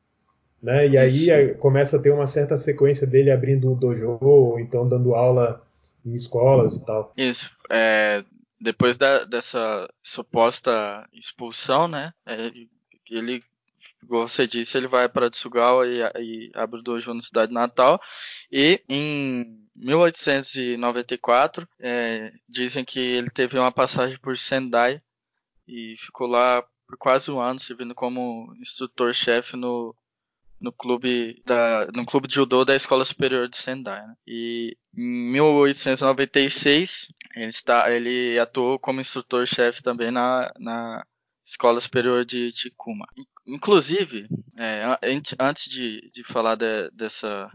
Né? 0.65 0.89
E 0.89 0.97
aí 0.97 1.31
é, 1.31 1.49
começa 1.53 1.99
a 1.99 2.01
ter 2.01 2.11
uma 2.11 2.27
certa 2.27 2.57
sequência 2.57 3.07
dele 3.07 3.31
abrindo 3.31 3.71
o 3.71 3.75
dojo, 3.75 4.17
ou 4.23 4.59
então 4.59 4.89
dando 4.89 5.15
aula 5.15 5.63
em 6.03 6.15
escolas 6.15 6.77
e 6.77 6.87
tal. 6.87 7.13
Isso. 7.19 7.55
É, 7.71 8.25
depois 8.59 8.97
da, 8.97 9.25
dessa 9.25 9.87
suposta 10.03 11.07
expulsão, 11.13 11.87
né? 11.87 12.11
É, 12.25 12.51
ele, 13.11 13.43
como 14.09 14.27
você 14.27 14.47
disse, 14.47 14.79
ele 14.79 14.89
vai 14.89 15.07
para 15.07 15.29
Tsugawa 15.29 15.87
e, 15.87 16.01
e 16.19 16.51
abre 16.55 16.81
o 16.81 16.83
dojo 16.83 17.13
na 17.13 17.21
cidade 17.21 17.53
natal. 17.53 18.01
E 18.51 18.83
em 18.89 19.69
1894, 19.77 21.69
é, 21.79 22.33
dizem 22.49 22.87
que 22.87 23.01
ele 23.01 23.29
teve 23.29 23.59
uma 23.59 23.71
passagem 23.71 24.17
por 24.17 24.39
Sendai 24.39 24.99
e 25.69 25.95
ficou 25.99 26.27
lá 26.27 26.65
por 26.87 26.97
quase 26.97 27.31
um 27.31 27.39
ano 27.39 27.61
servindo 27.61 27.95
como 27.95 28.51
instrutor-chefe 28.59 29.59
no 29.59 29.95
no 30.61 30.73
clube 30.73 31.43
da 31.45 31.87
no 31.95 32.07
clube 32.07 32.29
de 32.29 32.35
judô 32.35 32.65
da 32.65 32.75
Escola 32.75 33.05
Superior 33.05 33.49
de 33.49 33.57
Sendai. 33.57 34.07
Né? 34.07 34.15
E 34.27 34.77
em 34.97 35.33
1896 35.33 37.09
ele 37.37 37.47
está 37.47 37.91
ele 37.93 38.39
atuou 38.39 38.79
como 38.79 39.01
instrutor-chefe 39.01 39.83
também 39.83 40.11
na, 40.11 40.53
na 40.59 41.05
Escola 41.45 41.81
Superior 41.81 42.25
de 42.25 42.53
Tikuma. 42.53 43.07
Inclusive, 43.47 44.27
é, 44.59 44.85
antes 45.39 45.71
de, 45.71 46.11
de 46.13 46.25
falar 46.25 46.55
de, 46.55 46.91
dessa 46.91 47.51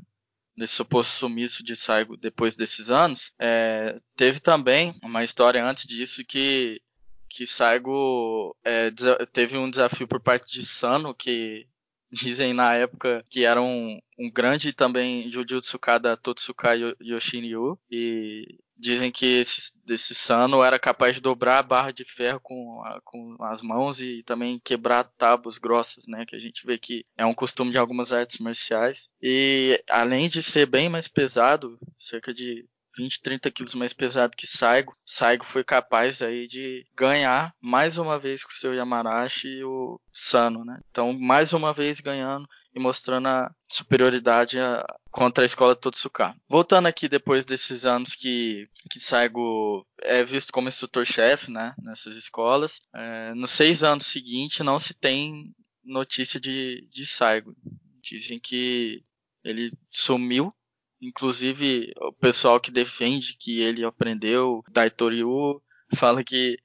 desse 0.56 0.74
suposto 0.74 1.14
sumiço 1.14 1.64
de 1.64 1.74
Saigo 1.74 2.18
depois 2.18 2.58
desses 2.58 2.92
anos, 2.92 3.34
é, 3.40 3.98
teve 4.18 4.42
também 4.42 4.94
uma 5.02 5.24
história 5.24 5.64
antes 5.66 5.88
disso 5.88 6.24
que 6.26 6.82
que 7.30 7.46
Saigo 7.46 8.56
é, 8.64 8.92
teve 9.32 9.56
um 9.56 9.70
desafio 9.70 10.08
por 10.08 10.20
parte 10.20 10.52
de 10.52 10.66
Sano, 10.66 11.14
que 11.14 11.68
dizem 12.12 12.54
na 12.54 12.74
época 12.76 13.24
que 13.30 13.45
era 13.45 13.62
um, 13.62 14.00
um 14.17 14.30
grande 14.32 14.74
também 14.74 15.32
Jujutsu 15.32 15.78
Kada 15.80 16.17
Totsuka 16.17 16.72
Yoshinryu 17.02 17.78
e 17.89 18.60
dizem 18.80 19.12
que 19.12 19.26
esse, 19.26 19.74
esse 19.89 20.15
Sano 20.15 20.63
era 20.63 20.80
capaz 20.80 21.15
de 21.15 21.22
dobrar 21.22 21.60
a 21.60 21.63
barra 21.63 21.91
de 21.91 22.06
ferro 22.06 22.39
com, 22.39 22.82
a, 22.84 23.02
com 23.04 23.36
as 23.41 23.62
mãos 23.62 24.00
e 24.00 24.24
também 24.24 24.60
quebrar 24.63 25.04
tábuas 25.04 25.58
grossas, 25.58 26.08
né? 26.08 26.26
Que 26.26 26.36
a 26.36 26.39
gente 26.39 26.65
vê 26.65 26.78
que 26.78 27.06
é 27.17 27.26
um 27.26 27.34
costume 27.34 27.72
de 27.72 27.78
algumas 27.78 28.13
artes 28.13 28.39
marciais. 28.39 29.10
E 29.22 29.84
além 29.89 30.30
de 30.30 30.41
ser 30.41 30.65
bem 30.65 30.88
mais 30.88 31.10
pesado, 31.10 31.78
cerca 32.00 32.34
de 32.34 32.65
20, 33.00 33.22
30 33.22 33.52
quilos 33.52 33.74
mais 33.74 33.94
pesado 33.94 34.36
que 34.36 34.46
Saigo. 34.46 34.94
Saigo 35.06 35.46
foi 35.46 35.64
capaz 35.64 36.22
aí 36.22 36.48
de 36.48 36.86
ganhar 36.94 37.54
mais 37.62 37.98
uma 37.98 38.20
vez 38.20 38.44
com 38.44 38.52
o 38.52 38.54
seu 38.54 38.74
Yamarashi 38.74 39.48
e 39.48 39.64
o 39.64 40.00
Sano, 40.12 40.66
né? 40.66 40.80
Então, 40.90 41.18
mais 41.18 41.54
uma 41.54 41.74
vez 41.74 42.02
ganhando 42.02 42.46
e 42.76 42.80
mostrando 42.80 43.28
a 43.30 43.50
superioridade 43.69 44.60
a, 44.60 44.84
contra 45.10 45.44
a 45.44 45.46
escola 45.46 45.76
Totsuka. 45.76 46.36
Voltando 46.50 46.88
aqui 46.88 47.08
depois 47.08 47.46
desses 47.46 47.86
anos 47.86 48.15
que, 48.15 48.67
que 48.90 49.00
Saigo 49.00 49.88
é 50.02 50.23
visto 50.26 50.52
como 50.52 50.67
instrutor-chefe, 50.67 51.50
né? 51.52 51.73
Nessas 51.82 52.17
escolas. 52.17 52.82
É, 52.94 53.34
nos 53.34 53.52
seis 53.52 53.82
anos 53.82 54.08
seguintes 54.08 54.60
não 54.60 54.78
se 54.78 54.94
tem 54.94 55.56
notícia 55.86 56.38
de, 56.38 56.86
de 56.92 57.06
Saigo. 57.06 57.56
Dizem 58.04 58.40
que 58.40 59.04
ele 59.44 59.71
sumiu 59.88 60.54
Inclusive, 61.02 61.93
o 61.97 62.13
pessoal 62.13 62.60
que 62.60 62.71
defende 62.71 63.37
que 63.37 63.62
ele 63.62 63.85
aprendeu 63.85 64.63
Daitoryu 64.69 65.62
fala 65.95 66.23
que 66.23 66.58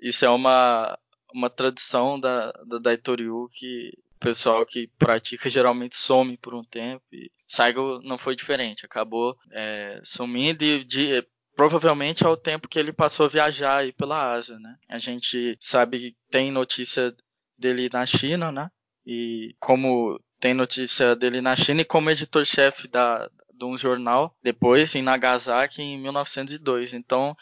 isso 0.00 0.24
é 0.24 0.28
uma, 0.28 0.98
uma 1.32 1.48
tradição 1.48 2.18
da, 2.18 2.52
da 2.66 2.78
Daitoryu 2.78 3.48
que 3.50 3.92
o 4.16 4.18
pessoal 4.18 4.66
que 4.66 4.88
pratica 4.98 5.48
geralmente 5.48 5.96
some 5.96 6.36
por 6.36 6.54
um 6.54 6.64
tempo. 6.64 7.02
E 7.12 7.30
Saigo 7.46 8.00
não 8.02 8.18
foi 8.18 8.36
diferente, 8.36 8.84
acabou 8.84 9.36
é, 9.50 10.00
sumindo 10.04 10.62
e 10.64 10.84
de, 10.84 11.26
provavelmente 11.54 12.24
ao 12.24 12.36
tempo 12.36 12.68
que 12.68 12.78
ele 12.78 12.92
passou 12.92 13.26
a 13.26 13.28
viajar 13.28 13.78
aí 13.78 13.92
pela 13.92 14.32
Ásia, 14.32 14.58
né? 14.58 14.76
A 14.88 14.98
gente 14.98 15.56
sabe 15.60 15.98
que 15.98 16.16
tem 16.30 16.50
notícia 16.50 17.14
dele 17.56 17.88
na 17.92 18.04
China, 18.06 18.50
né? 18.50 18.70
E 19.06 19.54
como 19.58 20.20
tem 20.40 20.54
notícia 20.54 21.14
dele 21.14 21.40
na 21.40 21.54
China 21.54 21.82
e 21.82 21.84
como 21.84 22.10
editor-chefe 22.10 22.88
da, 22.88 23.30
de 23.62 23.64
um 23.64 23.78
jornal, 23.78 24.34
depois 24.42 24.94
em 24.96 25.02
Nagasaki 25.02 25.80
em 25.82 25.98
1902. 25.98 26.94
Então, 26.94 27.36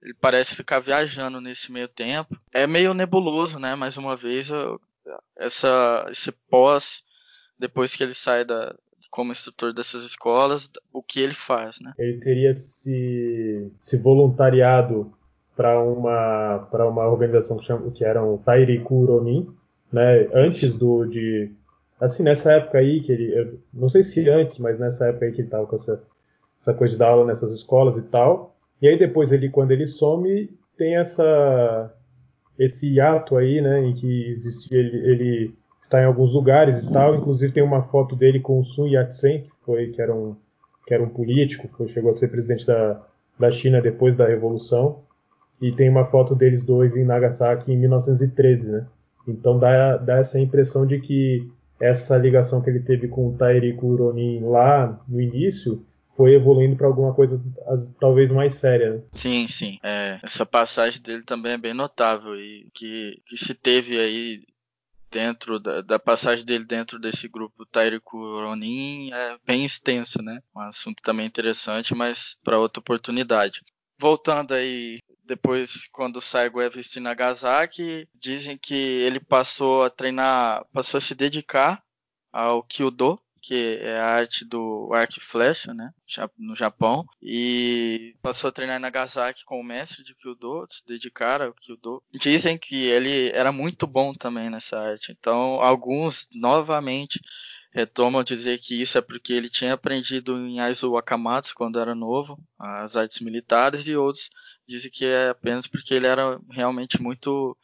ele 0.00 0.14
parece 0.20 0.54
ficar 0.54 0.78
viajando 0.78 1.40
nesse 1.40 1.72
meio 1.72 1.88
tempo. 1.88 2.38
É 2.52 2.66
meio 2.66 2.94
nebuloso, 2.94 3.58
né? 3.58 3.74
Mais 3.74 3.96
uma 3.96 4.16
vez, 4.16 4.50
essa, 5.36 6.06
esse 6.08 6.30
pós, 6.48 7.02
depois 7.58 7.96
que 7.96 8.04
ele 8.04 8.14
sai 8.14 8.44
da, 8.44 8.74
como 9.10 9.32
instrutor 9.32 9.72
dessas 9.72 10.04
escolas, 10.04 10.70
o 10.92 11.02
que 11.02 11.20
ele 11.20 11.34
faz, 11.34 11.80
né? 11.80 11.92
Ele 11.98 12.20
teria 12.20 12.54
se, 12.54 13.72
se 13.80 13.96
voluntariado 13.96 15.12
para 15.56 15.80
uma 15.82 16.68
uma 16.72 17.08
organização 17.08 17.56
que, 17.56 17.64
chama, 17.64 17.90
que 17.90 18.04
era 18.04 18.24
o 18.24 18.38
Tairiku 18.38 19.04
Ronin, 19.04 19.48
né? 19.92 20.28
Antes 20.32 20.76
do 20.76 21.06
de 21.06 21.50
assim 22.00 22.22
nessa 22.22 22.52
época 22.52 22.78
aí 22.78 23.00
que 23.00 23.12
ele, 23.12 23.58
não 23.72 23.88
sei 23.88 24.02
se 24.02 24.28
antes, 24.28 24.58
mas 24.58 24.78
nessa 24.78 25.08
época 25.08 25.26
aí 25.26 25.32
que 25.32 25.40
ele 25.40 25.48
estava 25.48 25.66
com 25.66 25.76
essa 25.76 26.02
essa 26.60 26.72
coisa 26.72 26.94
de 26.94 26.98
dar 26.98 27.08
aula 27.08 27.26
nessas 27.26 27.52
escolas 27.52 27.98
e 27.98 28.08
tal. 28.08 28.56
E 28.80 28.88
aí 28.88 28.98
depois 28.98 29.32
ele, 29.32 29.50
quando 29.50 29.70
ele 29.70 29.86
some, 29.86 30.50
tem 30.76 30.96
essa 30.96 31.92
esse 32.58 33.00
ato 33.00 33.36
aí, 33.36 33.60
né, 33.60 33.80
em 33.84 33.94
que 33.94 34.30
existe 34.30 34.74
ele, 34.74 34.96
ele 34.98 35.54
está 35.82 36.00
em 36.00 36.04
alguns 36.04 36.32
lugares 36.32 36.82
e 36.82 36.92
tal. 36.92 37.16
Inclusive 37.16 37.52
tem 37.52 37.62
uma 37.62 37.82
foto 37.82 38.16
dele 38.16 38.40
com 38.40 38.58
o 38.58 38.64
Sun 38.64 38.88
Yat-sen, 38.88 39.42
que 39.42 39.50
foi 39.64 39.88
que 39.88 40.00
era 40.00 40.14
um 40.14 40.36
que 40.86 40.92
era 40.92 41.02
um 41.02 41.08
político, 41.08 41.66
que 41.66 41.88
chegou 41.92 42.10
a 42.10 42.14
ser 42.14 42.28
presidente 42.28 42.66
da, 42.66 43.00
da 43.38 43.50
China 43.50 43.80
depois 43.80 44.14
da 44.16 44.26
revolução. 44.26 45.02
E 45.60 45.72
tem 45.72 45.88
uma 45.88 46.04
foto 46.04 46.34
deles 46.34 46.62
dois 46.62 46.94
em 46.94 47.04
Nagasaki 47.04 47.72
em 47.72 47.76
1913, 47.78 48.70
né? 48.70 48.86
Então 49.26 49.58
dá, 49.58 49.96
dá 49.96 50.16
essa 50.18 50.38
impressão 50.38 50.86
de 50.86 51.00
que 51.00 51.50
essa 51.80 52.16
ligação 52.16 52.62
que 52.62 52.70
ele 52.70 52.80
teve 52.80 53.08
com 53.08 53.28
o 53.28 53.36
Tairiku 53.36 53.94
Ronin 53.96 54.40
lá 54.44 55.00
no 55.08 55.20
início 55.20 55.84
foi 56.16 56.34
evoluindo 56.34 56.76
para 56.76 56.86
alguma 56.86 57.12
coisa 57.12 57.42
talvez 57.98 58.30
mais 58.30 58.54
séria. 58.54 58.94
Né? 58.94 59.00
Sim, 59.12 59.48
sim. 59.48 59.78
É, 59.82 60.18
essa 60.22 60.46
passagem 60.46 61.02
dele 61.02 61.22
também 61.24 61.52
é 61.52 61.58
bem 61.58 61.74
notável 61.74 62.36
e 62.36 62.68
que, 62.72 63.20
que 63.26 63.36
se 63.36 63.54
teve 63.54 63.98
aí 63.98 64.42
dentro 65.10 65.60
da, 65.60 65.80
da, 65.80 65.98
passagem 65.98 66.44
dele 66.44 66.64
dentro 66.64 66.98
desse 66.98 67.28
grupo 67.28 67.64
Tairiku 67.66 68.18
Ronin 68.18 69.12
é 69.12 69.38
bem 69.46 69.64
extenso, 69.64 70.20
né? 70.22 70.40
Um 70.54 70.60
assunto 70.60 71.02
também 71.02 71.26
interessante, 71.26 71.94
mas 71.94 72.36
para 72.42 72.58
outra 72.58 72.80
oportunidade. 72.80 73.62
Voltando 73.98 74.54
aí, 74.54 74.98
depois 75.24 75.88
quando 75.92 76.20
visto 76.68 76.96
em 76.96 77.02
Nagasaki, 77.02 78.08
dizem 78.14 78.58
que 78.58 78.74
ele 78.74 79.20
passou 79.20 79.84
a 79.84 79.90
treinar, 79.90 80.64
passou 80.72 80.98
a 80.98 81.00
se 81.00 81.14
dedicar 81.14 81.82
ao 82.32 82.62
Kyudo, 82.62 83.18
que 83.40 83.78
é 83.82 83.98
a 83.98 84.06
arte 84.06 84.42
do 84.42 84.90
arco 84.94 85.18
e 85.18 85.20
flecha, 85.20 85.74
né, 85.74 85.92
no 86.38 86.56
Japão, 86.56 87.04
e 87.22 88.16
passou 88.22 88.48
a 88.48 88.52
treinar 88.52 88.78
em 88.78 88.80
Nagasaki 88.80 89.44
com 89.44 89.60
o 89.60 89.64
mestre 89.64 90.02
de 90.02 90.14
Kyudo, 90.14 90.64
se 90.66 90.84
dedicar 90.86 91.42
ao 91.42 91.52
Kyudo. 91.52 92.02
Dizem 92.14 92.56
que 92.56 92.86
ele 92.86 93.28
era 93.34 93.52
muito 93.52 93.86
bom 93.86 94.14
também 94.14 94.48
nessa 94.48 94.78
arte, 94.78 95.12
então 95.12 95.60
alguns 95.60 96.26
novamente 96.34 97.20
retomam 97.74 98.22
dizer 98.22 98.58
que 98.60 98.80
isso 98.80 98.96
é 98.96 99.00
porque 99.00 99.32
ele 99.32 99.50
tinha 99.50 99.74
aprendido 99.74 100.38
em 100.38 100.60
Aizu 100.60 100.92
Wakamatsu 100.92 101.54
quando 101.56 101.80
era 101.80 101.92
novo, 101.94 102.38
as 102.56 102.96
artes 102.96 103.18
militares, 103.18 103.88
e 103.88 103.96
outros 103.96 104.30
dizem 104.66 104.90
que 104.90 105.04
é 105.04 105.30
apenas 105.30 105.66
porque 105.66 105.92
ele 105.92 106.06
era 106.06 106.40
realmente 106.50 107.02
muito 107.02 107.56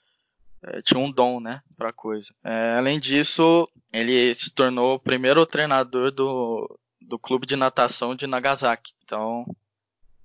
é, 0.62 0.82
tinha 0.82 0.98
um 0.98 1.10
dom, 1.10 1.38
né, 1.40 1.62
para 1.76 1.92
coisa. 1.92 2.34
É, 2.44 2.74
além 2.76 2.98
disso, 2.98 3.68
ele 3.92 4.34
se 4.34 4.50
tornou 4.50 4.96
o 4.96 5.00
primeiro 5.00 5.46
treinador 5.46 6.10
do, 6.10 6.78
do 7.00 7.18
clube 7.18 7.46
de 7.46 7.54
natação 7.54 8.14
de 8.14 8.26
Nagasaki. 8.26 8.92
Então, 9.04 9.46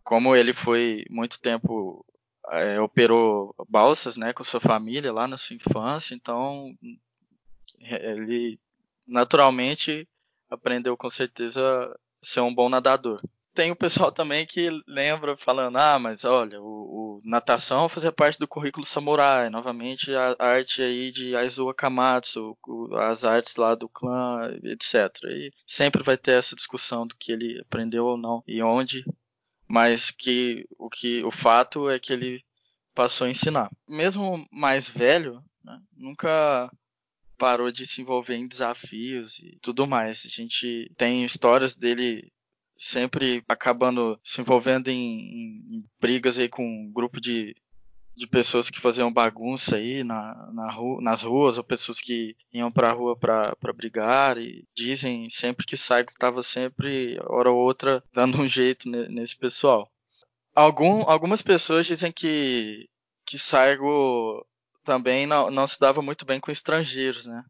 como 0.03 0.35
ele 0.35 0.51
foi 0.51 1.05
muito 1.11 1.39
tempo 1.39 2.03
é, 2.51 2.79
operou 2.81 3.55
balsas, 3.69 4.17
né, 4.17 4.33
com 4.33 4.43
sua 4.43 4.59
família 4.59 5.13
lá 5.13 5.27
na 5.27 5.37
sua 5.37 5.55
infância, 5.55 6.15
então 6.15 6.75
ele 7.79 8.59
naturalmente 9.07 10.07
aprendeu 10.49 10.95
com 10.97 11.09
certeza 11.09 11.61
ser 12.21 12.41
um 12.41 12.53
bom 12.53 12.69
nadador 12.69 13.21
tem 13.55 13.71
o 13.71 13.75
pessoal 13.75 14.11
também 14.11 14.45
que 14.45 14.69
lembra 14.85 15.35
falando, 15.37 15.77
ah, 15.77 15.97
mas 15.97 16.25
olha, 16.25 16.61
o, 16.61 16.65
o 16.65 17.21
natação 17.23 17.89
fazia 17.89 18.11
parte 18.11 18.37
do 18.37 18.47
currículo 18.47 18.85
samurai, 18.85 19.49
novamente 19.49 20.13
a, 20.13 20.35
arte 20.37 20.81
aí 20.81 21.11
de 21.11 21.35
Aizu 21.35 21.69
Akamatsu, 21.69 22.55
as 22.97 23.23
artes 23.23 23.55
lá 23.55 23.73
do 23.73 23.87
clã, 23.87 24.51
etc. 24.63 25.09
E 25.29 25.51
sempre 25.65 26.03
vai 26.03 26.17
ter 26.17 26.31
essa 26.31 26.55
discussão 26.55 27.07
do 27.07 27.15
que 27.15 27.31
ele 27.31 27.59
aprendeu 27.61 28.05
ou 28.05 28.17
não 28.17 28.43
e 28.45 28.61
onde, 28.61 29.05
mas 29.67 30.11
que 30.11 30.67
o 30.77 30.89
que 30.89 31.23
o 31.23 31.31
fato 31.31 31.89
é 31.89 31.97
que 31.97 32.13
ele 32.13 32.43
passou 32.93 33.25
a 33.25 33.29
ensinar. 33.29 33.71
Mesmo 33.87 34.45
mais 34.51 34.89
velho, 34.89 35.43
né, 35.63 35.79
nunca 35.95 36.69
parou 37.37 37.71
de 37.71 37.85
se 37.85 38.01
envolver 38.01 38.35
em 38.35 38.47
desafios 38.47 39.39
e 39.39 39.57
tudo 39.61 39.87
mais. 39.87 40.25
A 40.25 40.29
gente 40.29 40.91
tem 40.97 41.23
histórias 41.23 41.75
dele 41.75 42.31
sempre 42.77 43.43
acabando 43.47 44.19
se 44.23 44.41
envolvendo 44.41 44.89
em, 44.89 45.77
em 45.77 45.85
brigas 45.99 46.37
aí 46.37 46.49
com 46.49 46.63
um 46.63 46.91
grupo 46.91 47.21
de, 47.21 47.55
de 48.15 48.27
pessoas 48.27 48.69
que 48.69 48.79
faziam 48.79 49.11
bagunça 49.11 49.75
aí 49.77 50.03
na, 50.03 50.51
na 50.53 50.71
rua, 50.71 51.01
nas 51.01 51.23
ruas, 51.23 51.57
ou 51.57 51.63
pessoas 51.63 51.99
que 51.99 52.35
iam 52.53 52.71
para 52.71 52.89
a 52.89 52.93
rua 52.93 53.17
para 53.17 53.73
brigar, 53.73 54.37
e 54.37 54.65
dizem 54.75 55.29
sempre 55.29 55.65
que 55.65 55.77
Saigo 55.77 56.09
estava 56.09 56.41
sempre, 56.43 57.17
hora 57.27 57.51
ou 57.51 57.57
outra, 57.57 58.03
dando 58.13 58.39
um 58.41 58.47
jeito 58.47 58.89
nesse 58.89 59.37
pessoal. 59.37 59.89
Algum, 60.53 61.03
algumas 61.09 61.41
pessoas 61.41 61.85
dizem 61.85 62.11
que, 62.11 62.89
que 63.25 63.37
Saigo 63.37 64.45
também 64.85 65.25
não, 65.25 65.49
não 65.49 65.67
se 65.67 65.79
dava 65.79 66.01
muito 66.01 66.23
bem 66.25 66.39
com 66.39 66.51
estrangeiros, 66.51 67.25
né? 67.25 67.43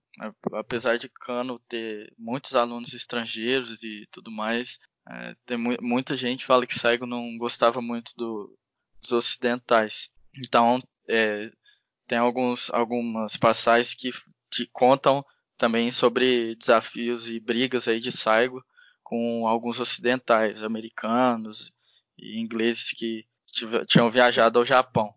Apesar 0.54 0.98
de 0.98 1.10
Kano 1.10 1.60
ter 1.68 2.12
muitos 2.18 2.56
alunos 2.56 2.94
estrangeiros 2.94 3.84
e 3.84 4.08
tudo 4.10 4.32
mais, 4.32 4.80
é, 5.08 5.36
tem 5.46 5.58
mu 5.58 5.76
muita 5.82 6.16
gente 6.16 6.46
fala 6.46 6.66
que 6.66 6.78
Saigo 6.78 7.06
não 7.06 7.38
gostava 7.38 7.82
muito 7.82 8.14
do, 8.16 8.58
dos 9.02 9.12
ocidentais. 9.12 10.10
Então, 10.36 10.82
é, 11.08 11.52
tem 12.08 12.18
alguns, 12.18 12.70
algumas 12.72 13.36
passagens 13.38 13.94
que, 13.94 14.12
que 14.50 14.66
contam 14.72 15.24
também 15.58 15.92
sobre 15.92 16.56
desafios 16.56 17.30
e 17.30 17.40
brigas 17.40 17.88
aí 17.88 18.00
de 18.00 18.12
Saigo 18.12 18.64
com 19.04 19.48
alguns 19.48 19.80
ocidentais, 19.80 20.64
americanos 20.64 21.72
e 22.18 22.40
ingleses 22.40 22.92
que 22.92 23.26
tinham 23.88 24.10
viajado 24.10 24.58
ao 24.58 24.66
Japão. 24.66 25.14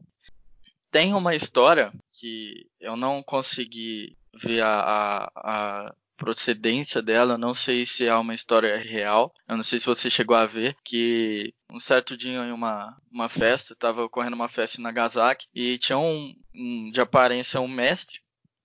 Tem 0.91 1.14
uma 1.14 1.34
história 1.34 1.93
que 2.12 2.66
eu 2.80 2.97
não 2.97 3.22
consegui 3.22 4.16
ver 4.34 4.62
a, 4.62 4.80
a, 4.80 5.30
a 5.36 5.95
procedência 6.18 7.01
dela, 7.01 7.39
não 7.39 7.55
sei 7.55 7.86
se 7.86 8.07
é 8.07 8.14
uma 8.14 8.34
história 8.34 8.76
real. 8.76 9.32
Eu 9.49 9.57
não 9.57 9.62
sei 9.62 9.78
se 9.78 9.86
você 9.86 10.11
chegou 10.11 10.36
a 10.36 10.45
ver 10.45 10.76
que 10.84 11.55
um 11.72 11.78
certo 11.78 12.16
dia 12.16 12.41
em 12.41 12.53
uma, 12.53 12.97
uma 13.11 13.28
festa, 13.28 13.72
estava 13.72 14.03
ocorrendo 14.03 14.34
uma 14.34 14.49
festa 14.49 14.80
em 14.80 14.84
Nagasaki 14.84 15.47
e 15.55 15.78
tinha 15.78 15.97
um, 15.97 16.34
um 16.55 16.91
de 16.91 17.01
aparência 17.01 17.61
um 17.61 17.68
mestre 17.68 18.20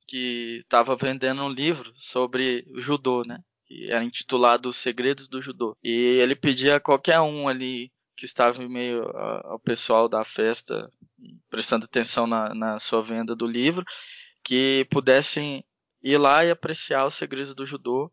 que 0.08 0.58
estava 0.60 0.96
vendendo 0.96 1.44
um 1.44 1.50
livro 1.50 1.94
sobre 1.96 2.66
o 2.74 2.82
judô, 2.82 3.24
né? 3.26 3.40
Que 3.66 3.90
era 3.90 4.04
intitulado 4.04 4.70
Os 4.70 4.76
Segredos 4.76 5.28
do 5.28 5.42
Judô. 5.42 5.78
E 5.84 5.92
ele 5.92 6.36
pedia 6.36 6.76
a 6.76 6.80
qualquer 6.80 7.20
um 7.22 7.48
ali 7.48 7.92
que 8.24 8.26
estava 8.26 8.64
em 8.64 8.70
meio 8.70 9.04
ao 9.44 9.60
pessoal 9.60 10.08
da 10.08 10.24
festa, 10.24 10.90
prestando 11.50 11.84
atenção 11.84 12.26
na, 12.26 12.56
na 12.56 12.80
sua 12.80 13.04
venda 13.04 13.36
do 13.36 13.46
livro, 13.46 13.84
que 14.42 14.88
pudessem 14.90 15.62
ir 16.02 16.18
lá 16.18 16.46
e 16.46 16.50
apreciar 16.50 17.06
os 17.06 17.16
segredos 17.16 17.54
do 17.54 17.66
judô 17.66 18.10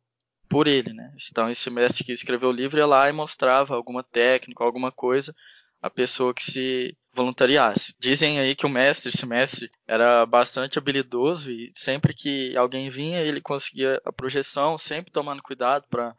por 0.48 0.66
ele, 0.66 0.92
né? 0.92 1.14
Então 1.30 1.48
esse 1.48 1.70
mestre 1.70 2.02
que 2.02 2.10
escreveu 2.10 2.48
o 2.48 2.52
livro 2.52 2.76
ia 2.76 2.86
lá 2.86 3.08
e 3.08 3.12
mostrava 3.12 3.76
alguma 3.76 4.02
técnica, 4.02 4.64
alguma 4.64 4.90
coisa 4.90 5.32
a 5.80 5.88
pessoa 5.88 6.34
que 6.34 6.42
se 6.42 6.98
voluntariasse. 7.12 7.94
Dizem 7.96 8.40
aí 8.40 8.56
que 8.56 8.66
o 8.66 8.68
mestre, 8.68 9.10
esse 9.10 9.24
mestre, 9.24 9.70
era 9.86 10.26
bastante 10.26 10.76
habilidoso 10.76 11.52
e 11.52 11.70
sempre 11.72 12.12
que 12.12 12.56
alguém 12.56 12.90
vinha 12.90 13.20
ele 13.20 13.40
conseguia 13.40 14.02
a 14.04 14.12
projeção, 14.12 14.76
sempre 14.76 15.12
tomando 15.12 15.40
cuidado 15.40 15.86
para 15.88 16.12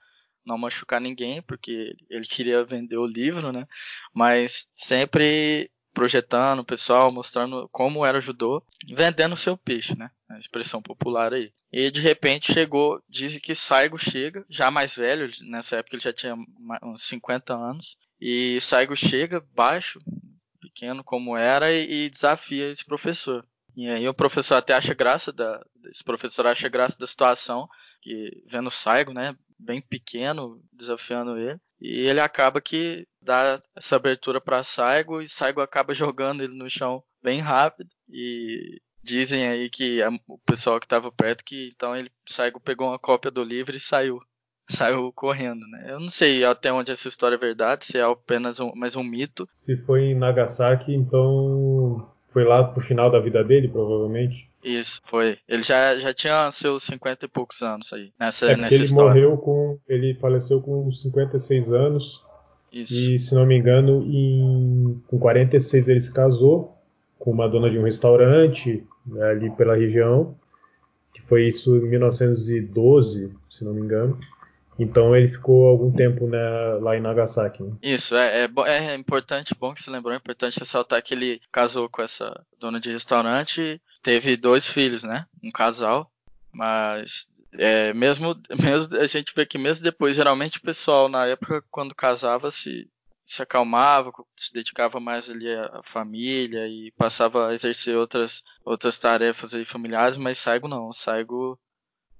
não 0.45 0.57
machucar 0.57 0.99
ninguém, 0.99 1.41
porque 1.41 1.95
ele 2.09 2.25
queria 2.25 2.63
vender 2.63 2.97
o 2.97 3.05
livro, 3.05 3.51
né? 3.51 3.65
Mas 4.13 4.69
sempre 4.75 5.71
projetando 5.93 6.59
o 6.59 6.65
pessoal, 6.65 7.11
mostrando 7.11 7.67
como 7.71 8.05
era 8.05 8.17
o 8.17 8.21
judô, 8.21 8.63
vendendo 8.93 9.35
seu 9.35 9.57
peixe, 9.57 9.97
né? 9.97 10.09
A 10.29 10.39
expressão 10.39 10.81
popular 10.81 11.33
aí. 11.33 11.51
E 11.71 11.89
de 11.89 12.01
repente 12.01 12.51
chegou, 12.51 13.01
dizem 13.07 13.41
que 13.41 13.55
Saigo 13.55 13.97
chega, 13.97 14.45
já 14.49 14.69
mais 14.69 14.95
velho, 14.95 15.29
nessa 15.43 15.77
época 15.77 15.95
ele 15.95 16.03
já 16.03 16.11
tinha 16.11 16.35
uns 16.83 17.03
50 17.03 17.53
anos, 17.53 17.97
e 18.19 18.59
Saigo 18.61 18.95
chega 18.95 19.45
baixo, 19.53 20.01
pequeno 20.59 21.03
como 21.03 21.37
era, 21.37 21.71
e, 21.71 22.05
e 22.05 22.09
desafia 22.09 22.69
esse 22.69 22.85
professor. 22.85 23.45
E 23.75 23.89
aí 23.89 24.07
o 24.07 24.13
professor 24.13 24.55
até 24.55 24.73
acha 24.73 24.93
graça 24.93 25.31
da, 25.31 25.63
esse 25.89 26.03
professor 26.03 26.45
acha 26.45 26.67
graça 26.67 26.99
da 26.99 27.07
situação, 27.07 27.69
que 28.01 28.43
vendo 28.47 28.67
o 28.67 28.71
Saigo, 28.71 29.13
né, 29.13 29.35
bem 29.61 29.81
pequeno, 29.81 30.61
desafiando 30.73 31.37
ele, 31.37 31.59
e 31.79 32.07
ele 32.07 32.19
acaba 32.19 32.61
que 32.61 33.07
dá 33.21 33.59
essa 33.75 33.95
abertura 33.95 34.41
para 34.41 34.63
Saigo 34.63 35.21
e 35.21 35.27
Saigo 35.27 35.61
acaba 35.61 35.93
jogando 35.93 36.43
ele 36.43 36.53
no 36.53 36.69
chão 36.69 37.03
bem 37.23 37.39
rápido 37.39 37.89
e 38.09 38.79
dizem 39.03 39.47
aí 39.47 39.69
que 39.69 39.99
o 40.27 40.37
pessoal 40.39 40.79
que 40.79 40.85
estava 40.85 41.11
perto 41.11 41.43
que 41.43 41.71
então 41.75 41.95
ele 41.95 42.11
Saigo 42.25 42.59
pegou 42.59 42.87
uma 42.87 42.99
cópia 42.99 43.31
do 43.31 43.43
livro 43.43 43.75
e 43.75 43.79
saiu 43.79 44.19
saiu 44.69 45.11
correndo, 45.11 45.67
né? 45.67 45.87
Eu 45.89 45.99
não 45.99 46.09
sei 46.09 46.45
até 46.45 46.71
onde 46.71 46.91
essa 46.91 47.07
história 47.07 47.35
é 47.35 47.39
verdade, 47.39 47.85
se 47.85 47.97
é 47.97 48.03
apenas 48.03 48.59
um, 48.59 48.71
mais 48.75 48.95
um 48.95 49.03
mito. 49.03 49.47
Se 49.55 49.75
foi 49.75 50.11
em 50.11 50.15
Nagasaki, 50.15 50.93
então 50.93 52.09
foi 52.31 52.43
lá 52.45 52.63
pro 52.63 52.81
final 52.81 53.11
da 53.11 53.19
vida 53.19 53.43
dele, 53.43 53.67
provavelmente. 53.67 54.50
Isso, 54.63 55.01
foi. 55.05 55.37
Ele 55.47 55.61
já, 55.61 55.97
já 55.97 56.13
tinha 56.13 56.51
seus 56.51 56.83
50 56.83 57.25
e 57.25 57.27
poucos 57.27 57.61
anos 57.61 57.91
aí, 57.93 58.11
nessa, 58.19 58.51
é 58.51 58.57
nessa 58.57 58.75
ele 58.75 58.83
história. 58.83 59.09
morreu 59.09 59.37
com. 59.37 59.77
Ele 59.87 60.13
faleceu 60.15 60.61
com 60.61 60.91
56 60.91 61.71
anos. 61.71 62.23
Isso. 62.71 63.11
E, 63.11 63.19
se 63.19 63.35
não 63.35 63.45
me 63.45 63.57
engano, 63.57 64.03
em, 64.03 65.01
com 65.07 65.19
46 65.19 65.89
ele 65.89 65.99
se 65.99 66.13
casou 66.13 66.77
com 67.19 67.31
uma 67.31 67.47
dona 67.47 67.69
de 67.69 67.77
um 67.77 67.83
restaurante 67.83 68.83
né, 69.05 69.23
ali 69.29 69.49
pela 69.51 69.75
região, 69.75 70.35
que 71.13 71.21
foi 71.21 71.47
isso 71.47 71.75
em 71.77 71.89
1912, 71.89 73.31
se 73.49 73.63
não 73.63 73.73
me 73.73 73.81
engano. 73.81 74.17
Então 74.81 75.15
ele 75.15 75.27
ficou 75.27 75.67
algum 75.67 75.91
tempo 75.91 76.27
né, 76.27 76.39
lá 76.81 76.97
em 76.97 77.01
Nagasaki. 77.01 77.61
Né? 77.61 77.77
Isso, 77.83 78.15
é, 78.15 78.45
é, 78.45 78.49
é, 78.65 78.95
importante, 78.95 79.53
bom 79.53 79.75
que 79.75 79.83
você 79.83 79.91
lembrou, 79.91 80.11
é 80.11 80.17
importante 80.17 80.57
ressaltar 80.57 81.03
que 81.03 81.13
ele 81.13 81.39
casou 81.51 81.87
com 81.87 82.01
essa 82.01 82.43
dona 82.59 82.79
de 82.79 82.91
restaurante, 82.91 83.79
teve 84.01 84.35
dois 84.35 84.65
filhos, 84.65 85.03
né? 85.03 85.27
Um 85.43 85.51
casal. 85.51 86.11
Mas 86.51 87.29
é, 87.59 87.93
mesmo, 87.93 88.35
mesmo 88.59 88.97
a 88.97 89.05
gente 89.05 89.35
vê 89.35 89.45
que 89.45 89.59
mesmo 89.59 89.83
depois, 89.83 90.15
geralmente 90.15 90.57
o 90.57 90.63
pessoal 90.63 91.07
na 91.07 91.27
época, 91.27 91.63
quando 91.69 91.93
casava, 91.93 92.49
se, 92.49 92.89
se 93.23 93.43
acalmava, 93.43 94.11
se 94.35 94.51
dedicava 94.51 94.99
mais 94.99 95.29
ali 95.29 95.53
à 95.53 95.81
família 95.83 96.67
e 96.67 96.91
passava 96.97 97.49
a 97.49 97.53
exercer 97.53 97.95
outras, 97.95 98.41
outras 98.65 98.99
tarefas 98.99 99.53
aí 99.53 99.63
familiares, 99.63 100.17
mas 100.17 100.39
Saigo 100.39 100.67
não. 100.67 100.91
Saigo 100.91 101.59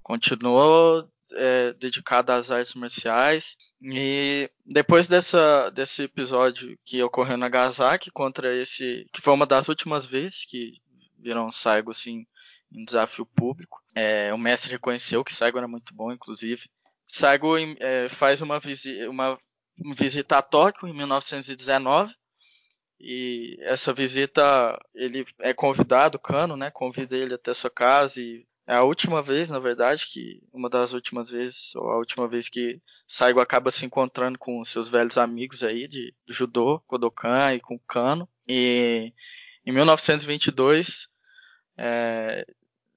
continuou 0.04 1.10
é, 1.34 1.74
dedicado 1.74 2.32
às 2.32 2.52
artes 2.52 2.76
marciais. 2.76 3.58
E 3.82 4.50
depois 4.66 5.08
dessa, 5.08 5.70
desse 5.72 6.04
episódio 6.04 6.78
que 6.86 7.02
ocorreu 7.02 7.38
na 7.38 7.50
Nagasaki 7.50 8.12
contra 8.12 8.56
esse, 8.56 9.08
que 9.12 9.22
foi 9.22 9.34
uma 9.34 9.46
das 9.46 9.68
últimas 9.70 10.06
vezes 10.06 10.46
que 10.46 10.74
viram 11.18 11.50
Saigo 11.50 11.92
assim 11.92 12.26
em 12.72 12.86
desafio 12.86 13.26
público, 13.26 13.82
é, 13.96 14.34
o 14.34 14.38
mestre 14.38 14.72
reconheceu 14.72 15.24
que 15.24 15.34
Saigo 15.34 15.58
era 15.58 15.68
muito 15.68 15.94
bom, 15.94 16.12
inclusive. 16.12 16.70
Saigo 17.06 17.58
é, 17.80 18.08
faz 18.08 18.42
uma, 18.42 18.60
visi 18.60 19.06
uma 19.08 19.38
visita 19.96 20.38
a 20.38 20.42
Tóquio 20.42 20.88
em 20.88 20.94
1919 20.94 22.14
e 23.00 23.58
essa 23.62 23.92
visita 23.92 24.80
ele 24.94 25.26
é 25.40 25.54
convidado, 25.54 26.20
Kano, 26.20 26.56
né, 26.56 26.70
convida 26.70 27.18
ele 27.18 27.34
até 27.34 27.52
sua 27.54 27.70
casa 27.70 28.22
e 28.22 28.46
é 28.72 28.76
a 28.76 28.84
última 28.84 29.22
vez, 29.22 29.50
na 29.50 29.60
verdade, 29.60 30.08
que 30.08 30.42
uma 30.54 30.70
das 30.70 30.94
últimas 30.94 31.30
vezes, 31.30 31.76
ou 31.76 31.92
a 31.92 31.98
última 31.98 32.26
vez 32.26 32.48
que 32.48 32.82
Saigo 33.06 33.42
acaba 33.42 33.70
se 33.70 33.86
encontrando 33.86 34.40
com 34.40 34.64
seus 34.64 34.88
velhos 34.88 35.18
amigos 35.18 35.62
aí 35.62 35.90
de, 35.90 36.16
do 36.26 36.34
judô, 36.34 36.80
Kodokan 36.88 37.54
e 37.54 37.60
com 37.60 37.78
Kano. 37.80 38.30
E 38.48 39.14
em 39.66 39.74
1922, 39.74 41.10
é, 41.78 42.46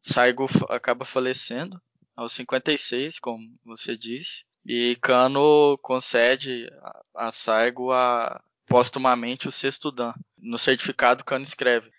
Saigo 0.00 0.46
acaba 0.68 1.04
falecendo 1.04 1.82
aos 2.14 2.30
56, 2.34 3.18
como 3.18 3.58
você 3.64 3.96
disse, 3.96 4.44
e 4.64 4.96
Kano 5.00 5.76
concede 5.82 6.70
a, 6.82 7.26
a 7.26 7.32
Saigo 7.32 7.90
a, 7.90 8.40
postumamente 8.68 9.48
o 9.48 9.50
sexto 9.50 9.90
dan. 9.90 10.14
No 10.38 10.56
certificado, 10.56 11.24
Kano 11.24 11.42
escreve: 11.42 11.90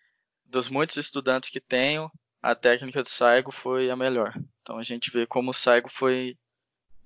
Dos 0.46 0.70
muitos 0.70 0.96
estudantes 0.96 1.50
que 1.50 1.60
tenho, 1.60 2.10
a 2.46 2.54
técnica 2.54 3.02
de 3.02 3.10
Saigo 3.10 3.52
foi 3.52 3.90
a 3.90 3.96
melhor. 3.96 4.32
Então 4.62 4.78
a 4.78 4.84
gente 4.84 5.12
vê 5.12 5.26
como 5.26 5.50
o 5.50 5.54
Saigo 5.54 5.90
foi 5.92 6.38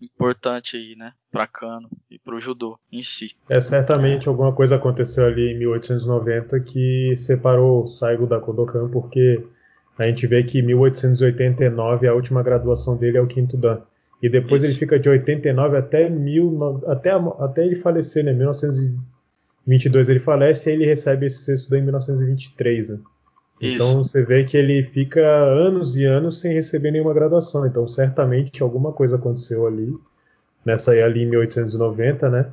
importante 0.02 0.76
aí, 0.76 0.96
né, 0.98 1.14
para 1.32 1.48
Kano 1.48 1.90
e 2.12 2.20
para 2.20 2.36
o 2.36 2.40
judô 2.40 2.78
em 2.92 3.02
si. 3.02 3.36
É 3.48 3.60
certamente 3.62 4.28
alguma 4.28 4.54
coisa 4.54 4.76
aconteceu 4.76 5.26
ali 5.26 5.54
em 5.54 5.60
1890 5.60 6.60
que 6.60 7.14
separou 7.16 7.84
o 7.84 7.88
Saigo 7.88 8.28
da 8.28 8.40
Kodokan, 8.40 8.90
porque 8.90 9.42
a 9.98 10.06
gente 10.08 10.28
vê 10.28 10.44
que 10.44 10.60
em 10.60 10.62
1889 10.62 12.08
a 12.08 12.14
última 12.14 12.44
graduação 12.44 12.98
dele 12.98 13.18
é 13.18 13.22
o 13.22 13.28
quinto 13.28 13.56
dan. 13.56 13.82
E 14.22 14.30
depois 14.30 14.62
Isso. 14.62 14.74
ele 14.74 14.80
fica 14.80 15.00
de 15.00 15.08
89 15.08 15.78
até, 15.78 16.10
mil, 16.10 16.82
até, 16.86 17.12
até 17.12 17.66
ele 17.66 17.78
falecer, 17.78 18.26
né? 18.26 18.34
1922 18.34 20.10
ele 20.10 20.20
falece 20.20 20.70
e 20.70 20.74
ele 20.74 20.86
recebe 20.86 21.26
esse 21.26 21.46
sexto 21.46 21.70
dan 21.70 21.78
em 21.80 21.84
1923, 21.84 22.90
né? 22.90 23.00
Então 23.62 24.04
você 24.04 24.24
vê 24.24 24.44
que 24.44 24.56
ele 24.56 24.84
fica 24.84 25.22
anos 25.22 25.96
e 25.96 26.06
anos 26.06 26.40
sem 26.40 26.54
receber 26.54 26.92
nenhuma 26.92 27.14
graduação. 27.14 27.66
Então 27.66 27.88
certamente 27.88 28.64
alguma 28.64 28.94
coisa 28.94 29.18
aconteceu 29.18 29.68
ali, 29.68 29.94
nessa 30.66 30.92
ali 30.92 31.24
em 31.24 31.30
1890, 31.30 32.30
né? 32.30 32.52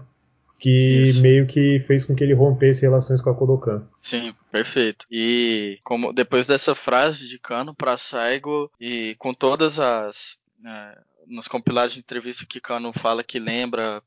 Que 0.59 1.03
Isso. 1.03 1.21
meio 1.21 1.47
que 1.47 1.79
fez 1.81 2.05
com 2.05 2.15
que 2.15 2.25
ele 2.25 2.33
rompesse 2.33 2.83
relações 2.83 3.21
com 3.21 3.29
a 3.29 3.35
Kodokan. 3.35 3.87
Sim, 4.01 4.35
perfeito. 4.51 5.05
E 5.11 5.79
como 5.85 6.13
depois 6.13 6.47
dessa 6.47 6.75
frase 6.75 7.29
de 7.29 7.39
Kano 7.39 7.75
para 7.75 7.97
Saigo 7.99 8.71
e 8.81 9.15
com 9.19 9.35
todas 9.35 9.79
as 9.79 10.39
é, 10.65 10.99
nos 11.27 11.47
compilados 11.47 11.95
de 11.95 12.01
entrevista 12.01 12.47
que 12.49 12.61
Kano 12.61 12.93
fala 12.93 13.23
que 13.23 13.39
lembra 13.39 14.03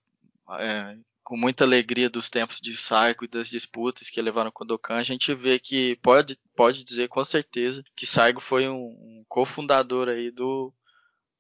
é, 0.60 0.96
com 1.30 1.38
muita 1.38 1.64
alegria 1.64 2.10
dos 2.10 2.28
tempos 2.28 2.60
de 2.60 2.76
Saigo 2.76 3.24
e 3.24 3.28
das 3.28 3.52
disputas 3.52 4.10
que 4.10 4.20
levaram 4.20 4.50
com 4.50 4.64
o 4.64 4.68
Kodokan, 4.68 4.96
a 4.96 5.04
gente 5.04 5.32
vê 5.36 5.60
que 5.60 5.96
pode, 5.98 6.36
pode 6.56 6.84
dizer 6.84 7.08
com 7.08 7.24
certeza 7.24 7.84
que 7.96 8.08
Saigo 8.08 8.42
foi 8.42 8.68
um, 8.68 8.76
um 8.76 9.24
cofundador 9.28 10.10
aí 10.10 10.32
do, 10.32 10.74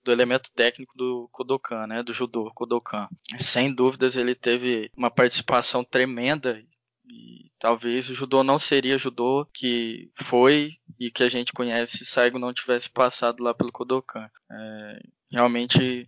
do 0.04 0.12
elemento 0.12 0.52
técnico 0.52 0.96
do 0.96 1.28
Kodokan, 1.32 1.88
né, 1.88 2.04
do 2.04 2.14
judô 2.14 2.52
Kodokan. 2.54 3.10
Sem 3.40 3.74
dúvidas 3.74 4.16
ele 4.16 4.36
teve 4.36 4.92
uma 4.96 5.10
participação 5.10 5.84
tremenda 5.84 6.64
e 7.08 7.50
talvez 7.58 8.10
o 8.10 8.14
judô 8.14 8.44
não 8.44 8.60
seria 8.60 8.96
judô 8.96 9.48
que 9.52 10.12
foi 10.14 10.70
e 11.00 11.10
que 11.10 11.24
a 11.24 11.30
gente 11.30 11.52
conhece 11.52 11.98
se 11.98 12.06
Saigo 12.06 12.38
não 12.38 12.54
tivesse 12.54 12.92
passado 12.92 13.44
lá 13.44 13.56
pelo 13.56 13.72
Kodokan. 13.72 14.30
É, 14.52 15.00
realmente 15.32 16.08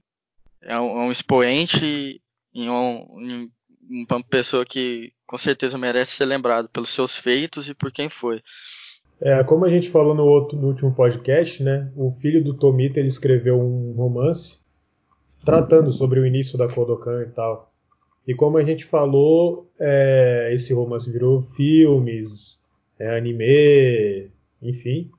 é 0.61 0.79
um, 0.79 1.01
é 1.01 1.05
um 1.07 1.11
expoente 1.11 2.21
em 2.53 2.69
um, 2.69 3.19
em 3.19 3.51
uma 4.09 4.23
pessoa 4.23 4.65
que 4.65 5.11
com 5.25 5.37
certeza 5.37 5.77
merece 5.77 6.11
ser 6.11 6.25
lembrado 6.25 6.69
pelos 6.69 6.89
seus 6.89 7.17
feitos 7.17 7.69
e 7.69 7.73
por 7.73 7.91
quem 7.91 8.09
foi. 8.09 8.41
É, 9.19 9.43
como 9.43 9.65
a 9.65 9.69
gente 9.69 9.89
falou 9.89 10.15
no, 10.15 10.23
outro, 10.23 10.57
no 10.57 10.67
último 10.67 10.93
podcast, 10.95 11.61
né, 11.61 11.91
o 11.95 12.11
filho 12.19 12.43
do 12.43 12.55
Tomita 12.55 12.99
ele 12.99 13.07
escreveu 13.07 13.59
um 13.59 13.93
romance 13.93 14.59
tratando 15.45 15.91
sobre 15.91 16.19
o 16.19 16.25
início 16.25 16.57
da 16.57 16.67
Kodokan 16.67 17.23
e 17.23 17.29
tal. 17.29 17.71
E 18.27 18.33
como 18.33 18.57
a 18.57 18.63
gente 18.63 18.85
falou, 18.85 19.69
é, 19.79 20.49
esse 20.53 20.73
romance 20.73 21.11
virou 21.11 21.41
filmes, 21.41 22.59
é, 22.99 23.17
anime, 23.17 24.29
enfim. 24.61 25.09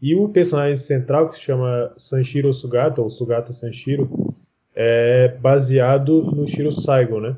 E 0.00 0.14
o 0.14 0.28
personagem 0.28 0.76
central, 0.76 1.28
que 1.28 1.36
se 1.36 1.42
chama 1.42 1.92
Sanshiro 1.96 2.52
Sugata, 2.52 3.00
ou 3.00 3.08
Sugata 3.08 3.52
Sanshiro, 3.52 4.34
é 4.74 5.28
baseado 5.28 6.22
no 6.22 6.46
Shiro 6.46 6.72
Saigo, 6.72 7.20
né? 7.20 7.36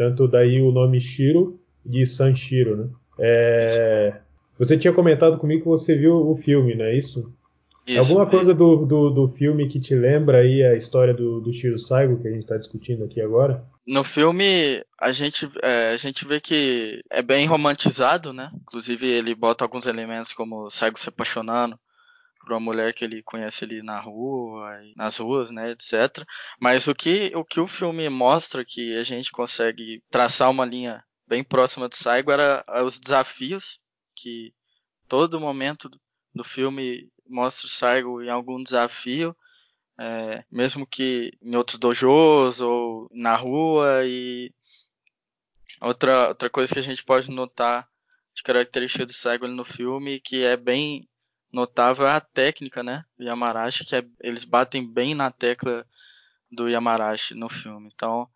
Tanto 0.00 0.26
daí 0.26 0.62
o 0.62 0.72
nome 0.72 0.98
Shiro 0.98 1.60
de 1.84 2.06
Sanshiro, 2.06 2.74
né? 2.74 2.88
É, 3.18 4.16
você 4.58 4.78
tinha 4.78 4.94
comentado 4.94 5.36
comigo 5.36 5.60
que 5.60 5.68
você 5.68 5.94
viu 5.94 6.26
o 6.26 6.34
filme, 6.34 6.74
não 6.74 6.86
é 6.86 6.96
isso? 6.96 7.30
isso 7.86 7.98
Alguma 7.98 8.24
coisa 8.24 8.54
do, 8.54 8.86
do, 8.86 9.10
do, 9.10 9.28
filme 9.28 9.68
que 9.68 9.78
te 9.78 9.94
lembra 9.94 10.38
aí 10.38 10.64
a 10.64 10.74
história 10.74 11.12
do, 11.12 11.42
do 11.42 11.52
Shiro 11.52 11.78
Saigo 11.78 12.18
que 12.18 12.26
a 12.26 12.30
gente 12.30 12.44
está 12.44 12.56
discutindo 12.56 13.04
aqui 13.04 13.20
agora? 13.20 13.62
No 13.86 14.02
filme 14.02 14.82
a 14.98 15.12
gente, 15.12 15.46
é, 15.62 15.90
a 15.90 15.96
gente 15.98 16.26
vê 16.26 16.40
que 16.40 17.02
é 17.10 17.20
bem 17.20 17.46
romantizado, 17.46 18.32
né? 18.32 18.50
Inclusive 18.62 19.06
ele 19.06 19.34
bota 19.34 19.66
alguns 19.66 19.84
elementos 19.84 20.32
como 20.32 20.64
o 20.64 20.70
Saigo 20.70 20.98
se 20.98 21.10
apaixonando 21.10 21.78
por 22.50 22.54
uma 22.54 22.60
mulher 22.60 22.92
que 22.92 23.04
ele 23.04 23.22
conhece 23.22 23.62
ali 23.62 23.80
na 23.80 24.00
rua, 24.00 24.76
nas 24.96 25.18
ruas, 25.18 25.52
né, 25.52 25.70
etc. 25.70 26.26
Mas 26.58 26.88
o 26.88 26.94
que, 26.94 27.30
o 27.36 27.44
que 27.44 27.60
o 27.60 27.66
filme 27.66 28.08
mostra 28.08 28.64
que 28.64 28.96
a 28.96 29.04
gente 29.04 29.30
consegue 29.30 30.02
traçar 30.10 30.50
uma 30.50 30.64
linha 30.64 31.04
bem 31.28 31.44
próxima 31.44 31.88
do 31.88 31.94
Saigo 31.94 32.32
era 32.32 32.64
os 32.84 32.98
desafios 32.98 33.80
que 34.16 34.52
todo 35.06 35.38
momento 35.38 35.88
do 36.34 36.42
filme 36.42 37.08
mostra 37.24 37.68
o 37.68 37.70
Saigo 37.70 38.20
em 38.20 38.28
algum 38.28 38.60
desafio, 38.60 39.36
é, 39.96 40.44
mesmo 40.50 40.84
que 40.84 41.32
em 41.40 41.54
outros 41.54 41.78
dojos 41.78 42.60
ou 42.60 43.08
na 43.12 43.36
rua 43.36 44.04
e 44.04 44.52
outra 45.80 46.28
outra 46.28 46.50
coisa 46.50 46.72
que 46.72 46.80
a 46.80 46.82
gente 46.82 47.04
pode 47.04 47.30
notar 47.30 47.88
de 48.34 48.42
característica 48.42 49.06
do 49.06 49.12
Saigo 49.12 49.46
no 49.46 49.64
filme 49.64 50.18
que 50.18 50.42
é 50.44 50.56
bem 50.56 51.08
notável 51.52 52.06
é 52.06 52.12
a 52.12 52.20
técnica, 52.20 52.82
né, 52.82 53.04
do 53.18 53.24
Yamarashi, 53.24 53.84
que 53.84 53.96
é, 53.96 54.04
eles 54.20 54.44
batem 54.44 54.86
bem 54.86 55.14
na 55.14 55.30
tecla 55.30 55.84
do 56.50 56.68
Yamarashi 56.68 57.34
no 57.34 57.48
filme. 57.48 57.90
Então, 57.94 58.28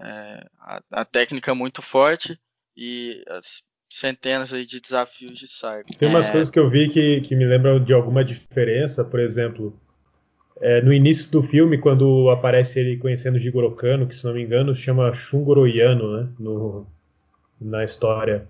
é, 0.00 0.46
a, 0.60 0.82
a, 0.92 1.04
técnica 1.04 1.50
é 1.50 1.54
muito 1.54 1.82
forte 1.82 2.38
e 2.76 3.24
as 3.28 3.62
centenas 3.88 4.52
aí 4.52 4.64
de 4.64 4.80
desafios 4.80 5.38
de 5.38 5.46
Saigo. 5.46 5.88
Tem 5.96 6.08
umas 6.08 6.28
é... 6.28 6.32
coisas 6.32 6.50
que 6.50 6.58
eu 6.58 6.68
vi 6.70 6.88
que, 6.88 7.20
que 7.22 7.34
me 7.34 7.46
lembram 7.46 7.82
de 7.82 7.92
alguma 7.92 8.24
diferença, 8.24 9.04
por 9.04 9.18
exemplo, 9.18 9.78
é, 10.60 10.82
no 10.82 10.92
início 10.92 11.30
do 11.30 11.42
filme, 11.42 11.78
quando 11.78 12.30
aparece 12.30 12.80
ele 12.80 12.96
conhecendo 12.96 13.38
Jigoro 13.38 13.74
Kano, 13.74 14.06
que 14.06 14.14
se 14.14 14.24
não 14.24 14.34
me 14.34 14.42
engano 14.42 14.74
chama 14.74 15.12
Shungoro 15.12 15.66
Yano, 15.66 16.16
né, 16.16 16.28
no, 16.38 16.86
na 17.60 17.84
história. 17.84 18.46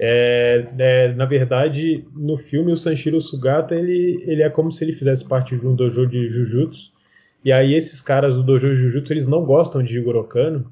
É, 0.00 0.68
é, 0.78 1.12
na 1.14 1.24
verdade, 1.24 2.06
no 2.14 2.38
filme, 2.38 2.72
o 2.72 2.76
Sanshiro 2.76 3.20
Sugata 3.20 3.74
ele, 3.74 4.22
ele 4.26 4.42
é 4.42 4.48
como 4.48 4.70
se 4.70 4.84
ele 4.84 4.92
fizesse 4.92 5.26
parte 5.26 5.56
de 5.56 5.66
um 5.66 5.74
dojo 5.74 6.06
de 6.06 6.28
Jujutsu. 6.28 6.92
E 7.44 7.52
aí, 7.52 7.74
esses 7.74 8.00
caras 8.00 8.34
do 8.34 8.42
dojo 8.42 8.68
de 8.68 8.76
Jujutsu 8.76 9.12
eles 9.12 9.26
não 9.26 9.44
gostam 9.44 9.82
de 9.82 9.92
Jigoro 9.92 10.24
Kano. 10.24 10.70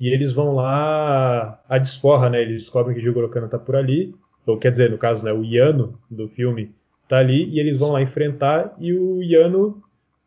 E 0.00 0.08
eles 0.08 0.32
vão 0.32 0.54
lá 0.54 1.62
a 1.68 1.78
desforra, 1.78 2.28
né? 2.28 2.42
Eles 2.42 2.62
descobrem 2.62 2.96
que 2.96 3.02
Jigoro 3.02 3.28
Kano 3.28 3.48
tá 3.48 3.58
por 3.58 3.76
ali. 3.76 4.14
Ou 4.46 4.58
quer 4.58 4.70
dizer, 4.70 4.90
no 4.90 4.98
caso, 4.98 5.24
né, 5.24 5.32
o 5.32 5.44
Yano 5.44 5.98
do 6.10 6.28
filme 6.28 6.72
tá 7.08 7.18
ali. 7.18 7.48
E 7.50 7.60
eles 7.60 7.78
vão 7.78 7.92
lá 7.92 8.02
enfrentar. 8.02 8.74
E 8.78 8.92
o 8.92 9.22
Yano 9.22 9.82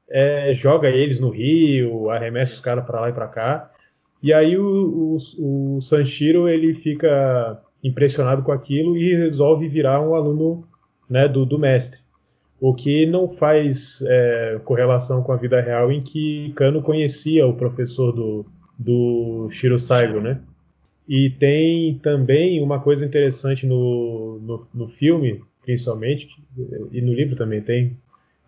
é, 0.09 0.53
joga 0.53 0.89
eles 0.89 1.19
no 1.19 1.29
rio, 1.29 2.09
arremessa 2.09 2.53
os 2.53 2.61
caras 2.61 2.85
para 2.85 3.01
lá 3.01 3.09
e 3.09 3.13
para 3.13 3.27
cá. 3.27 3.71
E 4.23 4.33
aí 4.33 4.57
o, 4.57 5.17
o, 5.37 5.75
o 5.75 5.81
Sanshiro 5.81 6.47
ele 6.47 6.73
fica 6.73 7.61
impressionado 7.83 8.43
com 8.43 8.51
aquilo 8.51 8.97
e 8.97 9.15
resolve 9.15 9.67
virar 9.67 10.01
um 10.01 10.15
aluno 10.15 10.67
né, 11.09 11.27
do, 11.27 11.45
do, 11.45 11.59
mestre. 11.59 12.01
O 12.59 12.73
que 12.73 13.05
não 13.05 13.29
faz 13.29 14.01
é, 14.07 14.59
correlação 14.65 15.21
com 15.21 15.31
a 15.31 15.37
vida 15.37 15.61
real 15.61 15.91
em 15.91 16.01
que 16.01 16.51
Kano 16.55 16.81
conhecia 16.81 17.45
o 17.45 17.53
professor 17.53 18.11
do, 18.11 18.45
do 18.77 19.47
Shiro 19.51 19.77
Saigo, 19.77 20.19
né? 20.19 20.41
E 21.07 21.29
tem 21.29 21.97
também 21.99 22.61
uma 22.61 22.79
coisa 22.79 23.05
interessante 23.05 23.65
no, 23.65 24.39
no, 24.41 24.67
no, 24.73 24.87
filme, 24.89 25.41
principalmente, 25.63 26.27
e 26.91 26.99
no 26.99 27.13
livro 27.13 27.35
também 27.35 27.61
tem. 27.61 27.97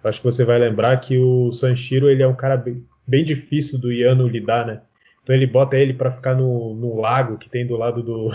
Acho 0.04 0.20
que 0.20 0.26
você 0.26 0.44
vai 0.44 0.60
lembrar 0.60 0.98
que 0.98 1.18
o 1.18 1.52
Sanshiro 1.52 2.10
ele 2.10 2.22
é 2.22 2.28
um 2.28 2.36
cara 2.36 2.58
bem, 2.58 2.84
bem 3.08 3.24
difícil 3.24 3.80
do 3.80 3.92
Yano 3.92 4.28
lidar, 4.28 4.66
né? 4.66 4.82
Então 5.24 5.36
ele 5.36 5.48
bota 5.48 5.78
ele 5.78 5.94
para 5.94 6.12
ficar 6.12 6.36
no, 6.36 6.74
no 6.74 7.00
lago 7.00 7.38
que 7.38 7.50
tem 7.50 7.66
do 7.66 7.78
lado 7.78 8.04
do. 8.04 8.28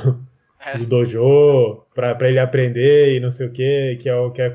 do 0.78 0.86
dojo 0.86 1.82
para 1.94 2.28
ele 2.28 2.38
aprender 2.38 3.16
e 3.16 3.20
não 3.20 3.30
sei 3.30 3.46
o 3.46 3.52
que, 3.52 3.96
que 4.00 4.08
é 4.08 4.16
o 4.16 4.30
que 4.30 4.42
é 4.42 4.52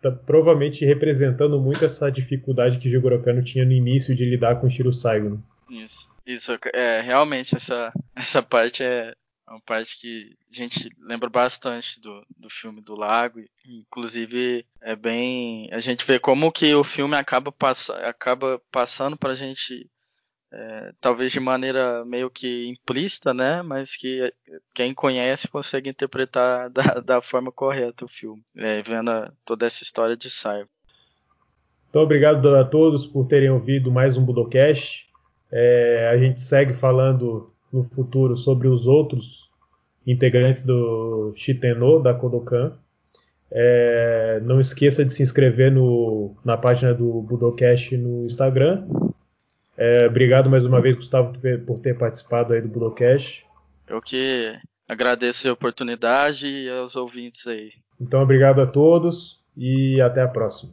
tá 0.00 0.10
provavelmente 0.10 0.84
representando 0.84 1.60
muito 1.60 1.84
essa 1.84 2.10
dificuldade 2.10 2.78
que 2.78 2.88
Jigoro 2.88 3.22
Kano 3.22 3.42
tinha 3.42 3.64
no 3.64 3.72
início 3.72 4.14
de 4.14 4.24
lidar 4.24 4.58
com 4.60 4.68
Shiro 4.68 4.92
Saigo. 4.92 5.30
Né? 5.30 5.38
Isso, 5.70 6.08
isso 6.26 6.58
é 6.72 7.00
realmente 7.02 7.54
essa 7.54 7.92
essa 8.16 8.42
parte 8.42 8.82
é 8.82 9.14
uma 9.50 9.60
parte 9.60 10.00
que 10.00 10.36
a 10.50 10.56
gente 10.56 10.88
lembra 11.00 11.28
bastante 11.28 12.00
do, 12.00 12.24
do 12.38 12.48
filme 12.48 12.80
do 12.80 12.94
lago. 12.94 13.40
Inclusive, 13.66 14.64
é 14.80 14.94
bem. 14.94 15.68
A 15.72 15.80
gente 15.80 16.06
vê 16.06 16.20
como 16.20 16.52
que 16.52 16.72
o 16.74 16.84
filme 16.84 17.16
acaba, 17.16 17.50
pass 17.50 17.90
acaba 17.90 18.62
passando 18.70 19.16
pra 19.16 19.34
gente 19.34 19.90
é, 20.52 20.92
talvez 21.00 21.30
de 21.30 21.38
maneira 21.38 22.04
meio 22.04 22.28
que 22.28 22.68
implícita, 22.68 23.32
né? 23.32 23.62
Mas 23.62 23.94
que 23.94 24.32
quem 24.74 24.92
conhece 24.92 25.48
consegue 25.48 25.88
interpretar 25.88 26.68
da, 26.70 27.00
da 27.00 27.22
forma 27.22 27.52
correta 27.52 28.04
o 28.04 28.08
filme, 28.08 28.42
é, 28.56 28.82
vendo 28.82 29.10
a, 29.10 29.32
toda 29.44 29.66
essa 29.66 29.82
história 29.82 30.16
de 30.16 30.28
Cyber. 30.28 30.66
Então, 31.88 32.02
obrigado 32.02 32.54
a 32.54 32.64
todos 32.64 33.06
por 33.06 33.26
terem 33.26 33.50
ouvido 33.50 33.90
mais 33.90 34.16
um 34.16 34.24
Budocast. 34.24 35.08
É, 35.50 36.08
a 36.12 36.18
gente 36.18 36.40
segue 36.40 36.72
falando 36.72 37.52
no 37.72 37.84
futuro 37.84 38.36
sobre 38.36 38.68
os 38.68 38.86
outros 38.86 39.50
integrantes 40.06 40.64
do 40.64 41.32
Shiteno, 41.34 42.00
da 42.00 42.14
Kodokan. 42.14 42.76
É, 43.50 44.40
não 44.44 44.60
esqueça 44.60 45.04
de 45.04 45.12
se 45.12 45.24
inscrever 45.24 45.72
no, 45.72 46.36
na 46.44 46.56
página 46.56 46.94
do 46.94 47.22
Budocast 47.22 47.96
no 47.96 48.24
Instagram 48.24 48.86
é, 49.80 50.06
obrigado 50.06 50.50
mais 50.50 50.62
uma 50.62 50.78
vez, 50.78 50.94
Gustavo, 50.94 51.32
por 51.66 51.78
ter 51.78 51.96
participado 51.96 52.52
aí 52.52 52.60
do 52.60 52.68
Budocast. 52.68 53.46
Eu 53.88 53.98
que 53.98 54.52
agradeço 54.86 55.48
a 55.48 55.54
oportunidade 55.54 56.46
e 56.46 56.68
aos 56.68 56.96
ouvintes 56.96 57.46
aí. 57.46 57.72
Então, 57.98 58.22
obrigado 58.22 58.60
a 58.60 58.66
todos 58.66 59.40
e 59.56 59.98
até 60.02 60.20
a 60.20 60.28
próxima. 60.28 60.72